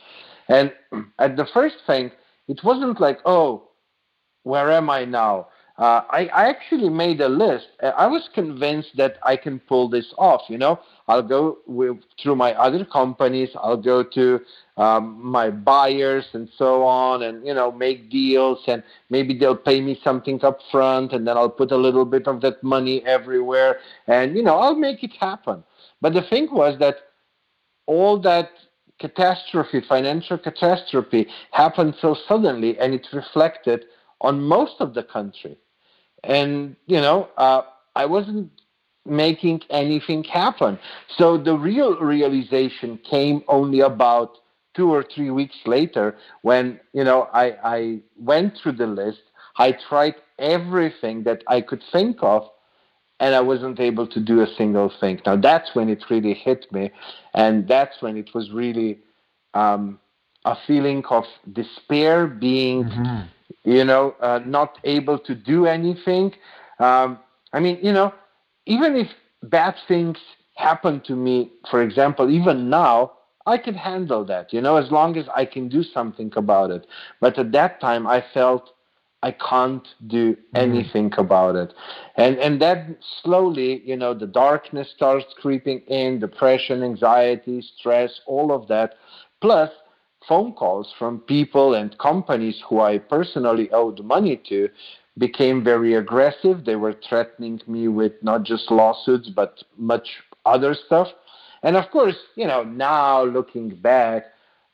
And 0.49 0.73
at 1.19 1.37
the 1.37 1.47
first 1.55 1.77
thing, 1.87 2.11
it 2.49 2.63
wasn't 2.65 3.01
like, 3.01 3.19
oh, 3.25 3.69
where 4.43 4.71
am 4.73 4.91
I 4.91 5.05
now? 5.05 5.49
Uh, 5.79 6.03
I, 6.11 6.27
I 6.35 6.49
actually 6.49 6.89
made 6.89 7.21
a 7.21 7.29
list. 7.29 7.69
I 7.81 8.09
was 8.09 8.29
convinced 8.35 8.97
that 8.97 9.19
I 9.23 9.37
can 9.37 9.61
pull 9.61 9.89
this 9.89 10.13
off. 10.19 10.43
You 10.49 10.59
know, 10.59 10.81
I'll 11.07 11.23
go 11.23 11.59
with, 11.69 11.99
through 12.21 12.35
my 12.35 12.53
other 12.55 12.85
companies. 12.85 13.51
I'll 13.55 13.81
go 13.81 14.03
to 14.03 14.41
um, 14.77 15.25
my 15.25 15.51
buyers 15.51 16.27
and 16.33 16.49
so 16.59 16.83
on, 16.83 17.23
and 17.23 17.47
you 17.47 17.55
know, 17.55 17.71
make 17.71 18.11
deals. 18.11 18.59
And 18.67 18.83
maybe 19.09 19.39
they'll 19.39 19.55
pay 19.55 19.81
me 19.81 20.01
something 20.03 20.45
up 20.45 20.59
front, 20.73 21.13
and 21.13 21.25
then 21.25 21.37
I'll 21.37 21.49
put 21.49 21.71
a 21.71 21.77
little 21.77 22.05
bit 22.05 22.27
of 22.27 22.41
that 22.41 22.61
money 22.65 23.05
everywhere, 23.07 23.79
and 24.09 24.37
you 24.37 24.43
know, 24.43 24.59
I'll 24.59 24.75
make 24.75 25.05
it 25.05 25.13
happen. 25.21 25.63
But 26.01 26.13
the 26.13 26.23
thing 26.23 26.49
was 26.51 26.77
that 26.81 26.97
all 27.87 28.19
that 28.23 28.51
catastrophe, 28.99 29.81
financial 29.89 30.39
catastrophe, 30.39 31.29
happened 31.53 31.95
so 32.01 32.17
suddenly, 32.27 32.77
and 32.81 32.95
it 32.95 33.07
reflected 33.13 33.85
on 34.21 34.43
most 34.43 34.75
of 34.81 34.93
the 34.95 35.05
country. 35.05 35.57
And, 36.25 36.77
you 36.87 37.01
know, 37.01 37.29
uh, 37.37 37.63
I 37.95 38.07
wasn't 38.07 38.51
making 39.07 39.63
anything 39.71 40.25
happen. 40.25 40.79
So 41.17 41.39
the 41.39 41.57
real 41.57 41.97
realization 41.99 42.99
came 43.09 43.43
only 43.49 43.81
about 43.81 44.39
two 44.75 44.93
or 44.93 45.03
three 45.03 45.31
weeks 45.31 45.57
later 45.65 46.17
when, 46.43 46.79
you 46.93 47.05
know, 47.05 47.29
I, 47.33 47.57
I 47.65 48.01
went 48.19 48.59
through 48.59 48.73
the 48.73 48.87
list. 48.87 49.23
I 49.57 49.73
tried 49.89 50.15
everything 50.39 51.25
that 51.25 51.43
I 51.49 51.61
could 51.61 51.83
think 51.91 52.19
of 52.23 52.49
and 53.21 53.35
I 53.35 53.41
wasn't 53.41 53.81
able 53.81 54.07
to 54.07 54.21
do 54.21 54.41
a 54.43 54.47
single 54.57 54.93
thing. 55.01 55.21
Now 55.27 55.37
that's 55.37 55.75
when 55.75 55.89
it 55.89 56.05
really 56.09 56.35
hit 56.35 56.71
me, 56.73 56.91
and 57.35 57.67
that's 57.67 58.01
when 58.01 58.17
it 58.17 58.31
was 58.35 58.51
really 58.51 59.01
um, 59.55 59.99
a 60.45 60.57
feeling 60.67 61.05
of 61.11 61.25
despair, 61.53 62.27
being, 62.27 62.85
mm-hmm. 62.85 63.27
You 63.65 63.85
know, 63.85 64.15
uh, 64.21 64.41
not 64.45 64.79
able 64.85 65.19
to 65.19 65.35
do 65.35 65.67
anything. 65.67 66.33
Um, 66.79 67.19
I 67.53 67.61
mean, 67.61 67.79
you 67.83 67.93
know, 67.93 68.13
even 68.67 68.97
if 68.97 69.09
bad 69.43 69.75
things 69.87 70.19
happen 70.57 71.01
to 71.07 71.15
me, 71.15 71.51
for 71.71 71.83
example, 71.83 72.31
even 72.31 72.69
now, 72.69 73.13
I 73.47 73.57
can 73.57 73.75
handle 73.75 74.25
that, 74.27 74.53
you 74.53 74.61
know, 74.61 74.77
as 74.77 74.91
long 74.91 75.17
as 75.17 75.27
I 75.35 75.47
can 75.47 75.69
do 75.69 75.83
something 75.83 76.31
about 76.37 76.71
it. 76.71 76.87
But 77.21 77.39
at 77.39 77.53
that 77.53 77.81
time, 77.81 78.07
I 78.07 78.23
felt 78.35 78.71
I 79.23 79.33
can't 79.33 79.87
do 80.07 80.35
mm-hmm. 80.35 80.57
anything 80.57 81.11
mm. 81.11 81.19
about 81.19 81.57
it. 81.57 81.73
And 82.17 82.37
and 82.39 82.61
then 82.61 82.97
slowly, 83.23 83.83
you 83.85 83.97
know, 83.97 84.15
the 84.15 84.27
darkness 84.27 84.89
starts 84.95 85.27
creeping 85.41 85.81
in, 85.89 86.21
depression, 86.21 86.83
anxiety, 86.83 87.63
stress, 87.79 88.21
all 88.27 88.53
of 88.53 88.69
that. 88.69 88.95
Plus, 89.41 89.71
phone 90.29 90.53
calls 90.53 90.93
from 90.99 91.21
people 91.21 91.75
and 91.75 91.97
companies 91.99 92.63
who 92.69 92.81
I 92.81 92.99
personally 92.99 93.71
owed 93.73 94.05
money 94.05 94.41
to 94.49 94.69
became 95.17 95.65
very 95.65 95.95
aggressive. 95.95 96.65
They 96.65 96.77
were 96.77 96.95
threatening 97.09 97.61
me 97.67 97.89
with 97.89 98.13
not 98.23 98.45
just 98.45 98.71
lawsuits, 98.71 99.29
but 99.31 99.63
much 99.77 100.09
other 100.47 100.75
stuff. 100.75 101.09
And 101.63 101.77
of 101.77 101.91
course, 101.91 102.17
you 102.37 102.47
know, 102.47 102.63
now 102.63 103.25
looking 103.25 103.71
back, 103.71 104.27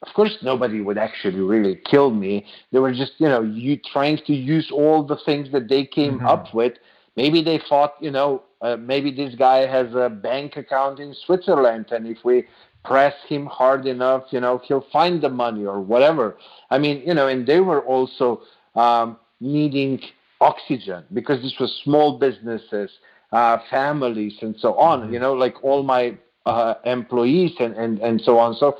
of 0.06 0.12
course, 0.12 0.36
nobody 0.42 0.82
would 0.82 0.98
actually 0.98 1.40
really 1.40 1.80
kill 1.86 2.10
me. 2.10 2.44
They 2.72 2.78
were 2.78 2.92
just, 2.92 3.12
you 3.18 3.28
know, 3.28 3.42
you 3.42 3.78
trying 3.92 4.18
to 4.26 4.34
use 4.34 4.70
all 4.70 5.02
the 5.02 5.16
things 5.24 5.50
that 5.52 5.68
they 5.68 5.86
came 5.86 6.18
mm-hmm. 6.18 6.26
up 6.26 6.52
with. 6.52 6.74
Maybe 7.16 7.42
they 7.42 7.60
thought, 7.68 7.94
you 8.00 8.10
know, 8.10 8.42
uh, 8.60 8.76
maybe 8.76 9.10
this 9.10 9.34
guy 9.34 9.66
has 9.66 9.94
a 9.94 10.10
bank 10.10 10.56
account 10.56 10.98
in 10.98 11.14
Switzerland, 11.14 11.86
and 11.90 12.06
if 12.06 12.18
we 12.24 12.44
press 12.84 13.14
him 13.28 13.46
hard 13.46 13.86
enough, 13.86 14.24
you 14.30 14.40
know, 14.40 14.60
he'll 14.64 14.86
find 14.92 15.22
the 15.22 15.28
money 15.28 15.64
or 15.64 15.80
whatever. 15.80 16.36
I 16.70 16.78
mean, 16.78 17.02
you 17.06 17.14
know, 17.14 17.28
and 17.28 17.46
they 17.46 17.60
were 17.60 17.82
also 17.82 18.42
um, 18.74 19.16
needing 19.40 20.00
oxygen 20.40 21.04
because 21.12 21.42
this 21.42 21.54
was 21.58 21.80
small 21.82 22.18
businesses, 22.18 22.90
uh, 23.32 23.58
families, 23.70 24.34
and 24.42 24.54
so 24.58 24.74
on. 24.74 25.02
Mm-hmm. 25.02 25.14
You 25.14 25.18
know, 25.20 25.32
like 25.32 25.64
all 25.64 25.82
my 25.82 26.16
uh, 26.46 26.74
employees 26.84 27.52
and, 27.58 27.74
and, 27.74 27.98
and 28.00 28.20
so 28.20 28.38
on. 28.38 28.54
So, 28.54 28.76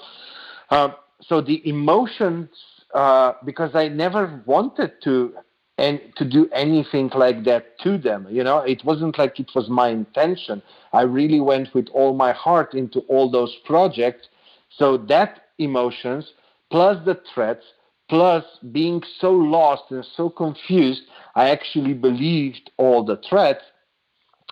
uh, 0.71 0.91
so 1.23 1.41
the 1.41 1.67
emotions, 1.67 2.51
uh, 2.95 3.33
because 3.45 3.75
I 3.75 3.89
never 3.89 4.43
wanted 4.45 4.93
to 5.05 5.35
and 5.79 6.01
to 6.17 6.25
do 6.25 6.49
anything 6.53 7.11
like 7.15 7.45
that 7.45 7.79
to 7.81 7.99
them. 7.99 8.27
You 8.31 8.45
know, 8.45 8.59
it 8.59 8.85
wasn't 8.85 9.19
like 9.19 9.41
it 9.41 9.51
was 9.55 9.69
my 9.69 9.89
intention. 9.89 10.63
I 10.93 11.03
really 11.03 11.41
went 11.41 11.75
with 11.75 11.89
all 11.93 12.15
my 12.15 12.33
heart 12.33 12.75
into 12.75 13.01
all 13.01 13.31
those 13.31 13.55
projects. 13.65 14.29
So 14.71 14.97
that 14.97 15.43
emotions 15.59 16.33
plus 16.71 17.05
the 17.05 17.21
threats 17.33 17.65
plus 18.09 18.45
being 18.73 19.03
so 19.21 19.31
lost 19.33 19.85
and 19.91 20.05
so 20.17 20.29
confused, 20.29 21.03
I 21.35 21.51
actually 21.51 21.95
believed 21.95 22.71
all 22.77 23.05
the 23.05 23.21
threats 23.29 23.63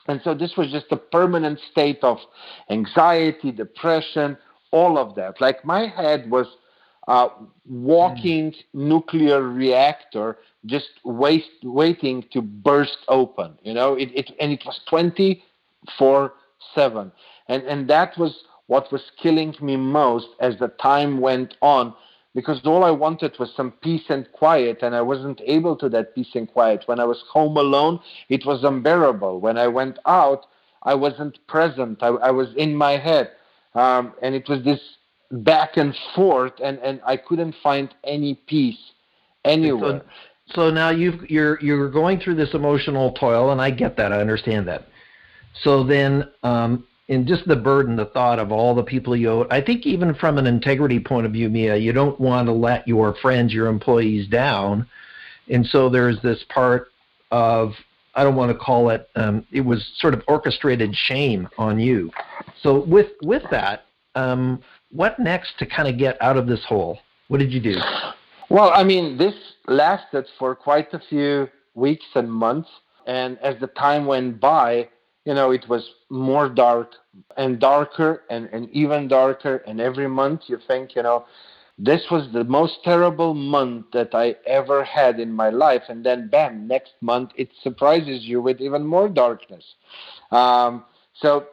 and 0.08 0.20
so 0.24 0.34
this 0.34 0.56
was 0.56 0.70
just 0.70 0.86
a 0.90 0.96
permanent 0.96 1.60
state 1.70 2.00
of 2.02 2.18
anxiety, 2.70 3.52
depression, 3.52 4.36
all 4.72 4.98
of 4.98 5.14
that. 5.14 5.40
Like 5.40 5.64
my 5.64 5.86
head 5.86 6.30
was 6.30 6.46
a 7.08 7.28
walking 7.66 8.52
mm. 8.52 8.64
nuclear 8.74 9.42
reactor 9.42 10.38
just 10.66 10.90
waste, 11.04 11.50
waiting 11.64 12.24
to 12.32 12.40
burst 12.40 12.98
open, 13.08 13.58
you 13.62 13.74
know, 13.74 13.94
it, 13.94 14.10
it, 14.14 14.30
and 14.38 14.52
it 14.52 14.62
was 14.64 14.80
24 14.88 16.32
7. 16.74 17.12
And, 17.48 17.62
and 17.64 17.90
that 17.90 18.16
was 18.16 18.44
what 18.66 18.90
was 18.92 19.02
killing 19.20 19.54
me 19.60 19.76
most 19.76 20.28
as 20.40 20.58
the 20.58 20.68
time 20.68 21.20
went 21.20 21.56
on 21.60 21.94
because 22.34 22.60
all 22.64 22.84
I 22.84 22.90
wanted 22.90 23.38
was 23.38 23.52
some 23.54 23.72
peace 23.82 24.04
and 24.08 24.30
quiet, 24.32 24.78
and 24.82 24.94
I 24.94 25.02
wasn't 25.02 25.40
able 25.44 25.76
to 25.76 25.88
that 25.90 26.14
peace 26.14 26.34
and 26.34 26.50
quiet. 26.50 26.84
When 26.86 26.98
I 26.98 27.04
was 27.04 27.22
home 27.30 27.56
alone, 27.56 28.00
it 28.30 28.46
was 28.46 28.64
unbearable. 28.64 29.40
When 29.40 29.58
I 29.58 29.66
went 29.66 29.98
out, 30.06 30.46
I 30.82 30.94
wasn't 30.94 31.46
present. 31.46 32.02
I, 32.02 32.08
I 32.08 32.30
was 32.30 32.48
in 32.56 32.74
my 32.74 32.92
head, 32.92 33.32
um, 33.74 34.14
and 34.22 34.34
it 34.34 34.48
was 34.48 34.64
this 34.64 34.80
back 35.32 35.76
and 35.76 35.94
forth, 36.14 36.52
and, 36.62 36.78
and 36.78 37.00
I 37.06 37.16
couldn't 37.16 37.54
find 37.62 37.94
any 38.04 38.34
peace 38.46 38.78
anywhere. 39.44 40.02
So, 40.46 40.54
so 40.54 40.70
now 40.70 40.90
you've, 40.90 41.30
you're 41.30 41.58
you're 41.60 41.90
going 41.90 42.20
through 42.20 42.34
this 42.36 42.54
emotional 42.54 43.12
toil, 43.12 43.50
and 43.50 43.60
I 43.60 43.70
get 43.70 43.96
that. 43.96 44.12
I 44.12 44.20
understand 44.20 44.68
that. 44.68 44.86
So 45.62 45.84
then, 45.84 46.28
um, 46.42 46.86
and 47.08 47.26
just 47.26 47.46
the 47.46 47.56
burden, 47.56 47.96
the 47.96 48.06
thought 48.06 48.38
of 48.38 48.52
all 48.52 48.74
the 48.74 48.82
people 48.82 49.16
you 49.16 49.30
owe. 49.30 49.46
I 49.50 49.60
think 49.60 49.86
even 49.86 50.14
from 50.14 50.38
an 50.38 50.46
integrity 50.46 51.00
point 51.00 51.26
of 51.26 51.32
view, 51.32 51.48
Miha, 51.48 51.80
you 51.80 51.92
don't 51.92 52.18
want 52.20 52.46
to 52.46 52.52
let 52.52 52.86
your 52.86 53.14
friends, 53.16 53.52
your 53.52 53.66
employees 53.66 54.28
down. 54.28 54.86
And 55.48 55.66
so 55.66 55.88
there's 55.88 56.20
this 56.22 56.44
part 56.48 56.88
of 57.30 57.72
I 58.14 58.24
don't 58.24 58.36
want 58.36 58.52
to 58.52 58.58
call 58.58 58.90
it. 58.90 59.08
Um, 59.16 59.46
it 59.50 59.62
was 59.62 59.90
sort 59.96 60.14
of 60.14 60.22
orchestrated 60.28 60.94
shame 60.94 61.48
on 61.58 61.78
you. 61.78 62.10
So 62.62 62.84
with 62.84 63.08
with 63.22 63.42
that, 63.50 63.84
um, 64.14 64.62
what 64.92 65.18
next 65.18 65.58
to 65.58 65.66
kind 65.66 65.88
of 65.88 65.98
get 65.98 66.20
out 66.20 66.36
of 66.36 66.46
this 66.46 66.64
hole? 66.64 66.98
What 67.28 67.38
did 67.38 67.52
you 67.52 67.60
do? 67.60 67.76
Well, 68.50 68.70
I 68.74 68.84
mean, 68.84 69.16
this 69.16 69.34
lasted 69.66 70.26
for 70.38 70.54
quite 70.54 70.92
a 70.92 71.00
few 71.08 71.48
weeks 71.74 72.04
and 72.14 72.30
months, 72.30 72.68
and 73.06 73.38
as 73.38 73.56
the 73.60 73.68
time 73.68 74.06
went 74.06 74.40
by, 74.40 74.88
you 75.24 75.34
know, 75.34 75.50
it 75.52 75.68
was 75.68 75.88
more 76.10 76.48
dark 76.48 76.92
and 77.36 77.58
darker 77.58 78.22
and, 78.28 78.48
and 78.52 78.68
even 78.70 79.08
darker. 79.08 79.56
And 79.66 79.80
every 79.80 80.08
month 80.08 80.42
you 80.46 80.58
think, 80.66 80.96
you 80.96 81.02
know, 81.02 81.24
this 81.78 82.02
was 82.10 82.28
the 82.32 82.44
most 82.44 82.78
terrible 82.84 83.34
month 83.34 83.86
that 83.92 84.14
I 84.14 84.36
ever 84.46 84.84
had 84.84 85.20
in 85.20 85.32
my 85.32 85.50
life. 85.50 85.82
And 85.88 86.04
then, 86.04 86.28
bam, 86.28 86.68
next 86.68 86.92
month 87.00 87.30
it 87.36 87.48
surprises 87.62 88.24
you 88.24 88.42
with 88.42 88.60
even 88.60 88.84
more 88.84 89.08
darkness. 89.08 89.64
Um, 90.30 90.84
so, 91.14 91.46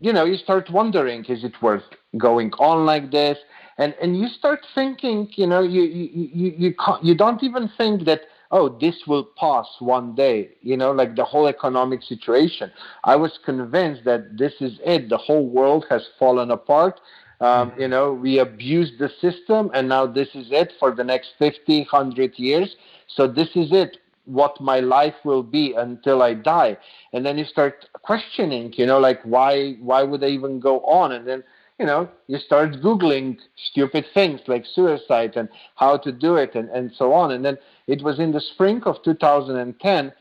you 0.00 0.12
know, 0.12 0.24
you 0.24 0.36
start 0.36 0.70
wondering, 0.70 1.24
is 1.26 1.44
it 1.44 1.54
worth 1.62 1.84
going 2.18 2.52
on 2.54 2.86
like 2.86 3.10
this? 3.10 3.38
And, 3.78 3.94
and 4.00 4.16
you 4.16 4.28
start 4.28 4.60
thinking, 4.74 5.28
you 5.34 5.46
know, 5.46 5.62
you, 5.62 5.82
you, 5.82 6.30
you, 6.32 6.54
you, 6.56 6.74
you 7.02 7.14
don't 7.16 7.42
even 7.42 7.68
think 7.76 8.04
that 8.04 8.20
oh, 8.54 8.68
this 8.80 9.02
will 9.08 9.24
pass 9.36 9.66
one 9.80 10.14
day, 10.14 10.48
you 10.62 10.76
know, 10.76 10.92
like 10.92 11.16
the 11.16 11.24
whole 11.24 11.48
economic 11.48 12.00
situation. 12.04 12.70
I 13.02 13.16
was 13.16 13.36
convinced 13.44 14.04
that 14.04 14.38
this 14.38 14.52
is 14.60 14.78
it. 14.84 15.08
The 15.08 15.16
whole 15.16 15.44
world 15.44 15.86
has 15.90 16.06
fallen 16.20 16.52
apart. 16.52 17.00
Um, 17.40 17.72
mm-hmm. 17.72 17.80
you 17.80 17.88
know, 17.88 18.12
we 18.12 18.38
abused 18.38 19.00
the 19.00 19.10
system, 19.20 19.72
and 19.74 19.88
now 19.88 20.06
this 20.06 20.28
is 20.34 20.46
it 20.52 20.72
for 20.78 20.94
the 20.94 21.02
next 21.02 21.32
50, 21.40 21.80
100 21.80 22.38
years. 22.38 22.76
So 23.08 23.26
this 23.26 23.48
is 23.56 23.72
it, 23.72 23.98
what 24.24 24.60
my 24.60 24.78
life 24.78 25.16
will 25.24 25.42
be 25.42 25.74
until 25.76 26.22
I 26.22 26.34
die. 26.34 26.76
And 27.12 27.26
then 27.26 27.36
you 27.36 27.44
start 27.44 27.86
questioning, 28.02 28.72
you 28.76 28.86
know, 28.86 29.00
like 29.00 29.20
why, 29.24 29.72
why 29.80 30.04
would 30.04 30.22
I 30.22 30.28
even 30.28 30.60
go 30.60 30.78
on? 30.80 31.10
And 31.10 31.26
then 31.26 31.42
you 31.78 31.86
know, 31.86 32.08
you 32.28 32.38
start 32.38 32.72
Googling 32.82 33.38
stupid 33.70 34.06
things 34.14 34.40
like 34.46 34.64
suicide 34.74 35.36
and 35.36 35.48
how 35.74 35.96
to 35.98 36.12
do 36.12 36.36
it 36.36 36.54
and, 36.54 36.68
and 36.70 36.92
so 36.96 37.12
on. 37.12 37.32
And 37.32 37.44
then 37.44 37.58
it 37.86 38.02
was 38.02 38.20
in 38.20 38.32
the 38.32 38.40
spring 38.40 38.82
of 38.84 39.02
2010, 39.02 40.12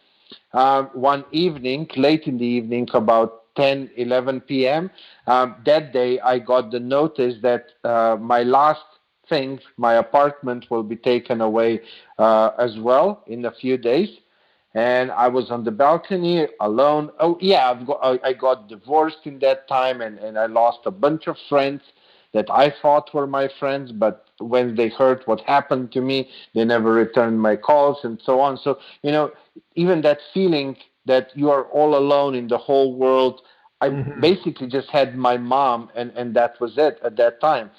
uh, 0.54 0.84
one 0.94 1.26
evening, 1.32 1.88
late 1.96 2.24
in 2.24 2.38
the 2.38 2.46
evening, 2.46 2.88
about 2.94 3.54
10, 3.56 3.92
11 3.98 4.42
p.m., 4.42 4.89
um, 5.28 5.56
that 5.66 5.94
day 5.94 6.20
I 6.20 6.39
got 6.39 6.72
the 6.72 6.80
notice 6.80 7.36
that 7.44 7.66
uh, 7.84 8.18
my 8.20 8.42
last 8.42 8.82
things, 9.30 9.62
my 9.78 9.96
apartment 9.96 10.66
will 10.72 10.82
be 10.82 10.96
taken 10.96 11.39
away 11.42 11.82
uh, 12.18 12.50
as 12.58 12.78
well 12.80 13.24
in 13.28 13.46
a 13.46 13.52
few 13.52 13.78
days 13.78 14.10
and 14.75 15.12
I 15.12 15.27
was 15.27 15.51
on 15.51 15.63
the 15.63 15.71
balcony 15.71 16.47
alone. 16.59 17.12
Oh 17.19 17.38
yeah, 17.41 17.69
I've 17.69 17.86
got, 17.86 18.19
I 18.23 18.33
got 18.33 18.67
divorced 18.67 19.25
in 19.25 19.39
that 19.39 19.67
time, 19.67 20.01
and, 20.01 20.17
and 20.19 20.38
I 20.38 20.47
lost 20.47 20.79
a 20.86 20.91
bunch 20.91 21.27
of 21.27 21.38
friends 21.49 21.81
that 22.33 22.49
I 22.49 22.73
thought 22.81 23.13
were 23.13 23.27
my 23.27 23.47
friends, 23.59 23.91
but 23.91 24.29
when 24.39 24.75
they 24.75 24.89
heard 24.89 25.21
what 25.25 25.41
happened 25.41 25.91
to 25.91 26.01
me, 26.01 26.29
they 26.55 26.65
never 26.65 26.91
returned 26.91 27.39
my 27.39 27.55
calls 27.55 27.99
and 28.03 28.19
so 28.23 28.39
on. 28.39 28.57
So 28.57 28.79
you 29.03 29.12
know, 29.12 29.31
even 29.75 30.01
that 30.01 30.19
feeling 30.33 30.75
that 31.05 31.31
you 31.36 31.49
are 31.51 31.65
all 31.65 31.95
alone 31.95 32.36
in 32.36 32.47
the 32.47 32.57
whole 32.57 32.95
world. 32.95 33.41
I 33.81 33.89
mm-hmm. 33.89 34.21
basically 34.21 34.67
just 34.67 34.89
had 34.89 35.17
my 35.17 35.38
mom, 35.38 35.89
and, 35.95 36.12
and 36.15 36.33
that 36.36 36.59
was 36.62 36.77
it 36.77 36.99
at 37.03 37.17
that 37.17 37.41
time. 37.41 37.69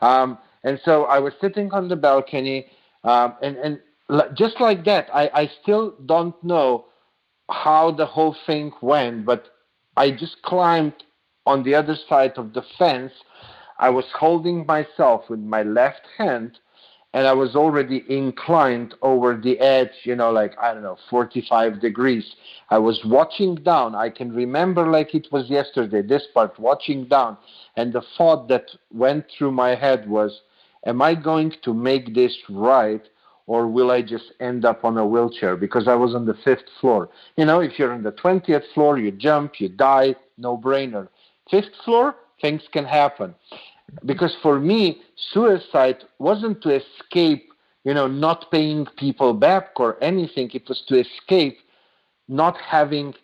Um, 0.00 0.38
and 0.64 0.80
so 0.84 1.04
I 1.04 1.18
was 1.18 1.34
sitting 1.40 1.70
on 1.72 1.88
the 1.88 1.96
balcony, 1.96 2.66
um, 3.04 3.34
and, 3.42 3.56
and 3.58 3.80
just 4.34 4.60
like 4.60 4.84
that, 4.84 5.08
I, 5.14 5.30
I 5.34 5.50
still 5.62 5.94
don't 6.06 6.42
know 6.42 6.86
how 7.50 7.90
the 7.90 8.06
whole 8.06 8.36
thing 8.46 8.72
went, 8.80 9.24
but 9.24 9.48
I 9.96 10.10
just 10.10 10.42
climbed 10.42 10.94
on 11.46 11.62
the 11.62 11.74
other 11.74 11.96
side 12.08 12.32
of 12.36 12.52
the 12.52 12.62
fence. 12.78 13.12
I 13.78 13.90
was 13.90 14.04
holding 14.14 14.66
myself 14.66 15.28
with 15.28 15.40
my 15.40 15.62
left 15.62 16.02
hand, 16.16 16.58
and 17.12 17.26
I 17.26 17.32
was 17.32 17.56
already 17.56 18.04
inclined 18.08 18.94
over 19.02 19.36
the 19.36 19.58
edge, 19.58 19.90
you 20.04 20.14
know, 20.14 20.30
like, 20.30 20.56
I 20.60 20.72
don't 20.72 20.82
know, 20.82 20.98
45 21.08 21.80
degrees. 21.80 22.34
I 22.68 22.78
was 22.78 23.00
watching 23.04 23.56
down. 23.56 23.94
I 23.94 24.10
can 24.10 24.32
remember 24.32 24.90
like 24.90 25.14
it 25.14 25.26
was 25.32 25.50
yesterday, 25.50 26.02
this 26.02 26.26
part, 26.34 26.58
watching 26.58 27.06
down. 27.06 27.36
And 27.76 27.92
the 27.92 28.02
thought 28.16 28.48
that 28.48 28.66
went 28.92 29.26
through 29.36 29.52
my 29.52 29.74
head 29.74 30.08
was, 30.08 30.40
Am 30.86 31.02
I 31.02 31.14
going 31.14 31.52
to 31.62 31.74
make 31.74 32.14
this 32.14 32.34
right? 32.48 33.02
Or 33.50 33.66
will 33.66 33.90
I 33.90 34.00
just 34.00 34.26
end 34.38 34.64
up 34.64 34.84
on 34.84 34.96
a 34.96 35.04
wheelchair 35.04 35.56
because 35.56 35.88
I 35.88 35.96
was 35.96 36.14
on 36.14 36.24
the 36.24 36.38
fifth 36.44 36.68
floor? 36.80 37.08
You 37.36 37.44
know, 37.46 37.58
if 37.58 37.80
you're 37.80 37.92
on 37.92 38.04
the 38.04 38.12
20th 38.12 38.62
floor, 38.74 38.96
you 38.96 39.10
jump, 39.10 39.60
you 39.60 39.68
die, 39.68 40.14
no 40.38 40.56
brainer. 40.56 41.08
Fifth 41.50 41.74
floor, 41.84 42.14
things 42.40 42.62
can 42.70 42.84
happen. 42.84 43.34
Because 44.06 44.36
for 44.40 44.60
me, 44.60 45.02
suicide 45.32 46.04
wasn't 46.20 46.62
to 46.62 46.80
escape, 46.80 47.50
you 47.82 47.92
know, 47.92 48.06
not 48.06 48.52
paying 48.52 48.86
people 48.96 49.34
back 49.34 49.80
or 49.80 49.98
anything. 50.00 50.48
It 50.54 50.68
was 50.68 50.84
to 50.86 51.00
escape 51.00 51.58
not 52.28 52.56
having 52.56 53.14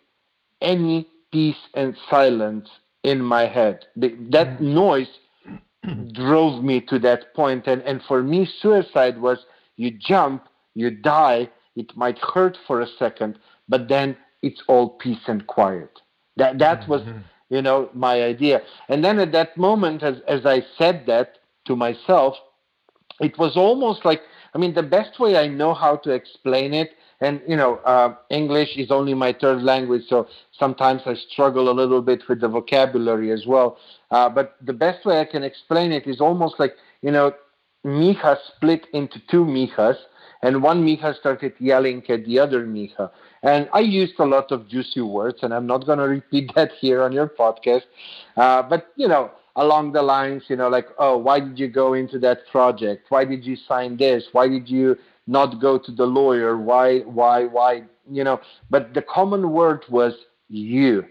any 0.61 1.07
peace 1.31 1.63
and 1.73 1.95
silence 2.09 2.67
in 3.03 3.21
my 3.21 3.47
head. 3.47 3.85
That 3.95 4.59
mm. 4.59 4.59
noise 4.59 5.13
drove 6.11 6.65
me 6.65 6.81
to 6.81 6.99
that 6.99 7.33
point. 7.33 7.65
And, 7.65 7.81
and 7.83 8.01
for 8.09 8.21
me, 8.21 8.45
suicide 8.59 9.21
was 9.21 9.37
you 9.77 9.91
jump, 9.91 10.47
you 10.75 10.91
die, 10.91 11.49
it 11.75 11.95
might 11.95 12.17
hurt 12.19 12.57
for 12.67 12.81
a 12.81 12.87
second, 12.99 13.39
but 13.69 13.87
then 13.87 14.17
it's 14.41 14.61
all 14.67 14.89
peace 14.89 15.27
and 15.27 15.47
quiet. 15.47 16.01
That, 16.35 16.59
that 16.59 16.87
was, 16.87 17.01
mm-hmm. 17.01 17.19
you 17.49 17.61
know, 17.61 17.89
my 17.93 18.21
idea. 18.23 18.61
And 18.89 19.03
then 19.03 19.19
at 19.19 19.31
that 19.31 19.57
moment, 19.57 20.03
as, 20.03 20.17
as 20.27 20.45
I 20.45 20.63
said 20.77 21.05
that 21.07 21.39
to 21.65 21.75
myself, 21.75 22.35
it 23.19 23.37
was 23.37 23.55
almost 23.55 24.05
like, 24.05 24.21
I 24.53 24.57
mean, 24.57 24.73
the 24.73 24.83
best 24.83 25.19
way 25.19 25.37
I 25.37 25.47
know 25.47 25.73
how 25.73 25.97
to 25.97 26.11
explain 26.11 26.73
it 26.73 26.91
and 27.19 27.41
you 27.47 27.55
know 27.55 27.77
uh, 27.77 28.13
english 28.29 28.77
is 28.77 28.91
only 28.91 29.13
my 29.13 29.33
third 29.33 29.63
language 29.63 30.03
so 30.07 30.27
sometimes 30.51 31.01
i 31.05 31.13
struggle 31.13 31.69
a 31.69 31.71
little 31.71 32.01
bit 32.01 32.21
with 32.27 32.41
the 32.41 32.47
vocabulary 32.47 33.31
as 33.31 33.45
well 33.45 33.77
uh, 34.11 34.29
but 34.29 34.55
the 34.61 34.73
best 34.73 35.05
way 35.05 35.19
i 35.19 35.25
can 35.25 35.43
explain 35.43 35.91
it 35.91 36.05
is 36.05 36.21
almost 36.21 36.55
like 36.59 36.75
you 37.01 37.11
know 37.11 37.31
Miha 37.87 38.37
split 38.55 38.85
into 38.93 39.19
two 39.31 39.45
Mihas 39.45 39.97
and 40.43 40.61
one 40.61 40.85
Miha 40.85 41.17
started 41.17 41.53
yelling 41.59 42.03
at 42.09 42.25
the 42.25 42.37
other 42.37 42.65
Miha 42.65 43.09
and 43.43 43.69
i 43.73 43.79
used 43.79 44.13
a 44.19 44.25
lot 44.25 44.51
of 44.51 44.67
juicy 44.67 45.01
words 45.01 45.39
and 45.41 45.53
i'm 45.53 45.67
not 45.67 45.85
going 45.85 45.99
to 45.99 46.07
repeat 46.07 46.51
that 46.55 46.71
here 46.79 47.01
on 47.01 47.11
your 47.11 47.27
podcast 47.27 47.83
uh, 48.35 48.61
but 48.61 48.87
you 48.95 49.07
know 49.07 49.31
along 49.57 49.91
the 49.91 50.01
lines, 50.01 50.43
you 50.47 50.55
know, 50.55 50.69
like, 50.69 50.87
oh, 50.99 51.17
why 51.17 51.39
did 51.39 51.59
you 51.59 51.67
go 51.67 51.93
into 51.93 52.19
that 52.19 52.47
project? 52.49 53.07
Why 53.09 53.25
did 53.25 53.43
you 53.43 53.55
sign 53.55 53.97
this? 53.97 54.25
Why 54.31 54.47
did 54.47 54.69
you 54.69 54.95
not 55.25 55.59
go 55.59 55.77
to 55.79 55.91
the 55.91 56.05
lawyer? 56.05 56.57
Why, 56.57 56.99
why, 56.99 57.45
why, 57.45 57.83
you 58.09 58.23
know? 58.23 58.39
But 58.69 58.93
the 58.93 59.01
common 59.01 59.51
word 59.51 59.83
was 59.89 60.13
you. 60.47 61.05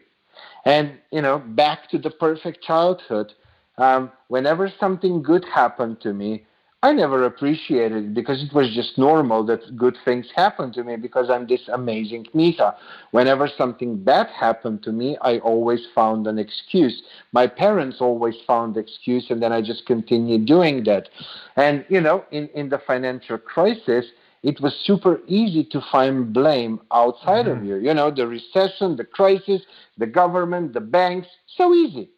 And, 0.64 0.92
you 1.10 1.22
know, 1.22 1.38
back 1.38 1.90
to 1.90 1.98
the 1.98 2.10
perfect 2.10 2.62
childhood, 2.62 3.32
um, 3.78 4.12
whenever 4.28 4.72
something 4.80 5.22
good 5.22 5.44
happened 5.44 6.00
to 6.02 6.12
me, 6.12 6.46
I 6.82 6.92
never 6.92 7.24
appreciated 7.24 8.04
it 8.04 8.14
because 8.14 8.42
it 8.42 8.52
was 8.52 8.72
just 8.74 8.98
normal 8.98 9.44
that 9.46 9.76
good 9.76 9.96
things 10.04 10.26
happen 10.36 10.72
to 10.74 10.84
me 10.84 10.96
because 10.96 11.30
I'm 11.30 11.46
this 11.46 11.68
amazing 11.68 12.26
Miha. 12.34 12.74
Whenever 13.12 13.48
something 13.48 13.96
bad 14.04 14.28
happened 14.28 14.82
to 14.82 14.92
me, 14.92 15.16
I 15.22 15.38
always 15.38 15.80
found 15.94 16.26
an 16.26 16.38
excuse. 16.38 17.02
My 17.32 17.46
parents 17.46 17.96
always 18.00 18.36
found 18.46 18.76
excuse, 18.76 19.30
and 19.30 19.42
then 19.42 19.52
I 19.52 19.62
just 19.62 19.86
continued 19.86 20.46
doing 20.46 20.84
that. 20.84 21.08
And 21.56 21.84
you 21.88 22.00
know, 22.00 22.24
in 22.30 22.48
in 22.48 22.68
the 22.68 22.78
financial 22.86 23.38
crisis, 23.38 24.04
it 24.42 24.60
was 24.60 24.74
super 24.84 25.20
easy 25.26 25.64
to 25.64 25.80
find 25.90 26.32
blame 26.32 26.80
outside 26.92 27.46
mm-hmm. 27.46 27.58
of 27.58 27.64
you. 27.64 27.76
You 27.76 27.94
know, 27.94 28.10
the 28.10 28.26
recession, 28.26 28.96
the 28.96 29.04
crisis, 29.04 29.62
the 29.96 30.06
government, 30.06 30.74
the 30.74 30.82
banks, 30.82 31.28
so 31.56 31.72
easy. 31.72 32.10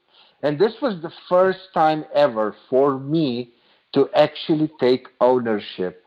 And 0.42 0.58
this 0.58 0.74
was 0.82 1.00
the 1.00 1.12
first 1.28 1.60
time 1.72 2.04
ever 2.14 2.54
for 2.68 2.98
me 2.98 3.52
to 3.94 4.08
actually 4.14 4.70
take 4.80 5.08
ownership. 5.20 6.04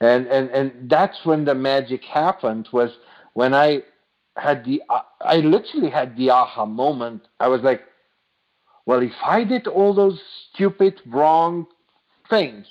And, 0.00 0.26
and, 0.28 0.50
and 0.50 0.90
that's 0.90 1.24
when 1.24 1.44
the 1.44 1.54
magic 1.54 2.04
happened 2.04 2.68
was 2.72 2.90
when 3.34 3.54
I 3.54 3.82
had 4.36 4.64
the, 4.64 4.82
I 5.20 5.36
literally 5.38 5.90
had 5.90 6.16
the 6.16 6.30
aha 6.30 6.64
moment. 6.64 7.22
I 7.40 7.48
was 7.48 7.62
like, 7.62 7.82
well, 8.86 9.02
if 9.02 9.12
I 9.24 9.44
did 9.44 9.66
all 9.66 9.92
those 9.92 10.20
stupid, 10.52 11.00
wrong 11.06 11.66
things, 12.30 12.66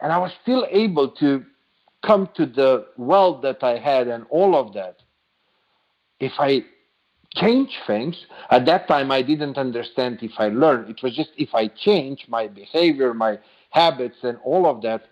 and 0.00 0.12
I 0.12 0.18
was 0.18 0.30
still 0.42 0.66
able 0.70 1.08
to 1.12 1.44
come 2.04 2.28
to 2.36 2.46
the 2.46 2.86
wealth 2.96 3.42
that 3.42 3.64
I 3.64 3.78
had 3.78 4.06
and 4.06 4.24
all 4.30 4.54
of 4.54 4.74
that, 4.74 4.98
if 6.20 6.32
I 6.38 6.64
change 7.34 7.78
things, 7.86 8.26
at 8.50 8.66
that 8.66 8.88
time 8.88 9.10
I 9.10 9.22
didn't 9.22 9.58
understand 9.58 10.18
if 10.22 10.32
I 10.38 10.48
learn. 10.48 10.88
It 10.88 11.02
was 11.02 11.14
just 11.16 11.30
if 11.36 11.54
I 11.54 11.68
change 11.68 12.26
my 12.28 12.46
behavior, 12.46 13.12
my 13.14 13.38
habits 13.70 14.16
and 14.22 14.38
all 14.44 14.66
of 14.66 14.82
that, 14.82 15.02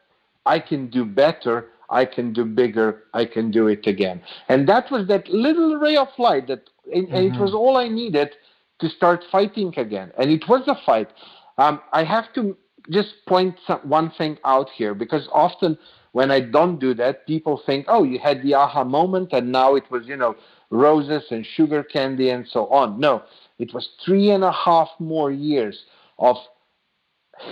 I 0.45 0.59
can 0.61 0.89
do 0.89 1.05
better, 1.05 1.69
I 1.91 2.05
can 2.05 2.33
do 2.33 2.45
bigger, 2.45 3.05
I 3.15 3.25
can 3.25 3.51
do 3.51 3.69
it 3.69 3.87
again. 3.87 4.23
And 4.49 4.69
that 4.69 4.91
was 4.91 5.07
that 5.09 5.29
little 5.29 5.77
ray 5.77 5.97
of 5.97 6.09
light 6.19 6.49
that, 6.49 6.69
and, 6.93 7.09
mm-hmm. 7.09 7.35
it 7.35 7.41
was 7.41 7.53
all 7.53 7.77
I 7.77 7.89
needed 7.89 8.31
to 8.81 8.89
start 8.89 9.25
fighting 9.31 9.73
again. 9.77 10.13
And 10.19 10.31
it 10.31 10.49
was 10.49 10.63
a 10.67 10.77
fight. 10.85 11.09
Um, 11.59 11.81
I 11.93 12.05
have 12.05 12.33
to 12.35 12.57
just 12.91 13.15
point 13.27 13.57
some, 13.67 13.81
one 13.81 14.11
thing 14.11 14.39
out 14.45 14.69
here 14.71 14.95
because 14.95 15.29
often 15.33 15.79
when 16.13 16.31
I 16.31 16.41
don't 16.41 16.79
do 16.79 16.95
that, 16.95 17.27
people 17.27 17.61
think, 17.67 17.87
oh, 17.89 18.05
you 18.05 18.19
had 18.19 18.43
the 18.43 18.55
aha 18.55 18.85
moment 18.85 19.33
and 19.33 19.51
now 19.51 19.75
it 19.75 19.91
was, 19.91 20.07
you 20.07 20.17
know, 20.17 20.37
roses 20.71 21.25
and 21.31 21.45
sugar 21.45 21.83
candy 21.83 22.31
and 22.31 22.47
so 22.49 22.67
on. 22.69 22.99
No, 22.99 23.23
it 23.59 23.75
was 23.75 23.89
three 24.05 24.31
and 24.31 24.45
a 24.45 24.53
half 24.53 24.89
more 24.99 25.31
years 25.31 25.85
of 26.19 26.37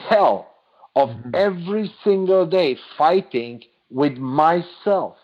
hell 0.09 0.54
of 0.97 1.09
mm-hmm. 1.09 1.31
every 1.35 1.93
single 2.03 2.47
day 2.47 2.77
fighting 2.97 3.63
with 3.91 4.17
myself. 4.17 5.17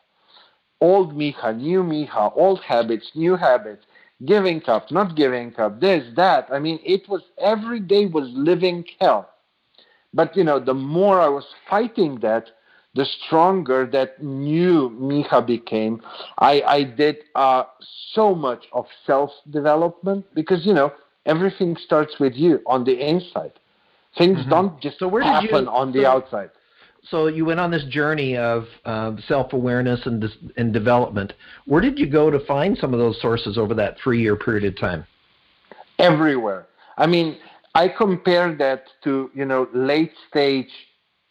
Old 0.81 1.15
Miha, 1.15 1.57
new 1.57 1.83
Miha, 1.83 2.33
old 2.37 2.61
habits, 2.61 3.11
new 3.15 3.37
habits, 3.37 3.85
giving 4.25 4.63
up, 4.67 4.91
not 4.91 5.17
giving 5.17 5.55
up, 5.59 5.81
this, 5.81 6.05
that. 6.17 6.49
I 6.51 6.59
mean, 6.59 6.79
it 6.85 7.09
was 7.09 7.23
every 7.39 7.81
day 7.81 8.07
was 8.07 8.31
living 8.33 8.85
hell. 9.01 9.31
But 10.13 10.37
you 10.37 10.45
know, 10.45 10.59
the 10.59 10.75
more 10.75 11.21
I 11.21 11.29
was 11.29 11.45
fighting 11.69 12.21
that, 12.21 12.51
the 12.95 13.05
stronger 13.05 13.89
that 13.93 14.23
new 14.23 14.91
Miha 14.91 15.47
became. 15.47 16.03
I, 16.39 16.63
I 16.63 16.83
did 16.83 17.19
uh, 17.37 17.65
so 18.13 18.35
much 18.35 18.65
of 18.73 18.87
self 19.07 19.31
development 19.51 20.27
because 20.35 20.67
you 20.67 20.75
know 20.75 20.93
everything 21.27 21.77
starts 21.77 22.19
with 22.19 22.35
you 22.35 22.61
on 22.67 22.85
the 22.85 22.99
inside. 23.01 23.60
Things 24.19 24.39
mm-hmm. 24.39 24.51
don't 24.51 24.81
just 24.81 24.99
so 24.99 25.09
where 25.09 25.23
did 25.23 25.29
happen 25.29 25.65
you, 25.65 25.71
on 25.71 25.93
the 25.93 26.03
so, 26.03 26.09
outside. 26.09 26.51
So 27.05 27.27
you 27.29 27.45
went 27.45 27.61
on 27.61 27.71
this 27.71 27.85
journey 27.85 28.37
of 28.37 28.67
uh, 28.85 29.13
self-awareness 29.27 30.01
and 30.07 30.25
and 30.57 30.73
development. 30.73 31.33
Where 31.67 31.81
did 31.81 31.99
you 31.99 32.09
go 32.09 32.31
to 32.31 32.45
find 32.47 32.77
some 32.77 32.93
of 32.93 32.99
those 32.99 33.21
sources 33.21 33.57
over 33.57 33.75
that 33.75 33.97
three-year 34.03 34.37
period 34.37 34.65
of 34.65 34.79
time? 34.79 35.07
Everywhere. 35.99 36.67
I 36.99 37.07
mean, 37.07 37.39
I 37.75 37.89
compare 37.89 38.55
that 38.57 38.85
to 39.05 39.31
you 39.35 39.45
know 39.45 39.69
late-stage 39.73 40.71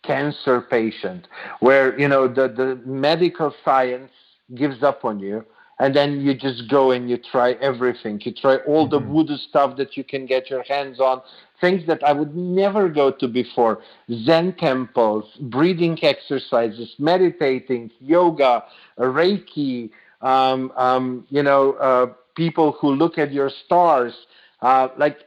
cancer 0.04 0.62
patient, 0.62 1.28
where 1.60 2.00
you 2.00 2.08
know 2.08 2.28
the 2.28 2.48
the 2.48 2.82
medical 2.86 3.54
science 3.66 4.12
gives 4.56 4.84
up 4.84 5.06
on 5.06 5.20
you 5.20 5.46
and 5.80 5.96
then 5.96 6.20
you 6.20 6.34
just 6.34 6.68
go 6.70 6.92
and 6.92 7.10
you 7.10 7.18
try 7.18 7.54
everything. 7.54 8.22
You 8.24 8.34
try 8.34 8.58
all 8.68 8.88
the 8.88 9.00
mm-hmm. 9.00 9.14
voodoo 9.14 9.38
stuff 9.38 9.78
that 9.78 9.96
you 9.96 10.04
can 10.04 10.26
get 10.26 10.50
your 10.50 10.64
hands 10.64 11.00
on, 11.00 11.22
things 11.62 11.88
that 11.88 12.04
I 12.04 12.12
would 12.12 12.36
never 12.36 12.90
go 12.90 13.12
to 13.12 13.28
before 13.28 13.82
Zen 14.26 14.56
temples, 14.58 15.26
breathing 15.42 15.98
exercises, 16.04 16.96
meditating, 17.00 17.92
yoga, 18.00 18.66
Reiki, 18.98 19.90
um, 20.22 20.72
um, 20.76 21.26
you 21.30 21.44
know, 21.44 21.74
uh, 21.74 22.08
people 22.36 22.74
who 22.74 22.92
look 22.92 23.18
at 23.18 23.32
your 23.32 23.50
stars, 23.66 24.14
uh, 24.62 24.90
like 24.98 25.20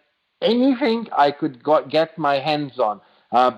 anything 0.43 1.07
I 1.17 1.31
could 1.31 1.63
go- 1.63 1.85
get 1.87 2.19
my 2.19 2.39
hands 2.39 2.79
on, 2.79 3.01
uh, 3.33 3.53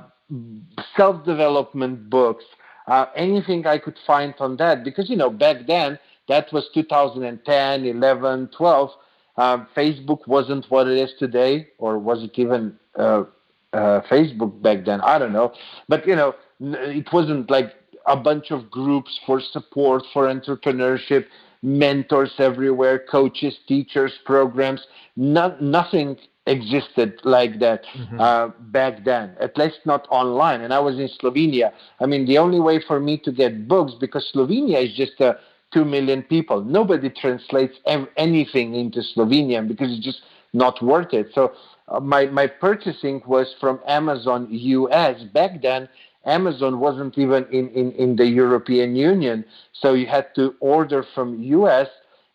self 0.96 1.24
development 1.24 2.08
books, 2.08 2.44
uh, 2.86 3.06
anything 3.16 3.66
I 3.66 3.78
could 3.78 3.98
find 4.06 4.34
on 4.38 4.56
that. 4.58 4.84
Because, 4.84 5.10
you 5.10 5.16
know, 5.16 5.30
back 5.30 5.66
then, 5.66 5.98
that 6.28 6.52
was 6.52 6.68
2010, 6.74 7.84
11, 7.84 8.48
12. 8.56 8.90
Um, 9.36 9.66
Facebook 9.76 10.26
wasn't 10.26 10.66
what 10.70 10.86
it 10.86 10.96
is 10.96 11.12
today, 11.18 11.68
or 11.78 11.98
was 11.98 12.22
it 12.22 12.38
even 12.38 12.78
uh, 12.98 13.24
uh, 13.72 14.00
Facebook 14.10 14.62
back 14.62 14.84
then? 14.84 15.00
I 15.00 15.18
don't 15.18 15.32
know. 15.32 15.52
But 15.88 16.06
you 16.06 16.14
know, 16.14 16.34
it 16.60 17.12
wasn't 17.12 17.50
like 17.50 17.72
a 18.06 18.16
bunch 18.16 18.50
of 18.50 18.70
groups 18.70 19.18
for 19.26 19.40
support 19.40 20.04
for 20.12 20.26
entrepreneurship, 20.26 21.26
mentors 21.62 22.32
everywhere, 22.38 23.04
coaches, 23.10 23.58
teachers, 23.66 24.12
programs. 24.24 24.86
No, 25.16 25.56
nothing 25.60 26.16
existed 26.46 27.18
like 27.24 27.58
that 27.58 27.82
mm-hmm. 27.96 28.20
uh, 28.20 28.48
back 28.70 29.04
then, 29.04 29.34
at 29.40 29.56
least 29.56 29.78
not 29.86 30.06
online. 30.10 30.60
And 30.60 30.74
I 30.74 30.78
was 30.78 30.98
in 30.98 31.08
Slovenia. 31.20 31.72
I 32.00 32.06
mean, 32.06 32.26
the 32.26 32.38
only 32.38 32.60
way 32.60 32.82
for 32.86 33.00
me 33.00 33.18
to 33.18 33.32
get 33.32 33.66
books 33.66 33.94
because 33.98 34.30
Slovenia 34.34 34.84
is 34.84 34.94
just 34.94 35.20
a 35.20 35.38
2 35.74 35.84
million 35.84 36.22
people. 36.22 36.62
Nobody 36.62 37.10
translates 37.10 37.76
anything 38.16 38.74
into 38.74 39.02
Slovenian 39.14 39.68
because 39.68 39.92
it's 39.92 40.04
just 40.04 40.22
not 40.52 40.80
worth 40.80 41.12
it. 41.12 41.28
So 41.34 41.52
uh, 41.88 42.00
my, 42.00 42.26
my 42.26 42.46
purchasing 42.46 43.20
was 43.26 43.54
from 43.60 43.80
Amazon 43.86 44.46
US. 44.50 45.22
Back 45.34 45.60
then, 45.60 45.88
Amazon 46.24 46.80
wasn't 46.80 47.18
even 47.18 47.44
in, 47.52 47.68
in, 47.70 47.92
in 47.92 48.16
the 48.16 48.26
European 48.26 48.96
Union. 48.96 49.44
So 49.72 49.92
you 49.94 50.06
had 50.06 50.34
to 50.36 50.54
order 50.60 51.04
from 51.14 51.42
US, 51.42 51.88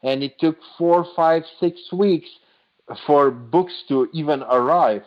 and 0.04 0.22
it 0.22 0.38
took 0.40 0.58
four, 0.78 1.08
five, 1.16 1.44
six 1.60 1.92
weeks 1.92 2.30
for 3.08 3.32
books 3.32 3.74
to 3.88 4.10
even 4.14 4.44
arrive. 4.44 5.04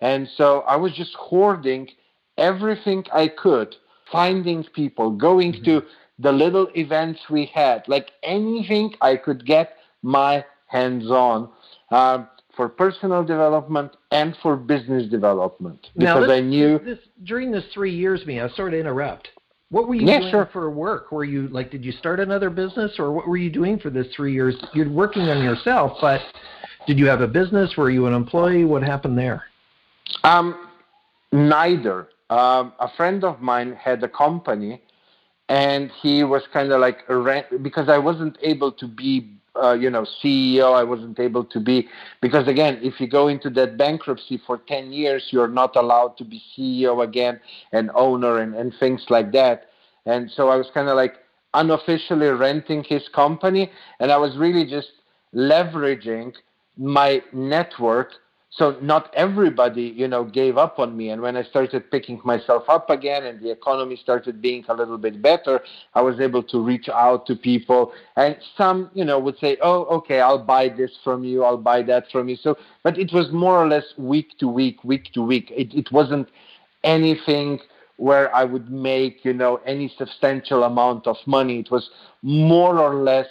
And 0.00 0.28
so 0.36 0.60
I 0.60 0.76
was 0.76 0.92
just 0.92 1.14
hoarding 1.14 1.88
everything 2.36 3.04
I 3.12 3.28
could, 3.28 3.76
finding 4.12 4.64
people, 4.74 5.10
going 5.10 5.54
mm-hmm. 5.54 5.64
to 5.64 5.82
the 6.18 6.32
little 6.32 6.68
events 6.74 7.20
we 7.30 7.46
had, 7.46 7.86
like 7.88 8.10
anything 8.22 8.94
I 9.00 9.16
could 9.16 9.44
get 9.44 9.76
my 10.02 10.44
hands 10.66 11.10
on. 11.10 11.50
Um, 11.90 12.28
for 12.56 12.68
personal 12.70 13.22
development 13.22 13.92
and 14.10 14.34
for 14.42 14.56
business 14.56 15.08
development 15.10 15.90
because 15.96 16.26
now, 16.26 16.34
I 16.34 16.40
knew 16.40 16.78
this, 16.78 16.98
during 17.24 17.50
this 17.52 17.64
three 17.74 17.94
years, 17.94 18.24
me, 18.24 18.40
I 18.40 18.48
sort 18.48 18.72
of 18.72 18.80
interrupt. 18.80 19.28
What 19.70 19.88
were 19.88 19.94
you 19.94 20.06
yeah, 20.06 20.20
doing 20.20 20.30
sure. 20.30 20.48
for 20.52 20.70
work? 20.70 21.12
Were 21.12 21.24
you 21.24 21.48
like, 21.48 21.70
did 21.70 21.84
you 21.84 21.92
start 21.92 22.18
another 22.18 22.50
business, 22.50 22.92
or 22.98 23.12
what 23.12 23.28
were 23.28 23.36
you 23.36 23.50
doing 23.50 23.78
for 23.78 23.90
this 23.90 24.06
three 24.14 24.32
years? 24.32 24.54
You're 24.72 24.88
working 24.88 25.22
on 25.22 25.42
yourself, 25.42 25.98
but 26.00 26.20
did 26.86 26.98
you 26.98 27.06
have 27.06 27.20
a 27.20 27.26
business? 27.26 27.76
Were 27.76 27.90
you 27.90 28.06
an 28.06 28.14
employee? 28.14 28.64
What 28.64 28.82
happened 28.82 29.18
there? 29.18 29.44
Um, 30.24 30.68
neither. 31.32 32.08
Um, 32.30 32.72
a 32.80 32.88
friend 32.96 33.22
of 33.24 33.40
mine 33.40 33.74
had 33.74 34.02
a 34.02 34.08
company, 34.08 34.82
and 35.48 35.90
he 36.02 36.24
was 36.24 36.42
kind 36.52 36.72
of 36.72 36.80
like 36.80 36.98
rent 37.08 37.46
because 37.62 37.88
I 37.88 37.98
wasn't 37.98 38.36
able 38.42 38.72
to 38.72 38.86
be 38.86 39.36
uh, 39.62 39.72
you 39.72 39.90
know, 39.90 40.06
CEO. 40.22 40.74
I 40.74 40.84
wasn't 40.84 41.18
able 41.18 41.44
to 41.44 41.60
be 41.60 41.88
because 42.20 42.46
again, 42.46 42.78
if 42.82 43.00
you 43.00 43.08
go 43.08 43.28
into 43.28 43.50
that 43.50 43.76
bankruptcy 43.76 44.40
for 44.46 44.58
10 44.58 44.92
years, 44.92 45.28
you're 45.30 45.48
not 45.48 45.76
allowed 45.76 46.16
to 46.18 46.24
be 46.24 46.42
CEO 46.56 47.02
again 47.02 47.40
and 47.72 47.90
owner 47.94 48.38
and, 48.40 48.54
and 48.54 48.74
things 48.78 49.06
like 49.08 49.32
that. 49.32 49.70
And 50.04 50.30
so 50.30 50.48
I 50.48 50.56
was 50.56 50.68
kind 50.72 50.88
of 50.88 50.96
like 50.96 51.14
unofficially 51.54 52.26
renting 52.28 52.84
his 52.84 53.08
company, 53.08 53.70
and 53.98 54.12
I 54.12 54.18
was 54.18 54.36
really 54.36 54.66
just 54.66 54.88
leveraging 55.34 56.34
my 56.76 57.22
network 57.32 58.12
so 58.56 58.78
not 58.80 59.12
everybody 59.14 59.82
you 59.82 60.08
know 60.08 60.24
gave 60.24 60.56
up 60.56 60.78
on 60.78 60.96
me. 60.96 61.10
And 61.10 61.20
when 61.20 61.36
i 61.36 61.42
started 61.42 61.90
picking 61.90 62.20
myself 62.24 62.64
up 62.68 62.90
again 62.90 63.24
and 63.24 63.40
the 63.40 63.50
economy 63.50 63.96
started 63.96 64.40
being 64.40 64.64
a 64.68 64.74
little 64.74 64.98
bit 64.98 65.20
better 65.20 65.60
i 65.94 66.00
was 66.00 66.20
able 66.20 66.42
to 66.44 66.60
reach 66.60 66.88
out 66.88 67.26
to 67.26 67.36
people. 67.36 67.92
And 68.16 68.36
some 68.56 68.90
you 68.94 69.04
know 69.04 69.18
would 69.18 69.38
say 69.38 69.58
oh 69.62 69.84
okay 69.98 70.20
i'll 70.20 70.44
buy 70.44 70.68
this 70.68 70.92
from 71.04 71.24
you. 71.24 71.44
I'll 71.44 71.58
buy 71.72 71.82
that 71.82 72.10
from 72.10 72.28
you. 72.28 72.36
So 72.36 72.56
but 72.82 72.98
it 72.98 73.12
was 73.12 73.30
more 73.30 73.56
or 73.62 73.68
less 73.68 73.84
week 73.98 74.38
to 74.38 74.48
week 74.48 74.82
week 74.84 75.12
to 75.12 75.22
week. 75.22 75.52
It, 75.54 75.74
it 75.74 75.92
wasn't 75.92 76.28
anything 76.84 77.60
where 77.98 78.34
i 78.34 78.44
would 78.44 78.70
make 78.70 79.24
you 79.24 79.32
know 79.32 79.56
any 79.66 79.92
substantial 79.98 80.64
amount 80.64 81.06
of 81.06 81.16
money. 81.26 81.60
It 81.60 81.70
was 81.70 81.90
more 82.22 82.78
or 82.78 82.94
less 82.94 83.26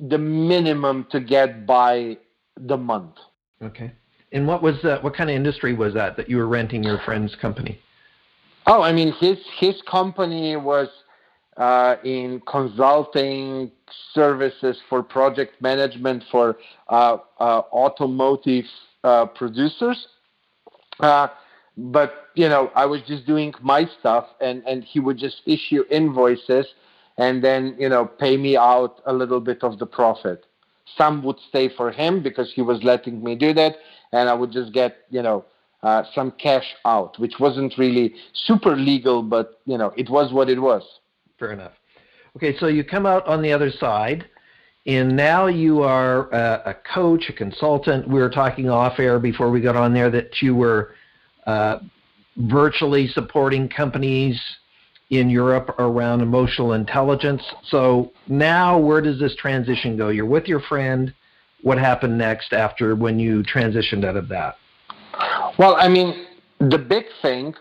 the 0.00 0.18
minimum 0.18 1.06
to 1.12 1.20
get 1.20 1.64
by 1.64 2.16
the 2.56 2.76
month. 2.76 3.14
Okay 3.62 3.92
and 4.32 4.46
what 4.46 4.62
was 4.62 4.76
that? 4.82 5.02
What 5.02 5.14
kind 5.14 5.30
of 5.30 5.36
industry 5.36 5.74
was 5.74 5.94
that 5.94 6.16
that 6.16 6.28
you 6.28 6.38
were 6.38 6.48
renting 6.48 6.82
your 6.82 6.98
friend's 7.04 7.34
company? 7.36 7.78
Oh, 8.66 8.82
I 8.82 8.92
mean, 8.92 9.12
his 9.12 9.38
his 9.58 9.80
company 9.90 10.56
was 10.56 10.88
uh, 11.56 11.96
in 12.04 12.40
consulting 12.46 13.70
services 14.14 14.78
for 14.88 15.02
project 15.02 15.60
management 15.60 16.24
for 16.30 16.56
uh, 16.88 17.18
uh, 17.38 17.62
automotive 17.72 18.64
uh, 19.04 19.26
producers. 19.26 20.08
Uh, 21.00 21.28
but 21.76 22.28
you 22.34 22.48
know, 22.48 22.70
I 22.74 22.86
was 22.86 23.02
just 23.06 23.26
doing 23.26 23.52
my 23.60 23.86
stuff, 24.00 24.28
and 24.40 24.62
and 24.66 24.82
he 24.82 25.00
would 25.00 25.18
just 25.18 25.42
issue 25.46 25.84
invoices, 25.90 26.66
and 27.18 27.44
then 27.44 27.76
you 27.78 27.88
know, 27.88 28.06
pay 28.06 28.36
me 28.36 28.56
out 28.56 29.02
a 29.06 29.12
little 29.12 29.40
bit 29.40 29.62
of 29.62 29.78
the 29.78 29.86
profit. 29.86 30.46
Some 30.96 31.22
would 31.22 31.38
stay 31.48 31.68
for 31.68 31.90
him 31.90 32.22
because 32.22 32.52
he 32.52 32.62
was 32.62 32.82
letting 32.82 33.22
me 33.22 33.34
do 33.34 33.54
that 33.54 33.76
and 34.12 34.28
I 34.28 34.34
would 34.34 34.52
just 34.52 34.72
get, 34.72 34.98
you 35.10 35.22
know, 35.22 35.44
uh, 35.82 36.04
some 36.14 36.30
cash 36.32 36.74
out, 36.84 37.18
which 37.18 37.34
wasn't 37.40 37.76
really 37.76 38.14
super 38.34 38.76
legal, 38.76 39.22
but 39.22 39.60
you 39.66 39.76
know, 39.78 39.92
it 39.96 40.08
was 40.08 40.32
what 40.32 40.48
it 40.48 40.60
was. 40.60 40.82
Fair 41.38 41.52
enough. 41.52 41.72
Okay, 42.36 42.56
so 42.58 42.66
you 42.68 42.84
come 42.84 43.04
out 43.04 43.26
on 43.26 43.42
the 43.42 43.52
other 43.52 43.70
side, 43.70 44.24
and 44.86 45.16
now 45.16 45.46
you 45.46 45.82
are 45.82 46.30
a, 46.30 46.70
a 46.70 46.74
coach, 46.94 47.24
a 47.28 47.32
consultant. 47.32 48.08
We 48.08 48.20
were 48.20 48.30
talking 48.30 48.70
off 48.70 48.98
air 48.98 49.18
before 49.18 49.50
we 49.50 49.60
got 49.60 49.76
on 49.76 49.92
there 49.92 50.10
that 50.10 50.40
you 50.40 50.54
were 50.54 50.94
uh, 51.46 51.80
virtually 52.36 53.08
supporting 53.08 53.68
companies 53.68 54.40
in 55.10 55.28
Europe 55.28 55.74
around 55.78 56.22
emotional 56.22 56.72
intelligence. 56.72 57.42
So 57.68 58.12
now, 58.28 58.78
where 58.78 59.02
does 59.02 59.18
this 59.18 59.36
transition 59.36 59.96
go? 59.96 60.08
You're 60.08 60.24
with 60.24 60.46
your 60.46 60.60
friend 60.60 61.12
what 61.62 61.78
happened 61.78 62.18
next 62.18 62.52
after 62.52 62.94
when 62.94 63.18
you 63.18 63.42
transitioned 63.42 64.04
out 64.04 64.16
of 64.16 64.28
that? 64.28 64.56
Well, 65.58 65.76
I 65.76 65.88
mean, 65.88 66.26
the 66.58 66.78
big 66.78 67.04
thing, 67.20 67.54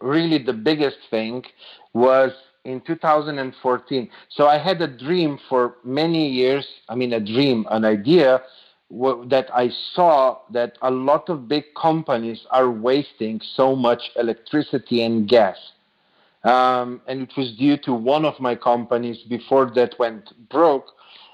really 0.00 0.38
the 0.38 0.52
biggest 0.52 0.98
thing, 1.10 1.44
was 1.92 2.32
in 2.64 2.80
2014. 2.82 4.10
So 4.30 4.46
I 4.46 4.58
had 4.58 4.80
a 4.82 4.86
dream 4.86 5.38
for 5.48 5.76
many 5.84 6.28
years. 6.28 6.66
I 6.88 6.94
mean, 6.94 7.12
a 7.12 7.20
dream, 7.20 7.66
an 7.70 7.84
idea 7.84 8.42
that 8.90 9.46
I 9.54 9.70
saw 9.94 10.38
that 10.50 10.76
a 10.82 10.90
lot 10.90 11.28
of 11.28 11.48
big 11.48 11.64
companies 11.80 12.44
are 12.50 12.70
wasting 12.70 13.40
so 13.54 13.76
much 13.76 14.10
electricity 14.16 15.04
and 15.04 15.28
gas. 15.28 15.56
Um, 16.42 17.00
and 17.06 17.22
it 17.22 17.32
was 17.36 17.54
due 17.56 17.76
to 17.84 17.92
one 17.92 18.24
of 18.24 18.40
my 18.40 18.54
companies 18.54 19.18
before 19.28 19.70
that 19.74 19.98
went 19.98 20.32
broke. 20.48 20.86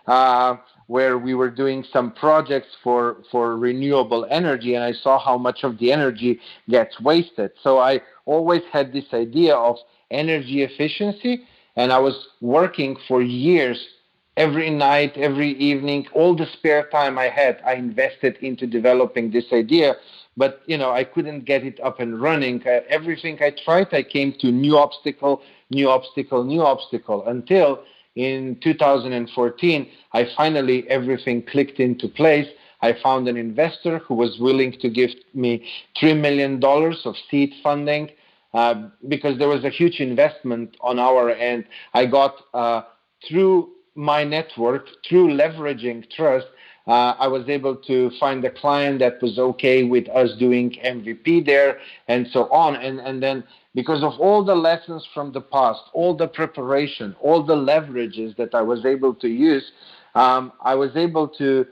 Uh, 0.07 0.57
where 0.87 1.19
we 1.19 1.35
were 1.35 1.51
doing 1.51 1.85
some 1.93 2.13
projects 2.13 2.69
for, 2.83 3.19
for 3.31 3.57
renewable 3.57 4.27
energy, 4.31 4.75
and 4.75 4.85
I 4.85 4.93
saw 4.93 5.19
how 5.19 5.37
much 5.37 5.65
of 5.65 5.79
the 5.79 5.93
energy 5.93 6.41
gets 6.69 7.01
wasted. 7.01 7.51
So 7.63 7.79
I 7.79 8.01
always 8.25 8.63
had 8.73 8.93
this 8.93 9.07
idea 9.13 9.55
of 9.55 9.77
energy 10.11 10.63
efficiency, 10.63 11.45
and 11.75 11.93
I 11.93 11.99
was 11.99 12.29
working 12.41 12.97
for 13.09 13.21
years 13.21 13.85
every 14.37 14.71
night, 14.71 15.17
every 15.17 15.53
evening, 15.53 16.07
all 16.13 16.37
the 16.37 16.47
spare 16.53 16.89
time 16.91 17.19
I 17.19 17.29
had, 17.29 17.61
I 17.65 17.75
invested 17.75 18.37
into 18.43 18.67
developing 18.67 19.31
this 19.31 19.47
idea. 19.53 19.97
But 20.37 20.61
you 20.67 20.77
know, 20.77 20.91
I 20.91 21.05
couldn't 21.05 21.47
get 21.47 21.65
it 21.65 21.81
up 21.81 22.01
and 22.01 22.21
running. 22.21 22.63
Uh, 22.67 22.81
everything 22.89 23.39
I 23.41 23.55
tried, 23.65 23.93
I 23.93 24.03
came 24.03 24.35
to 24.41 24.53
new 24.53 24.77
obstacle, 24.77 25.43
new 25.71 25.89
obstacle, 25.89 26.45
new 26.45 26.63
obstacle 26.63 27.27
until 27.27 27.83
in 28.17 28.59
2014, 28.63 29.89
I 30.13 30.27
finally 30.37 30.89
everything 30.89 31.43
clicked 31.43 31.79
into 31.79 32.09
place. 32.09 32.49
I 32.81 32.95
found 33.03 33.29
an 33.29 33.37
investor 33.37 33.99
who 33.99 34.15
was 34.15 34.39
willing 34.41 34.73
to 34.81 34.91
give 34.91 35.11
me 35.35 35.67
$3 36.03 36.19
million 36.21 36.63
of 36.63 37.15
seed 37.31 37.53
funding 37.63 38.11
uh, 38.55 38.89
because 39.09 39.39
there 39.39 39.49
was 39.49 39.65
a 39.65 39.71
huge 39.71 40.01
investment 40.01 40.77
on 40.81 40.99
our 40.99 41.31
end. 41.31 41.67
I 41.95 42.07
got 42.07 42.37
uh, 42.55 42.83
through 43.29 43.71
my 43.95 44.25
network, 44.25 44.89
through 45.09 45.29
leveraging 45.29 46.11
trust, 46.11 46.47
uh, 46.87 47.15
I 47.19 47.27
was 47.27 47.49
able 47.49 47.77
to 47.77 48.11
find 48.21 48.45
a 48.45 48.51
client 48.51 49.01
that 49.01 49.21
was 49.21 49.39
okay 49.39 49.83
with 49.83 50.09
us 50.11 50.31
doing 50.39 50.71
MVP 50.85 51.45
there 51.45 51.79
and 52.07 52.29
so 52.33 52.49
on. 52.51 52.77
And, 52.77 53.01
and 53.01 53.23
then 53.23 53.43
because 53.75 54.03
of 54.05 54.13
all 54.21 54.45
the 54.45 54.55
lessons 54.55 55.07
from 55.13 55.33
the 55.33 55.41
past, 55.41 55.81
all 55.93 56.17
the 56.17 56.29
preparation, 56.29 57.17
all 57.21 57.43
the 57.45 57.57
leverages 57.57 58.37
that 58.37 58.55
I 58.55 58.63
was 58.63 58.85
able 58.85 59.15
to 59.17 59.29
use, 59.29 59.73
um, 60.15 60.53
I 60.63 60.75
was 60.77 60.97
able 60.97 61.29
to 61.39 61.67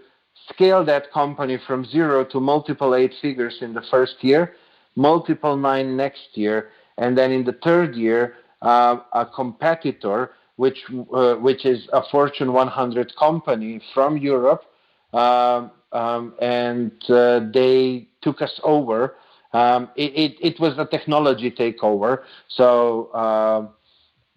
scale 0.52 0.84
that 0.84 1.12
company 1.12 1.58
from 1.66 1.84
zero 1.86 2.24
to 2.24 2.40
multiple 2.40 2.94
eight 2.94 3.14
figures 3.22 3.58
in 3.60 3.72
the 3.72 3.82
first 3.90 4.16
year, 4.20 4.56
multiple 4.96 5.56
nine 5.56 5.96
next 5.96 6.28
year, 6.34 6.70
and 6.98 7.16
then 7.16 7.30
in 7.30 7.44
the 7.44 7.56
third 7.64 7.94
year, 7.94 8.34
uh, 8.62 8.98
a 9.12 9.26
competitor, 9.26 10.32
which 10.56 10.84
uh, 11.12 11.34
which 11.34 11.64
is 11.64 11.88
a 11.92 12.02
Fortune 12.10 12.52
100 12.52 13.14
company 13.16 13.80
from 13.92 14.16
Europe, 14.16 14.62
uh, 15.14 15.68
um, 15.92 16.34
and 16.40 16.92
uh, 17.08 17.40
they 17.52 18.08
took 18.20 18.42
us 18.42 18.60
over 18.62 19.16
um, 19.54 19.88
it, 19.94 20.12
it, 20.16 20.36
it, 20.40 20.60
was 20.60 20.76
a 20.78 20.84
technology 20.84 21.48
takeover. 21.48 22.24
So, 22.48 23.06
uh, 23.14 23.68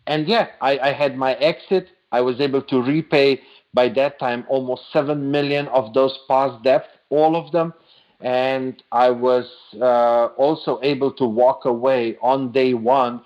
and 0.06 0.28
yeah, 0.28 0.50
I, 0.62 0.78
I, 0.78 0.92
had 0.94 1.18
my 1.18 1.34
exit. 1.34 1.90
I 2.12 2.22
was 2.22 2.40
able 2.40 2.62
to 2.62 2.82
repay 2.84 3.42
by 3.74 3.90
that 3.90 4.20
time 4.20 4.46
almost 4.48 4.84
7 4.94 5.32
million 5.32 5.68
of 5.70 5.96
those 5.96 6.18
past 6.28 6.64
debts, 6.64 6.90
all 7.10 7.36
of 7.36 7.52
them. 7.52 7.74
And 8.22 8.82
I 8.92 9.10
was 9.10 9.48
uh, 9.82 10.28
also 10.38 10.80
able 10.84 11.12
to 11.14 11.26
walk 11.26 11.66
away 11.66 12.18
on 12.22 12.52
day 12.52 12.76
one 12.76 13.22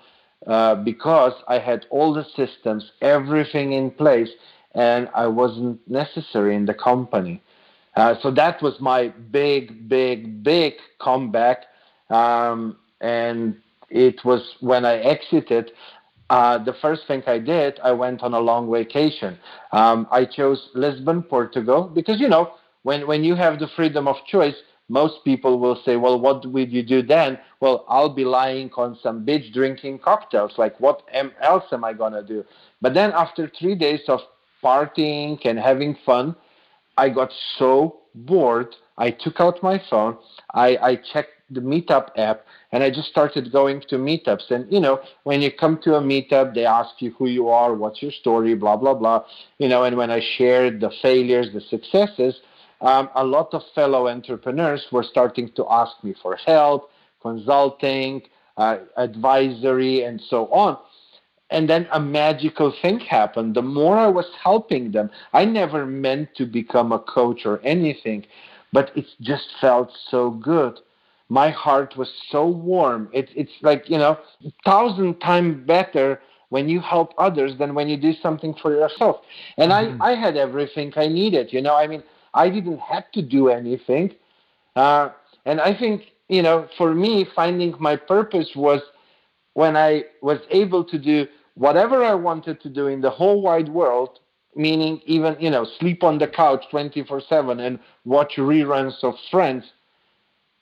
uh, 0.46 0.76
because 0.76 1.34
I 1.46 1.58
had 1.58 1.84
all 1.90 2.14
the 2.14 2.24
systems, 2.34 2.90
everything 3.02 3.74
in 3.74 3.90
place, 3.90 4.30
and 4.74 5.08
I 5.14 5.26
wasn't 5.26 5.80
necessary 5.88 6.54
in 6.56 6.66
the 6.66 6.74
company. 6.74 7.42
Uh, 7.96 8.14
so 8.22 8.30
that 8.30 8.62
was 8.62 8.80
my 8.80 9.08
big, 9.08 9.88
big, 9.88 10.42
big 10.42 10.74
comeback 10.98 11.64
um, 12.12 12.76
and 13.00 13.56
it 13.90 14.24
was 14.24 14.56
when 14.60 14.84
I 14.84 14.96
exited, 14.98 15.72
uh, 16.30 16.58
the 16.58 16.74
first 16.74 17.06
thing 17.06 17.22
I 17.26 17.38
did, 17.38 17.80
I 17.82 17.92
went 17.92 18.22
on 18.22 18.34
a 18.34 18.40
long 18.40 18.70
vacation. 18.70 19.38
Um, 19.72 20.06
I 20.10 20.24
chose 20.24 20.70
Lisbon, 20.74 21.22
Portugal, 21.22 21.84
because 21.84 22.20
you 22.20 22.28
know 22.28 22.54
when 22.82 23.06
when 23.06 23.24
you 23.24 23.34
have 23.34 23.58
the 23.58 23.68
freedom 23.68 24.06
of 24.08 24.16
choice, 24.26 24.54
most 24.88 25.24
people 25.24 25.58
will 25.58 25.76
say, 25.84 25.96
"Well, 25.96 26.20
what 26.20 26.46
would 26.46 26.72
you 26.72 26.82
do 26.82 27.02
then?" 27.02 27.38
Well, 27.60 27.84
I'll 27.88 28.14
be 28.14 28.24
lying 28.24 28.70
on 28.76 28.98
some 29.02 29.24
beach 29.24 29.52
drinking 29.52 29.98
cocktails. 30.00 30.58
Like, 30.58 30.78
what 30.80 31.02
am, 31.12 31.32
else 31.40 31.64
am 31.72 31.84
I 31.84 31.92
gonna 31.92 32.22
do? 32.22 32.44
But 32.80 32.94
then 32.94 33.12
after 33.12 33.50
three 33.58 33.74
days 33.74 34.00
of 34.08 34.20
partying 34.62 35.38
and 35.44 35.58
having 35.58 35.96
fun, 36.04 36.36
I 36.96 37.08
got 37.08 37.30
so 37.58 38.00
bored. 38.14 38.74
I 38.98 39.10
took 39.10 39.40
out 39.40 39.62
my 39.62 39.80
phone. 39.90 40.18
I, 40.54 40.76
I 40.82 40.96
checked 40.96 41.30
the 41.50 41.60
Meetup 41.60 42.08
app 42.16 42.44
and 42.72 42.82
I 42.82 42.90
just 42.90 43.08
started 43.08 43.52
going 43.52 43.82
to 43.88 43.96
meetups. 43.96 44.50
And, 44.50 44.70
you 44.72 44.80
know, 44.80 45.00
when 45.24 45.42
you 45.42 45.50
come 45.52 45.78
to 45.82 45.96
a 45.96 46.00
meetup, 46.00 46.54
they 46.54 46.64
ask 46.64 46.90
you 47.00 47.12
who 47.18 47.26
you 47.26 47.48
are, 47.48 47.74
what's 47.74 48.02
your 48.02 48.12
story, 48.12 48.54
blah, 48.54 48.76
blah, 48.76 48.94
blah. 48.94 49.24
You 49.58 49.68
know, 49.68 49.84
and 49.84 49.96
when 49.96 50.10
I 50.10 50.20
shared 50.36 50.80
the 50.80 50.90
failures, 51.02 51.48
the 51.52 51.60
successes, 51.60 52.40
um, 52.80 53.10
a 53.14 53.24
lot 53.24 53.52
of 53.52 53.62
fellow 53.74 54.08
entrepreneurs 54.08 54.86
were 54.90 55.04
starting 55.04 55.50
to 55.56 55.66
ask 55.70 56.02
me 56.02 56.14
for 56.20 56.36
help, 56.36 56.90
consulting, 57.20 58.22
uh, 58.56 58.78
advisory, 58.96 60.02
and 60.04 60.20
so 60.28 60.46
on. 60.48 60.76
And 61.52 61.68
then 61.68 61.86
a 61.92 62.00
magical 62.00 62.72
thing 62.82 62.98
happened. 62.98 63.54
The 63.54 63.62
more 63.62 63.98
I 63.98 64.08
was 64.08 64.26
helping 64.42 64.92
them, 64.92 65.10
I 65.34 65.44
never 65.44 65.84
meant 65.84 66.34
to 66.36 66.46
become 66.46 66.92
a 66.92 66.98
coach 66.98 67.44
or 67.44 67.60
anything, 67.62 68.24
but 68.72 68.90
it 68.96 69.04
just 69.20 69.48
felt 69.60 69.92
so 70.10 70.30
good. 70.30 70.80
My 71.28 71.50
heart 71.50 71.94
was 71.96 72.10
so 72.30 72.46
warm. 72.48 73.10
It, 73.12 73.28
it's 73.36 73.52
like, 73.60 73.88
you 73.88 73.98
know, 73.98 74.18
thousand 74.64 75.20
times 75.20 75.66
better 75.66 76.20
when 76.48 76.68
you 76.68 76.80
help 76.80 77.12
others 77.18 77.52
than 77.58 77.74
when 77.74 77.88
you 77.88 77.98
do 77.98 78.14
something 78.22 78.54
for 78.60 78.72
yourself. 78.72 79.20
And 79.58 79.72
mm-hmm. 79.72 80.02
I, 80.02 80.12
I 80.12 80.14
had 80.14 80.36
everything 80.36 80.92
I 80.96 81.06
needed. 81.08 81.52
You 81.52 81.60
know, 81.60 81.76
I 81.76 81.86
mean, 81.86 82.02
I 82.34 82.48
didn't 82.48 82.80
have 82.80 83.10
to 83.12 83.22
do 83.22 83.50
anything. 83.50 84.14
Uh, 84.74 85.10
and 85.44 85.60
I 85.60 85.78
think, 85.78 86.02
you 86.28 86.42
know, 86.42 86.66
for 86.78 86.94
me, 86.94 87.26
finding 87.34 87.74
my 87.78 87.96
purpose 87.96 88.50
was 88.56 88.80
when 89.54 89.76
I 89.76 90.04
was 90.22 90.38
able 90.50 90.82
to 90.84 90.98
do 90.98 91.26
whatever 91.54 92.04
I 92.04 92.14
wanted 92.14 92.60
to 92.62 92.68
do 92.68 92.86
in 92.88 93.00
the 93.00 93.10
whole 93.10 93.42
wide 93.42 93.68
world, 93.68 94.20
meaning 94.54 95.00
even, 95.06 95.36
you 95.40 95.50
know, 95.50 95.66
sleep 95.78 96.02
on 96.02 96.18
the 96.18 96.28
couch 96.28 96.64
24 96.70 97.22
7 97.28 97.60
and 97.60 97.78
watch 98.04 98.34
reruns 98.36 99.02
of 99.02 99.14
Friends. 99.30 99.64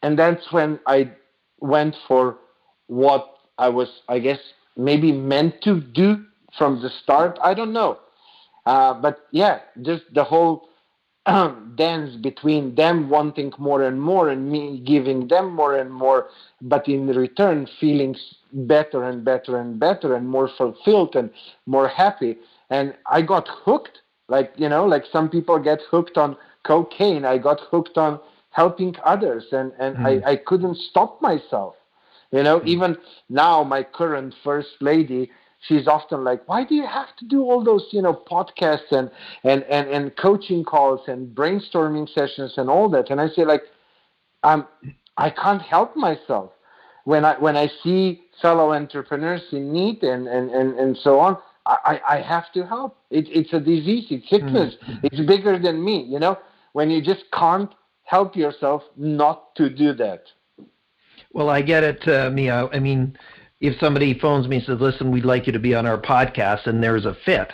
And 0.03 0.19
that's 0.19 0.51
when 0.53 0.79
I 0.87 1.13
went 1.61 1.97
for 2.09 2.39
what 2.87 3.29
I 3.59 3.69
was, 3.69 3.89
I 4.09 4.19
guess, 4.19 4.39
maybe 4.77 5.13
meant 5.13 5.61
to 5.63 5.81
do 5.81 6.25
from 6.57 6.81
the 6.83 6.91
start. 7.03 7.39
I 7.43 7.55
don't 7.55 7.73
know. 7.73 7.99
Uh, 8.67 8.95
but 8.95 9.27
yeah, 9.31 9.61
just 9.83 10.03
the 10.15 10.25
whole 10.25 10.70
dance 11.77 12.17
between 12.17 12.75
them 12.75 13.09
wanting 13.09 13.53
more 13.59 13.83
and 13.83 14.01
more 14.01 14.31
and 14.31 14.51
me 14.51 14.81
giving 14.85 15.29
them 15.29 15.55
more 15.55 15.77
and 15.77 15.93
more, 15.93 16.29
but 16.63 16.89
in 16.89 17.07
return 17.09 17.69
feeling 17.79 18.17
better 18.53 19.05
and 19.05 19.25
better 19.25 19.59
and 19.59 19.79
better 19.79 20.15
and 20.15 20.29
more 20.29 20.51
fulfilled 20.57 21.15
and 21.17 21.31
more 21.67 21.89
happy. 21.89 22.37
And 22.71 22.95
I 23.07 23.23
got 23.23 23.49
hooked, 23.49 23.99
like, 24.29 24.53
you 24.57 24.69
know, 24.69 24.87
like 24.87 25.05
some 25.13 25.29
people 25.29 25.59
get 25.59 25.81
hooked 25.91 26.17
on 26.17 26.37
cocaine. 26.65 27.25
I 27.25 27.39
got 27.39 27.61
hooked 27.71 27.99
on 27.99 28.21
helping 28.51 28.95
others 29.05 29.45
and, 29.53 29.73
and 29.79 29.97
mm. 29.97 30.25
I, 30.27 30.33
I 30.33 30.37
couldn't 30.37 30.77
stop 30.77 31.21
myself. 31.21 31.75
You 32.33 32.43
know, 32.43 32.61
mm. 32.61 32.67
even 32.67 32.97
now, 33.29 33.65
my 33.65 33.83
current 33.83 34.35
first 34.45 34.71
lady, 34.81 35.31
she's 35.67 35.87
often 35.87 36.25
like, 36.25 36.47
why 36.49 36.65
do 36.65 36.75
you 36.75 36.87
have 36.87 37.15
to 37.19 37.25
do 37.27 37.43
all 37.43 37.63
those, 37.63 37.87
you 37.93 38.03
know, 38.03 38.15
podcasts 38.31 38.91
and, 38.91 39.11
and, 39.45 39.63
and, 39.65 39.89
and 39.89 40.17
coaching 40.17 40.65
calls 40.65 41.01
and 41.07 41.35
brainstorming 41.35 42.09
sessions 42.13 42.55
and 42.57 42.71
all 42.71 42.89
that? 42.91 43.11
And 43.11 43.21
I 43.21 43.29
say 43.29 43.45
like, 43.45 43.63
um, 44.43 44.67
I 45.17 45.31
can't 45.31 45.63
help 45.63 45.97
myself. 45.97 46.53
When 47.05 47.25
I, 47.25 47.39
when 47.39 47.57
I 47.57 47.69
see 47.83 48.23
fellow 48.41 48.73
entrepreneurs 48.73 49.43
in 49.53 49.73
need 49.73 50.03
and, 50.03 50.29
and, 50.29 50.51
and, 50.51 50.79
and 50.79 50.97
so 50.97 51.19
on, 51.19 51.37
I, 51.67 52.01
I 52.09 52.21
have 52.21 52.53
to 52.55 52.67
help. 52.67 52.97
It, 53.11 53.27
it's 53.29 53.53
a 53.53 53.61
disease, 53.61 54.07
it's 54.11 54.29
sickness. 54.29 54.75
Mm-hmm. 54.83 55.07
It's 55.07 55.21
bigger 55.21 55.59
than 55.59 55.85
me, 55.85 56.05
you 56.05 56.19
know, 56.19 56.39
when 56.73 56.91
you 56.91 57.03
just 57.03 57.25
can't 57.33 57.71
help 58.05 58.35
yourself 58.35 58.83
not 58.97 59.55
to 59.57 59.69
do 59.69 59.93
that. 59.95 60.25
Well, 61.33 61.49
I 61.49 61.63
get 61.63 61.85
it, 61.85 62.03
uh, 62.09 62.31
Miha. 62.31 62.75
I 62.75 62.81
mean, 62.81 63.17
if 63.61 63.79
somebody 63.79 64.19
phones 64.19 64.49
me 64.49 64.57
and 64.57 64.65
says, 64.65 64.81
"Listen, 64.81 65.11
we'd 65.11 65.25
like 65.25 65.47
you 65.47 65.53
to 65.53 65.59
be 65.59 65.75
on 65.75 65.87
our 65.87 65.99
podcast," 65.99 66.67
and 66.67 66.83
there's 66.83 67.05
a 67.05 67.15
fit, 67.25 67.53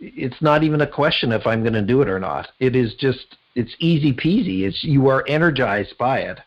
it's 0.00 0.40
not 0.40 0.62
even 0.62 0.80
a 0.80 0.86
question 0.86 1.32
if 1.32 1.46
I'm 1.46 1.62
going 1.62 1.74
to 1.74 1.82
do 1.82 2.02
it 2.02 2.08
or 2.08 2.18
not. 2.18 2.48
It 2.58 2.74
is 2.74 2.94
just 2.94 3.36
it's 3.54 3.74
easy 3.78 4.12
peasy. 4.12 4.62
It's 4.66 4.82
you 4.82 5.08
are 5.08 5.24
energized 5.28 5.96
by 5.98 6.20
it, 6.20 6.38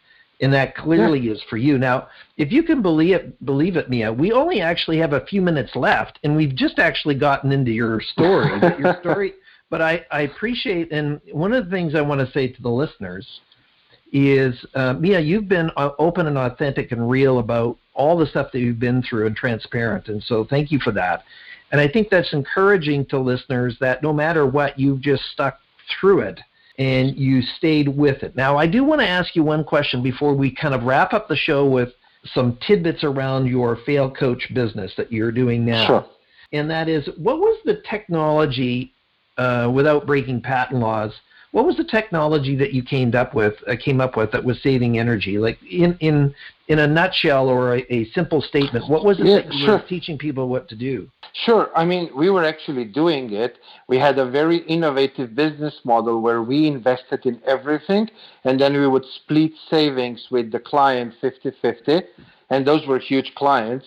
and 0.41 0.53
that 0.53 0.75
clearly 0.75 1.19
yeah. 1.19 1.34
is 1.34 1.43
for 1.49 1.57
you. 1.57 1.77
Now, 1.77 2.07
if 2.38 2.51
you 2.51 2.63
can 2.63 2.81
believe 2.81 3.15
it, 3.15 3.45
believe 3.45 3.77
it, 3.77 3.89
Miha, 3.89 4.17
we 4.17 4.31
only 4.31 4.61
actually 4.61 4.97
have 4.97 5.13
a 5.13 5.25
few 5.25 5.41
minutes 5.41 5.75
left, 5.75 6.19
and 6.23 6.36
we've 6.36 6.55
just 6.55 6.79
actually 6.79 7.15
gotten 7.15 7.51
into 7.51 7.71
your 7.71 8.01
story. 8.01 8.49
your 8.79 8.97
story, 9.01 9.34
but 9.69 9.81
I 9.81 10.05
I 10.11 10.21
appreciate, 10.21 10.91
and 10.91 11.21
one 11.31 11.53
of 11.53 11.65
the 11.65 11.71
things 11.71 11.95
I 11.95 12.01
want 12.01 12.25
to 12.25 12.31
say 12.31 12.47
to 12.47 12.61
the 12.61 12.69
listeners 12.69 13.27
is, 14.14 14.64
uh, 14.76 14.93
Miha, 14.93 15.26
you've 15.26 15.49
been 15.49 15.72
uh, 15.76 15.89
open 15.97 16.28
and 16.28 16.38
authentic 16.38 16.91
and 16.91 17.09
real 17.09 17.39
about 17.39 17.78
all 17.95 18.16
the 18.16 18.28
stuff 18.28 18.51
that 18.53 18.59
you've 18.59 18.80
been 18.80 19.01
through 19.01 19.26
and 19.26 19.36
transparent. 19.36 20.07
And 20.07 20.24
so 20.24 20.45
thank 20.45 20.72
you 20.72 20.80
for 20.80 20.91
that. 20.91 21.24
And 21.72 21.82
I 21.82 21.88
think 21.88 22.09
that's 22.09 22.32
encouraging 22.32 23.07
to 23.07 23.18
listeners 23.18 23.76
that 23.80 24.03
no 24.03 24.14
matter 24.14 24.45
what, 24.45 24.78
you've 24.78 25.01
just 25.01 25.24
stuck 25.32 25.59
through 25.99 26.20
it 26.20 26.39
and 26.78 27.18
you 27.18 27.41
stayed 27.41 27.88
with 27.88 28.22
it. 28.22 28.36
Now, 28.36 28.55
I 28.57 28.68
do 28.68 28.84
want 28.84 29.01
to 29.01 29.07
ask 29.07 29.36
you 29.36 29.43
one 29.43 29.64
question 29.64 30.03
before 30.03 30.36
we 30.36 30.53
kind 30.53 30.76
of 30.76 30.84
wrap 30.84 31.14
up 31.14 31.28
the 31.28 31.36
show 31.36 31.66
with 31.66 31.89
some 32.34 32.57
tidbits 32.66 33.03
around 33.03 33.47
your 33.47 33.78
fail 33.86 34.09
coach 34.09 34.51
business 34.53 34.93
that 34.95 35.11
you're 35.11 35.32
doing 35.32 35.66
now. 35.66 35.88
Sure. 35.88 36.05
And 36.51 36.70
that 36.70 36.88
is, 36.88 37.09
what 37.18 37.39
was 37.39 37.59
the 37.66 37.82
technology, 37.89 38.93
uh, 39.38 39.72
without 39.74 40.05
breaking 40.05 40.41
patent 40.41 40.80
laws, 40.80 41.11
what 41.54 41.66
was 41.66 41.78
the 41.78 41.84
technology 41.84 42.56
that 42.56 42.74
you 42.74 42.82
came 42.82 43.14
up 43.14 43.36
with 43.36 43.54
uh, 43.68 43.76
came 43.80 44.01
up 44.01 44.18
with 44.18 44.32
that 44.32 44.43
was 44.43 44.60
saving 44.64 44.97
energy? 44.97 45.38
Like 45.38 45.60
in 45.64 45.95
in 45.99 46.34
in 46.68 46.80
a 46.80 46.88
nutshell 46.88 47.47
or 47.47 47.76
a, 47.76 47.93
a 47.93 48.06
simple 48.12 48.41
statement 48.41 48.89
what 48.89 49.06
was 49.06 49.20
it 49.20 49.28
yeah, 49.28 49.36
that 49.36 49.54
you 49.54 49.66
sure. 49.66 49.78
were 49.78 49.88
teaching 49.88 50.18
people 50.18 50.49
what 50.49 50.68
to 50.70 50.76
do? 50.76 51.08
Sure. 51.45 51.70
I 51.76 51.86
mean 51.86 52.10
we 52.16 52.32
were 52.32 52.43
actually 52.43 52.86
doing 52.86 53.32
it. 53.32 53.60
We 53.88 53.99
had 53.99 54.18
a 54.18 54.26
very 54.26 54.58
innovative 54.66 55.36
business 55.36 55.76
model 55.84 56.22
where 56.24 56.41
we 56.41 56.66
invested 56.66 57.24
in 57.28 57.39
everything 57.45 58.10
and 58.45 58.60
then 58.60 58.74
we 58.74 58.88
would 58.88 59.06
split 59.06 59.51
savings 59.70 60.30
with 60.32 60.51
the 60.51 60.60
client 60.60 61.14
50-50 61.22 62.01
and 62.49 62.66
those 62.66 62.88
were 62.88 62.97
huge 62.97 63.36
clients 63.36 63.86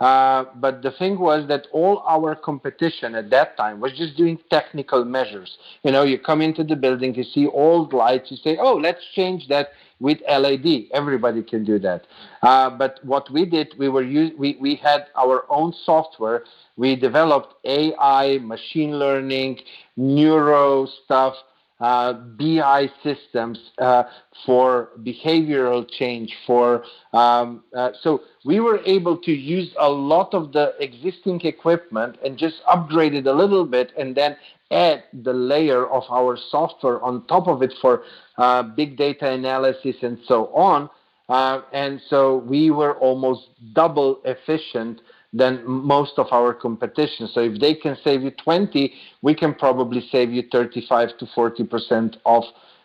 uh, 0.00 0.44
but 0.56 0.82
the 0.82 0.92
thing 0.92 1.18
was 1.18 1.48
that 1.48 1.66
all 1.72 2.04
our 2.06 2.36
competition 2.36 3.14
at 3.16 3.30
that 3.30 3.56
time 3.56 3.80
was 3.80 3.92
just 3.92 4.16
doing 4.16 4.38
technical 4.48 5.04
measures. 5.04 5.58
You 5.82 5.90
know, 5.90 6.04
you 6.04 6.18
come 6.18 6.40
into 6.40 6.62
the 6.62 6.76
building, 6.76 7.14
you 7.14 7.24
see 7.24 7.48
old 7.48 7.92
lights, 7.92 8.30
you 8.30 8.36
say, 8.36 8.58
oh, 8.60 8.74
let's 8.74 9.04
change 9.14 9.48
that 9.48 9.70
with 9.98 10.18
LED. 10.28 10.84
Everybody 10.92 11.42
can 11.42 11.64
do 11.64 11.80
that. 11.80 12.06
Uh, 12.42 12.70
but 12.70 13.00
what 13.04 13.28
we 13.32 13.44
did, 13.44 13.74
we 13.76 13.88
were 13.88 14.04
use, 14.04 14.32
we, 14.38 14.56
we 14.60 14.76
had 14.76 15.06
our 15.16 15.44
own 15.50 15.74
software. 15.84 16.44
We 16.76 16.94
developed 16.94 17.54
AI, 17.64 18.38
machine 18.38 18.98
learning, 19.00 19.60
neuro 19.96 20.86
stuff, 21.04 21.34
uh, 21.80 22.12
BI 22.12 22.90
systems 23.02 23.58
uh, 23.78 24.04
for 24.44 24.90
behavioral 25.00 25.88
change. 25.88 26.34
For 26.46 26.84
um, 27.12 27.62
uh, 27.74 27.90
so 28.00 28.22
we 28.44 28.60
were 28.60 28.80
able 28.84 29.16
to 29.18 29.32
use 29.32 29.72
a 29.78 29.88
lot 29.88 30.34
of 30.34 30.52
the 30.52 30.74
existing 30.80 31.40
equipment 31.42 32.16
and 32.24 32.36
just 32.36 32.56
upgrade 32.66 33.14
it 33.14 33.26
a 33.26 33.32
little 33.32 33.64
bit, 33.64 33.92
and 33.98 34.14
then 34.14 34.36
add 34.70 35.04
the 35.12 35.32
layer 35.32 35.86
of 35.86 36.02
our 36.10 36.36
software 36.50 37.02
on 37.02 37.26
top 37.26 37.48
of 37.48 37.62
it 37.62 37.72
for 37.80 38.02
uh, 38.36 38.62
big 38.62 38.96
data 38.96 39.30
analysis 39.30 39.96
and 40.02 40.18
so 40.26 40.46
on. 40.54 40.90
Uh, 41.28 41.60
and 41.72 42.00
so 42.08 42.38
we 42.38 42.70
were 42.70 42.94
almost 42.98 43.48
double 43.74 44.20
efficient 44.24 45.00
than 45.32 45.62
most 45.66 46.12
of 46.18 46.26
our 46.32 46.54
competition. 46.54 47.28
So 47.28 47.40
if 47.40 47.60
they 47.60 47.74
can 47.74 47.96
save 48.02 48.22
you 48.22 48.30
20, 48.30 48.92
we 49.22 49.34
can 49.34 49.54
probably 49.54 50.06
save 50.10 50.30
you 50.30 50.42
35 50.50 51.18
to 51.18 51.26
40 51.34 51.64
percent 51.64 52.16
of 52.24 52.44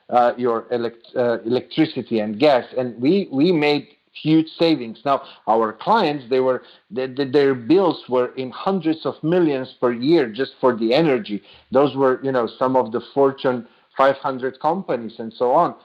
uh, 0.10 0.34
your 0.38 0.66
elect- 0.72 1.08
uh, 1.16 1.40
electricity 1.42 2.20
and 2.20 2.40
gas. 2.40 2.66
And 2.78 3.00
we 3.02 3.30
we 3.32 3.52
made 3.52 3.88
huge 4.12 4.48
savings. 4.60 5.00
Now 5.06 5.24
our 5.48 5.74
clients 5.74 6.26
they 6.30 6.40
were 6.40 6.64
they, 6.92 7.08
they, 7.08 7.26
their 7.26 7.56
bills 7.56 8.04
were 8.10 8.34
in 8.36 8.52
hundreds 8.52 9.06
of 9.06 9.16
millions 9.24 9.76
per 9.80 9.92
year 9.92 10.30
just 10.30 10.54
for 10.60 10.76
the 10.76 10.94
energy. 10.94 11.42
Those 11.72 11.96
were 11.96 12.20
you 12.24 12.32
know 12.32 12.48
some 12.60 12.76
of 12.76 12.92
the 12.92 13.02
Fortune 13.14 13.68
500 13.98 14.60
companies 14.60 15.14
and 15.20 15.32
so 15.34 15.52
on. 15.52 15.76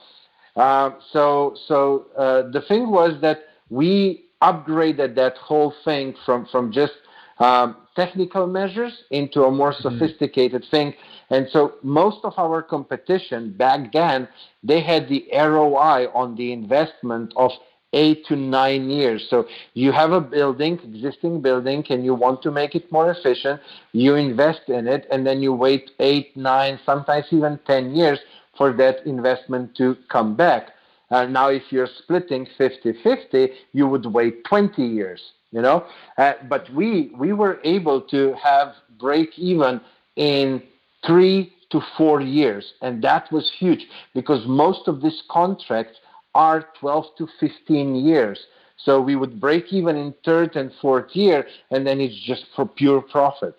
Uh, 0.55 0.91
so 1.11 1.55
so 1.67 2.07
uh, 2.17 2.49
the 2.51 2.61
thing 2.67 2.91
was 2.91 3.19
that 3.21 3.45
we 3.69 4.28
upgraded 4.41 5.15
that 5.15 5.37
whole 5.37 5.73
thing 5.83 6.15
from, 6.25 6.45
from 6.47 6.71
just 6.71 6.93
um, 7.39 7.77
technical 7.95 8.47
measures 8.47 9.03
into 9.11 9.43
a 9.43 9.51
more 9.51 9.73
mm-hmm. 9.73 9.97
sophisticated 9.99 10.63
mm-hmm. 10.63 10.75
thing. 10.75 10.93
And 11.29 11.47
so 11.51 11.75
most 11.83 12.19
of 12.23 12.33
our 12.37 12.61
competition 12.61 13.53
back 13.53 13.91
then, 13.93 14.27
they 14.63 14.81
had 14.81 15.07
the 15.09 15.25
ROI 15.33 16.07
on 16.13 16.35
the 16.35 16.51
investment 16.51 17.33
of 17.35 17.51
eight 17.93 18.25
to 18.27 18.35
nine 18.35 18.89
years. 18.89 19.25
So 19.29 19.47
you 19.73 19.91
have 19.91 20.11
a 20.11 20.21
building, 20.21 20.79
existing 20.83 21.41
building, 21.41 21.83
and 21.89 22.05
you 22.05 22.13
want 22.13 22.41
to 22.43 22.51
make 22.51 22.75
it 22.75 22.91
more 22.91 23.11
efficient. 23.11 23.61
You 23.93 24.15
invest 24.15 24.61
in 24.67 24.87
it, 24.87 25.07
and 25.11 25.25
then 25.25 25.41
you 25.41 25.53
wait 25.53 25.91
eight, 25.99 26.35
nine, 26.37 26.79
sometimes 26.85 27.25
even 27.31 27.59
10 27.65 27.95
years 27.95 28.19
for 28.57 28.73
that 28.73 29.05
investment 29.05 29.75
to 29.77 29.95
come 30.09 30.35
back. 30.35 30.69
Uh, 31.11 31.25
now, 31.25 31.49
if 31.49 31.63
you're 31.71 31.89
splitting 32.03 32.47
50-50, 32.59 33.53
you 33.73 33.87
would 33.87 34.05
wait 34.05 34.43
20 34.45 34.85
years. 34.85 35.21
You 35.51 35.63
know, 35.63 35.87
uh, 36.19 36.33
but 36.47 36.69
we 36.69 37.11
we 37.17 37.33
were 37.33 37.59
able 37.63 38.01
to 38.01 38.35
have 38.35 38.75
break 38.99 39.29
even 39.39 39.81
in 40.15 40.61
three 41.03 41.51
to 41.71 41.81
four 41.97 42.21
years, 42.21 42.73
and 42.83 43.01
that 43.03 43.31
was 43.31 43.51
huge 43.57 43.87
because 44.13 44.45
most 44.45 44.87
of 44.87 45.01
these 45.01 45.23
contracts 45.27 45.97
are 46.35 46.67
12 46.79 47.05
to 47.17 47.27
15 47.39 47.95
years. 47.95 48.39
So 48.77 49.01
we 49.01 49.15
would 49.15 49.41
break 49.41 49.73
even 49.73 49.95
in 49.97 50.13
third 50.23 50.55
and 50.55 50.71
fourth 50.81 51.15
year, 51.15 51.47
and 51.71 51.85
then 51.85 51.99
it's 51.99 52.15
just 52.15 52.45
for 52.55 52.65
pure 52.65 53.01
profit. 53.01 53.55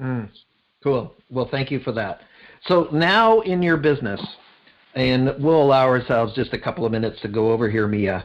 Mm, 0.00 0.28
cool. 0.82 1.14
Well, 1.30 1.48
thank 1.50 1.70
you 1.70 1.80
for 1.80 1.92
that. 1.92 2.22
So 2.66 2.88
now 2.92 3.40
in 3.40 3.62
your 3.62 3.76
business, 3.76 4.20
and 4.96 5.34
we'll 5.38 5.62
allow 5.62 5.86
ourselves 5.86 6.34
just 6.34 6.54
a 6.54 6.58
couple 6.58 6.84
of 6.84 6.90
minutes 6.90 7.20
to 7.20 7.28
go 7.28 7.52
over 7.52 7.70
here, 7.70 7.86
Miha. 7.86 8.24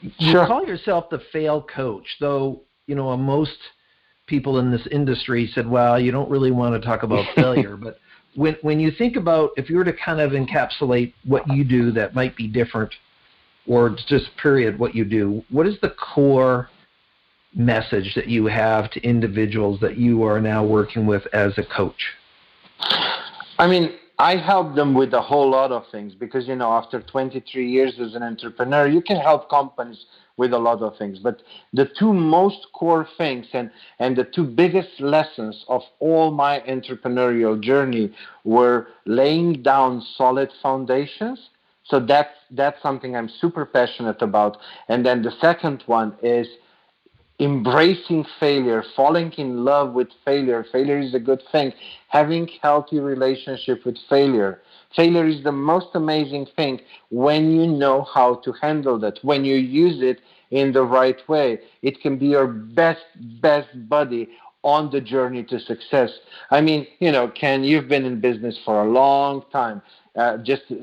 You 0.00 0.32
Sure. 0.32 0.46
call 0.46 0.66
yourself 0.66 1.08
the 1.10 1.18
fail 1.32 1.62
coach, 1.62 2.06
though 2.20 2.60
you 2.86 2.94
know 2.94 3.16
most 3.16 3.58
people 4.26 4.58
in 4.58 4.70
this 4.70 4.86
industry 4.88 5.46
said, 5.48 5.68
"Well, 5.68 5.98
you 5.98 6.12
don't 6.12 6.30
really 6.30 6.50
want 6.50 6.74
to 6.74 6.86
talk 6.86 7.02
about 7.02 7.26
failure." 7.34 7.76
but 7.76 7.98
when 8.34 8.56
when 8.62 8.78
you 8.78 8.90
think 8.90 9.16
about 9.16 9.50
if 9.56 9.70
you 9.70 9.76
were 9.76 9.84
to 9.84 9.92
kind 9.92 10.20
of 10.20 10.32
encapsulate 10.32 11.14
what 11.24 11.48
you 11.48 11.64
do 11.64 11.90
that 11.92 12.14
might 12.14 12.36
be 12.36 12.46
different, 12.46 12.94
or 13.66 13.90
just 14.08 14.36
period 14.36 14.78
what 14.78 14.94
you 14.94 15.04
do, 15.04 15.42
what 15.50 15.66
is 15.66 15.80
the 15.80 15.90
core 15.90 16.68
message 17.54 18.14
that 18.14 18.28
you 18.28 18.46
have 18.46 18.90
to 18.90 19.00
individuals 19.02 19.78
that 19.80 19.96
you 19.96 20.22
are 20.24 20.40
now 20.40 20.64
working 20.64 21.06
with 21.06 21.26
as 21.32 21.56
a 21.58 21.62
coach? 21.62 22.14
I 23.58 23.66
mean, 23.66 23.92
I 24.22 24.36
help 24.36 24.76
them 24.76 24.94
with 24.94 25.14
a 25.14 25.20
whole 25.20 25.50
lot 25.50 25.72
of 25.72 25.82
things 25.90 26.14
because, 26.14 26.46
you 26.46 26.54
know, 26.54 26.70
after 26.70 27.02
23 27.02 27.68
years 27.68 27.94
as 27.98 28.14
an 28.14 28.22
entrepreneur, 28.22 28.86
you 28.86 29.02
can 29.02 29.16
help 29.16 29.50
companies 29.50 30.06
with 30.36 30.52
a 30.52 30.58
lot 30.60 30.80
of 30.80 30.96
things. 30.96 31.18
But 31.18 31.42
the 31.72 31.90
two 31.98 32.12
most 32.12 32.68
core 32.72 33.08
things 33.18 33.46
and, 33.52 33.68
and 33.98 34.16
the 34.16 34.22
two 34.22 34.44
biggest 34.44 35.00
lessons 35.00 35.64
of 35.66 35.82
all 35.98 36.30
my 36.30 36.60
entrepreneurial 36.60 37.60
journey 37.60 38.14
were 38.44 38.86
laying 39.06 39.60
down 39.60 40.00
solid 40.16 40.52
foundations. 40.62 41.48
So 41.82 41.98
that's, 41.98 42.36
that's 42.52 42.80
something 42.80 43.16
I'm 43.16 43.28
super 43.28 43.66
passionate 43.66 44.22
about. 44.22 44.56
And 44.86 45.04
then 45.04 45.22
the 45.22 45.32
second 45.40 45.82
one 45.86 46.14
is 46.22 46.46
embracing 47.42 48.24
failure, 48.40 48.82
falling 48.96 49.32
in 49.38 49.64
love 49.64 49.92
with 49.92 50.08
failure. 50.24 50.64
Failure 50.72 50.98
is 50.98 51.14
a 51.14 51.20
good 51.20 51.42
thing. 51.52 51.72
Having 52.08 52.48
healthy 52.62 53.00
relationship 53.00 53.84
with 53.84 53.96
failure. 54.08 54.60
Failure 54.96 55.26
is 55.26 55.42
the 55.44 55.52
most 55.52 55.88
amazing 55.94 56.46
thing 56.56 56.80
when 57.10 57.50
you 57.52 57.66
know 57.66 58.02
how 58.14 58.36
to 58.36 58.52
handle 58.52 58.98
that, 59.00 59.18
when 59.22 59.44
you 59.44 59.56
use 59.56 60.02
it 60.02 60.20
in 60.50 60.72
the 60.72 60.82
right 60.84 61.26
way. 61.28 61.58
It 61.82 62.00
can 62.00 62.18
be 62.18 62.26
your 62.26 62.46
best, 62.46 63.04
best 63.40 63.68
buddy 63.88 64.28
on 64.62 64.90
the 64.90 65.00
journey 65.00 65.42
to 65.44 65.58
success. 65.60 66.10
I 66.50 66.60
mean, 66.60 66.86
you 67.00 67.10
know, 67.12 67.28
Ken, 67.28 67.64
you've 67.64 67.88
been 67.88 68.04
in 68.04 68.20
business 68.20 68.58
for 68.64 68.82
a 68.82 68.88
long 68.90 69.44
time. 69.52 69.82
Uh, 70.16 70.38
just 70.38 70.62
uh, 70.70 70.74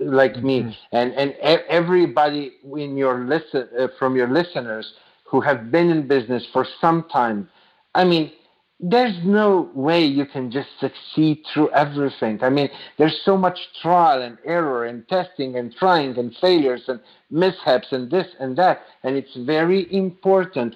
like 0.00 0.42
me, 0.42 0.66
Mhm. 0.66 0.76
and 0.92 1.12
and 1.14 1.30
e- 1.32 1.64
everybody 1.68 2.52
in 2.76 2.96
your 2.96 3.24
listen 3.26 3.68
uh, 3.78 3.88
from 3.98 4.16
your 4.16 4.28
listeners 4.28 4.94
who 5.30 5.40
have 5.40 5.70
been 5.70 5.90
in 5.90 6.08
business 6.08 6.44
for 6.52 6.66
some 6.80 7.04
time. 7.04 7.48
I 7.94 8.04
mean, 8.04 8.32
there's 8.80 9.16
no 9.24 9.70
way 9.74 10.04
you 10.04 10.26
can 10.26 10.50
just 10.50 10.70
succeed 10.80 11.44
through 11.52 11.70
everything. 11.70 12.42
I 12.42 12.48
mean, 12.48 12.68
there's 12.98 13.20
so 13.24 13.36
much 13.36 13.58
trial 13.80 14.22
and 14.22 14.38
error 14.44 14.86
and 14.86 15.06
testing 15.06 15.56
and 15.56 15.74
trying 15.74 16.18
and 16.18 16.34
failures 16.40 16.84
and 16.88 16.98
mishaps 17.30 17.88
and 17.92 18.10
this 18.10 18.26
and 18.40 18.56
that. 18.56 18.82
And 19.04 19.16
it's 19.16 19.36
very 19.36 19.92
important. 19.94 20.74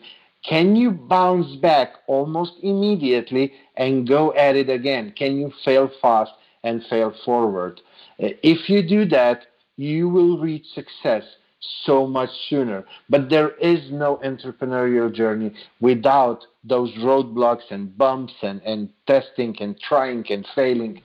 Can 0.48 0.76
you 0.76 0.90
bounce 0.90 1.57
back 1.57 1.94
almost 2.07 2.52
immediately 2.62 3.55
and 3.76 4.07
go 4.07 4.34
at 4.34 4.55
it 4.55 4.68
again? 4.68 5.14
Can 5.16 5.38
you 5.38 5.52
fail 5.64 5.90
fast 6.00 6.32
and 6.62 6.84
fail 6.90 7.12
forward? 7.24 7.80
Uh, 8.22 8.28
If 8.42 8.68
you 8.68 8.86
do 8.86 9.07
that, 9.07 9.46
you 9.76 10.09
will 10.09 10.38
reach 10.38 10.66
success 10.74 11.24
so 11.86 12.07
much 12.07 12.30
sooner. 12.48 12.84
But 13.09 13.30
there 13.30 13.50
is 13.57 13.90
no 13.90 14.16
entrepreneurial 14.24 15.12
journey 15.12 15.55
without 15.80 16.44
those 16.62 16.92
roadblocks 16.94 17.70
and 17.70 17.96
bumps 17.96 18.34
and, 18.42 18.61
and 18.62 18.88
testing 19.07 19.57
and 19.61 19.78
trying 19.80 20.24
and 20.30 20.46
failing. 20.55 21.00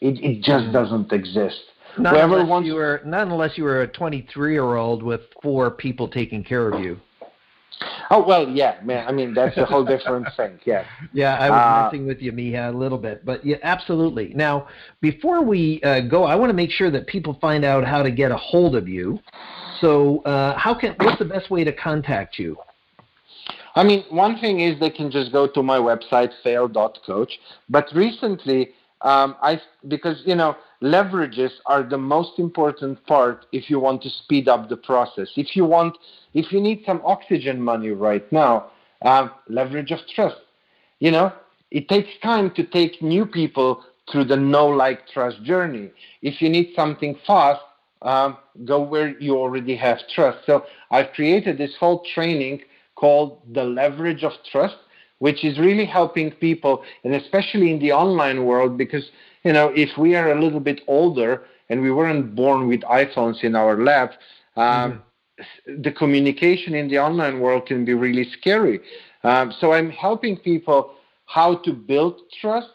It, 0.00 0.22
it 0.22 0.42
just 0.42 0.66
Mhm. 0.66 0.72
doesn't 0.72 1.12
exist. 1.12 1.60
Not 1.98 2.14
Whoever 2.14 2.34
unless 2.36 2.48
wants- 2.48 2.66
you 2.66 2.74
were 2.74 3.00
not 3.04 3.26
unless 3.26 3.56
you 3.58 3.64
were 3.64 3.82
a 3.82 3.86
23 3.88 4.52
year 4.52 4.76
old 4.76 5.02
with 5.02 5.20
four 5.42 5.70
people 5.70 6.08
taking 6.08 6.42
care 6.42 6.68
of 6.68 6.80
you. 6.80 6.98
Oh 8.10 8.22
well, 8.22 8.48
yeah, 8.48 8.76
man. 8.82 9.06
I 9.08 9.12
mean, 9.12 9.34
that's 9.34 9.56
a 9.56 9.64
whole 9.64 9.84
different 9.84 10.26
thing. 10.36 10.58
Yeah. 10.64 10.84
Yeah, 11.12 11.36
I 11.38 11.50
was 11.50 11.60
Uh, 11.60 11.82
messing 11.84 12.06
with 12.06 12.20
you, 12.22 12.32
Miha, 12.32 12.72
a 12.72 12.76
little 12.76 12.98
bit, 12.98 13.24
but 13.24 13.44
yeah, 13.44 13.56
absolutely. 13.62 14.32
Now, 14.34 14.68
before 15.00 15.42
we 15.42 15.80
uh, 15.82 16.00
go, 16.00 16.24
I 16.24 16.34
want 16.36 16.50
to 16.50 16.54
make 16.54 16.70
sure 16.70 16.90
that 16.90 17.06
people 17.06 17.34
find 17.40 17.64
out 17.64 17.84
how 17.84 18.02
to 18.02 18.10
get 18.10 18.30
a 18.30 18.36
hold 18.36 18.76
of 18.76 18.88
you. 18.88 19.18
So, 19.82 20.22
uh, 20.22 20.56
how 20.56 20.74
can 20.74 20.94
what's 21.00 21.18
the 21.18 21.24
best 21.24 21.50
way 21.50 21.64
to 21.64 21.72
contact 21.72 22.38
you? 22.38 22.56
I 23.74 23.82
mean, 23.82 24.04
one 24.10 24.38
thing 24.38 24.60
is 24.60 24.78
they 24.78 24.90
can 24.90 25.10
just 25.10 25.32
go 25.32 25.48
to 25.48 25.62
my 25.62 25.78
website, 25.78 26.30
fail.coach. 26.44 27.32
But 27.68 27.88
recently, 27.94 28.70
um, 29.00 29.34
I 29.42 29.60
because 29.88 30.22
you 30.24 30.36
know 30.36 30.54
leverages 30.82 31.50
are 31.66 31.82
the 31.82 31.98
most 31.98 32.38
important 32.38 33.04
part 33.06 33.46
if 33.50 33.68
you 33.68 33.80
want 33.80 34.02
to 34.04 34.10
speed 34.10 34.48
up 34.48 34.68
the 34.68 34.76
process. 34.76 35.28
If 35.36 35.56
you 35.56 35.64
want, 35.64 35.98
if 36.32 36.52
you 36.52 36.60
need 36.60 36.84
some 36.86 37.02
oxygen 37.04 37.60
money 37.60 37.90
right 37.90 38.30
now, 38.30 38.70
um, 39.04 39.32
leverage 39.48 39.90
of 39.90 39.98
trust. 40.14 40.36
You 41.00 41.10
know, 41.10 41.32
it 41.72 41.88
takes 41.88 42.10
time 42.22 42.52
to 42.52 42.62
take 42.62 43.02
new 43.02 43.26
people 43.26 43.82
through 44.10 44.26
the 44.26 44.36
know, 44.36 44.68
like, 44.68 45.08
trust 45.08 45.42
journey. 45.42 45.90
If 46.22 46.40
you 46.40 46.48
need 46.48 46.72
something 46.76 47.18
fast, 47.26 47.60
um, 48.02 48.36
go 48.64 48.80
where 48.82 49.18
you 49.20 49.36
already 49.36 49.76
have 49.76 49.98
trust. 50.14 50.38
So 50.46 50.64
I've 50.90 51.12
created 51.12 51.58
this 51.58 51.74
whole 51.78 52.04
training 52.14 52.62
called 52.94 53.40
the 53.52 53.64
leverage 53.64 54.22
of 54.22 54.32
trust, 54.50 54.76
which 55.18 55.44
is 55.44 55.58
really 55.58 55.86
helping 55.86 56.30
people, 56.32 56.82
and 57.04 57.14
especially 57.14 57.70
in 57.72 57.78
the 57.78 57.92
online 57.92 58.44
world, 58.44 58.76
because 58.76 59.04
you 59.44 59.52
know 59.52 59.72
if 59.74 59.96
we 59.96 60.14
are 60.14 60.32
a 60.32 60.40
little 60.40 60.60
bit 60.60 60.80
older 60.86 61.44
and 61.68 61.80
we 61.80 61.90
weren't 61.90 62.34
born 62.34 62.68
with 62.68 62.80
iPhones 62.82 63.42
in 63.42 63.56
our 63.56 63.82
lap, 63.82 64.12
um, 64.56 65.02
the 65.66 65.92
communication 65.92 66.74
in 66.74 66.88
the 66.88 66.98
online 66.98 67.40
world 67.40 67.66
can 67.66 67.84
be 67.84 67.94
really 67.94 68.28
scary. 68.38 68.80
Um, 69.24 69.52
so 69.58 69.72
I'm 69.72 69.90
helping 69.90 70.36
people 70.36 70.94
how 71.26 71.56
to 71.64 71.72
build 71.72 72.20
trust, 72.40 72.70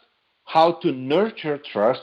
how 0.46 0.74
to 0.82 0.92
nurture 0.92 1.60
trust, 1.72 2.02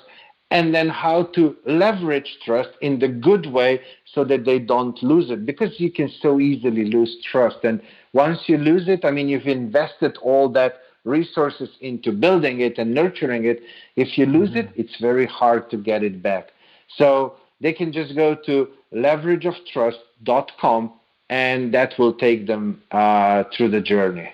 and 0.54 0.72
then 0.72 0.88
how 0.88 1.24
to 1.34 1.56
leverage 1.66 2.38
trust 2.44 2.70
in 2.80 3.00
the 3.00 3.08
good 3.08 3.46
way 3.46 3.80
so 4.14 4.24
that 4.24 4.44
they 4.44 4.60
don't 4.60 5.02
lose 5.02 5.28
it. 5.28 5.44
Because 5.44 5.80
you 5.80 5.90
can 5.90 6.08
so 6.22 6.38
easily 6.38 6.84
lose 6.84 7.16
trust. 7.30 7.56
And 7.64 7.82
once 8.12 8.38
you 8.46 8.56
lose 8.56 8.88
it 8.88 9.04
i 9.04 9.10
mean 9.10 9.28
you've 9.28 9.52
invested 9.62 10.16
all 10.22 10.48
that 10.50 10.74
resources 11.02 11.68
into 11.80 12.12
building 12.12 12.60
it 12.60 12.78
and 12.78 12.94
nurturing 12.94 13.44
it. 13.44 13.60
If 13.96 14.16
you 14.16 14.26
lose 14.26 14.54
it 14.54 14.70
it's 14.76 14.96
very 15.00 15.26
hard 15.26 15.68
to 15.70 15.76
get 15.76 16.04
it 16.04 16.22
back. 16.22 16.52
So 16.96 17.34
they 17.60 17.72
can 17.72 17.92
just 17.92 18.14
go 18.14 18.36
to 18.46 18.68
leverageoftrust.com 18.92 20.92
and 21.30 21.74
that 21.74 21.98
will 21.98 22.14
take 22.14 22.46
them 22.46 22.80
uh, 22.92 23.42
through 23.52 23.70
the 23.70 23.80
journey. 23.80 24.30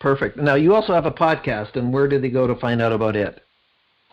Perfect. 0.00 0.36
Now, 0.36 0.54
you 0.54 0.76
also 0.76 0.94
have 0.94 1.06
a 1.06 1.10
podcast, 1.10 1.74
and 1.74 1.92
where 1.92 2.06
do 2.06 2.20
they 2.20 2.28
go 2.28 2.46
to 2.46 2.54
find 2.54 2.80
out 2.80 2.92
about 2.92 3.16
it? 3.16 3.42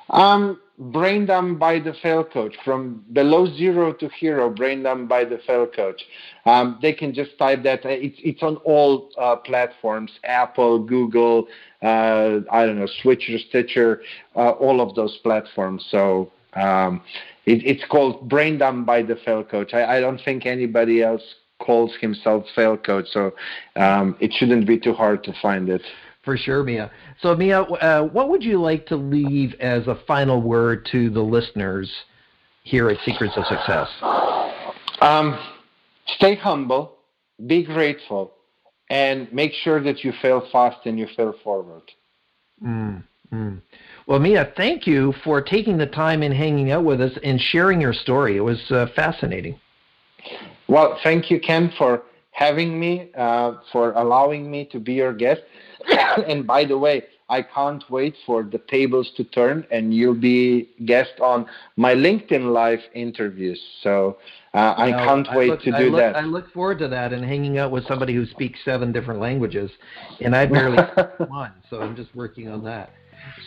Um, 0.10 0.60
Brain 0.78 1.26
Dump 1.26 1.58
by 1.58 1.80
the 1.80 1.94
Fail 2.02 2.24
Coach, 2.24 2.56
from 2.66 3.06
below 3.14 3.48
zero 3.56 3.94
to 3.94 4.10
hero, 4.10 4.50
Brain 4.50 4.84
Dump 4.84 5.08
by 5.08 5.24
the 5.24 5.40
Fail 5.48 5.66
Coach. 5.66 6.02
Um, 6.46 6.80
they 6.82 6.92
can 6.92 7.14
just 7.14 7.38
type 7.38 7.64
that. 7.64 7.86
It's, 7.86 8.20
it's 8.24 8.44
on 8.44 8.58
all 8.58 9.10
uh, 9.18 9.38
platforms, 9.38 10.12
Apple, 10.26 10.80
Google, 10.80 11.48
uh, 11.82 12.40
I 12.52 12.66
don't 12.66 12.78
know, 12.78 12.88
Switcher, 13.02 13.38
Stitcher, 13.50 14.02
uh, 14.36 14.52
all 14.52 14.82
of 14.82 14.96
those 14.96 15.18
platforms. 15.24 15.86
So 15.90 16.32
um, 16.54 17.02
it, 17.46 17.66
it's 17.66 17.86
called 17.90 18.28
Brain 18.28 18.58
Dump 18.58 18.86
by 18.86 19.02
the 19.02 19.16
Fail 19.24 19.44
Coach. 19.44 19.74
I, 19.74 19.98
I 19.98 20.00
don't 20.02 20.20
think 20.26 20.46
anybody 20.46 21.02
else 21.02 21.24
calls 21.60 21.94
himself 22.02 22.44
Fail 22.54 22.76
Coach, 22.76 23.06
so 23.12 23.34
um, 23.78 24.18
it 24.20 24.34
shouldn't 24.34 24.68
be 24.68 24.78
too 24.78 24.94
hard 24.94 25.24
to 25.24 25.34
find 25.42 25.70
it. 25.70 25.82
For 26.26 26.36
sure, 26.36 26.64
Miha. 26.64 26.90
So, 27.22 27.36
Miha, 27.36 27.84
uh, 27.84 28.04
what 28.06 28.30
would 28.30 28.44
you 28.44 28.60
like 28.60 28.88
to 28.88 28.96
leave 28.96 29.54
as 29.60 29.88
a 29.88 29.96
final 30.08 30.42
word 30.42 30.88
to 30.92 31.12
the 31.12 31.22
listeners 31.22 31.90
here 32.64 32.90
at 32.90 32.98
Secrets 33.06 33.38
of 33.38 33.46
Success? 33.46 33.88
Um, 35.02 35.40
stay 36.08 36.36
humble, 36.36 36.98
be 37.46 37.64
grateful, 37.64 38.34
and 38.90 39.32
make 39.32 39.54
sure 39.54 39.82
that 39.84 40.04
you 40.04 40.14
fail 40.20 40.48
fast 40.52 40.86
and 40.86 40.98
you 40.98 41.08
fail 41.16 41.36
forward. 41.44 41.84
Mm, 42.64 43.04
mm. 43.32 43.62
Well, 44.08 44.20
Miha, 44.20 44.56
thank 44.56 44.88
you 44.88 45.14
for 45.24 45.42
taking 45.42 45.78
the 45.78 45.86
time 45.86 46.24
and 46.24 46.34
hanging 46.34 46.72
out 46.72 46.84
with 46.84 47.02
us 47.02 47.12
and 47.24 47.40
sharing 47.40 47.80
your 47.80 47.94
story. 47.94 48.38
It 48.38 48.42
was 48.42 48.72
uh, 48.72 48.88
fascinating. 48.96 49.60
Well, 50.68 51.00
thank 51.04 51.30
you, 51.30 51.40
Ken, 51.40 51.72
for 51.78 52.04
having 52.32 52.80
me, 52.80 53.12
uh, 53.16 53.54
for 53.72 53.94
allowing 53.94 54.50
me 54.50 54.66
to 54.72 54.80
be 54.80 54.94
your 54.94 55.14
guest. 55.14 55.42
and 56.28 56.46
by 56.46 56.66
the 56.66 56.78
way, 56.78 57.04
I 57.28 57.42
can't 57.42 57.84
wait 57.90 58.16
for 58.26 58.44
the 58.44 58.60
tables 58.60 59.12
to 59.18 59.24
turn 59.24 59.66
and 59.72 59.94
you'll 59.94 60.14
be 60.14 60.70
guest 60.86 61.20
on 61.20 61.48
my 61.76 61.96
LinkedIn 61.96 62.54
Live 62.54 62.82
interviews. 62.94 63.60
So 63.82 64.18
uh, 64.54 64.76
I 64.78 64.92
can't 64.92 65.28
wait 65.34 65.50
look, 65.50 65.62
to 65.62 65.72
do 65.72 65.76
I 65.76 65.82
look, 65.82 66.00
that. 66.00 66.16
I 66.16 66.22
look 66.22 66.52
forward 66.54 66.80
to 66.80 66.88
that 66.90 67.14
and 67.14 67.26
hanging 67.26 67.58
out 67.58 67.72
with 67.72 67.86
somebody 67.88 68.14
who 68.14 68.26
speaks 68.28 68.60
seven 68.64 68.92
different 68.92 69.20
languages, 69.20 69.72
and 70.22 70.36
I 70.36 70.46
barely 70.46 70.78
speak 70.92 71.30
one, 71.30 71.52
so 71.70 71.82
I'm 71.82 71.96
just 71.96 72.16
working 72.16 72.48
on 72.48 72.64
that. 72.66 72.92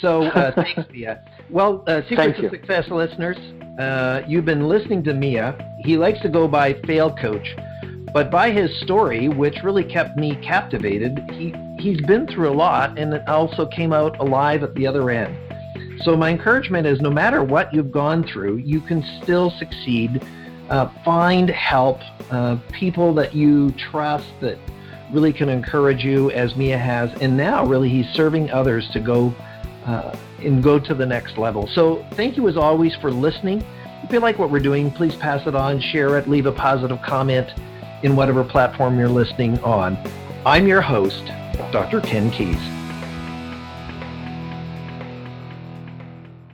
So 0.01 0.25
uh, 0.25 0.53
thanks, 0.55 0.91
Miha. 0.93 1.21
Well, 1.51 1.85
uh, 1.87 2.03
Secrets 2.09 2.41
of 2.43 2.51
Success 2.51 2.87
listeners, 2.91 3.37
uh, 3.79 4.23
you've 4.27 4.45
been 4.45 4.69
listening 4.69 5.05
to 5.05 5.13
Miha. 5.13 5.85
He 5.85 5.97
likes 5.97 6.21
to 6.23 6.29
go 6.29 6.49
by 6.49 6.75
Fail 6.87 7.15
Coach, 7.15 7.47
but 8.13 8.31
by 8.31 8.51
his 8.51 8.75
story, 8.81 9.29
which 9.29 9.63
really 9.63 9.85
kept 9.85 10.17
me 10.17 10.35
captivated, 10.37 11.19
he, 11.33 11.55
he's 11.79 12.01
been 12.03 12.27
through 12.27 12.51
a 12.51 12.55
lot 12.55 12.99
and 12.99 13.15
also 13.29 13.67
came 13.67 13.93
out 13.93 14.19
alive 14.21 14.63
at 14.63 14.75
the 14.75 14.87
other 14.87 15.11
end. 15.11 15.37
So 16.03 16.17
my 16.17 16.31
encouragement 16.31 16.87
is 16.87 17.01
no 17.01 17.11
matter 17.11 17.43
what 17.43 17.73
you've 17.75 17.91
gone 17.91 18.25
through, 18.25 18.57
you 18.57 18.81
can 18.81 19.05
still 19.23 19.51
succeed. 19.51 20.23
Uh, 20.71 20.89
find 21.03 21.49
help, 21.49 21.99
uh, 22.31 22.57
people 22.73 23.15
that 23.15 23.35
you 23.35 23.73
trust 23.73 24.29
that 24.41 24.59
really 25.11 25.33
can 25.33 25.49
encourage 25.49 26.05
you 26.05 26.31
as 26.33 26.53
Miha 26.53 26.79
has. 26.79 27.11
And 27.23 27.37
now 27.37 27.65
really 27.65 27.89
he's 27.89 28.07
serving 28.11 28.51
others 28.51 28.89
to 28.91 29.01
go 29.01 29.35
uh, 29.87 30.15
and 30.41 30.63
go 30.63 30.79
to 30.79 30.95
the 30.95 31.07
next 31.07 31.39
level. 31.39 31.67
So 31.69 32.05
thank 32.13 32.37
you 32.37 32.49
as 32.49 32.57
always 32.57 32.95
for 32.97 33.11
listening. 33.11 33.65
If 34.03 34.13
you 34.13 34.21
like 34.21 34.39
what 34.39 34.51
we're 34.51 34.61
doing, 34.61 34.91
please 34.91 35.17
pass 35.17 35.47
it 35.47 35.55
on, 35.55 35.81
share 35.81 36.19
it, 36.19 36.29
leave 36.29 36.47
a 36.47 36.53
positive 36.53 37.01
comment 37.03 37.51
in 38.03 38.17
whatever 38.17 38.45
platform 38.45 38.99
you're 38.99 39.09
listening 39.09 39.59
on. 39.61 39.99
I'm 40.47 40.67
your 40.67 40.81
host, 40.81 41.27
Dr. 41.73 42.01
Ken 42.01 42.31
Keis. 42.31 42.78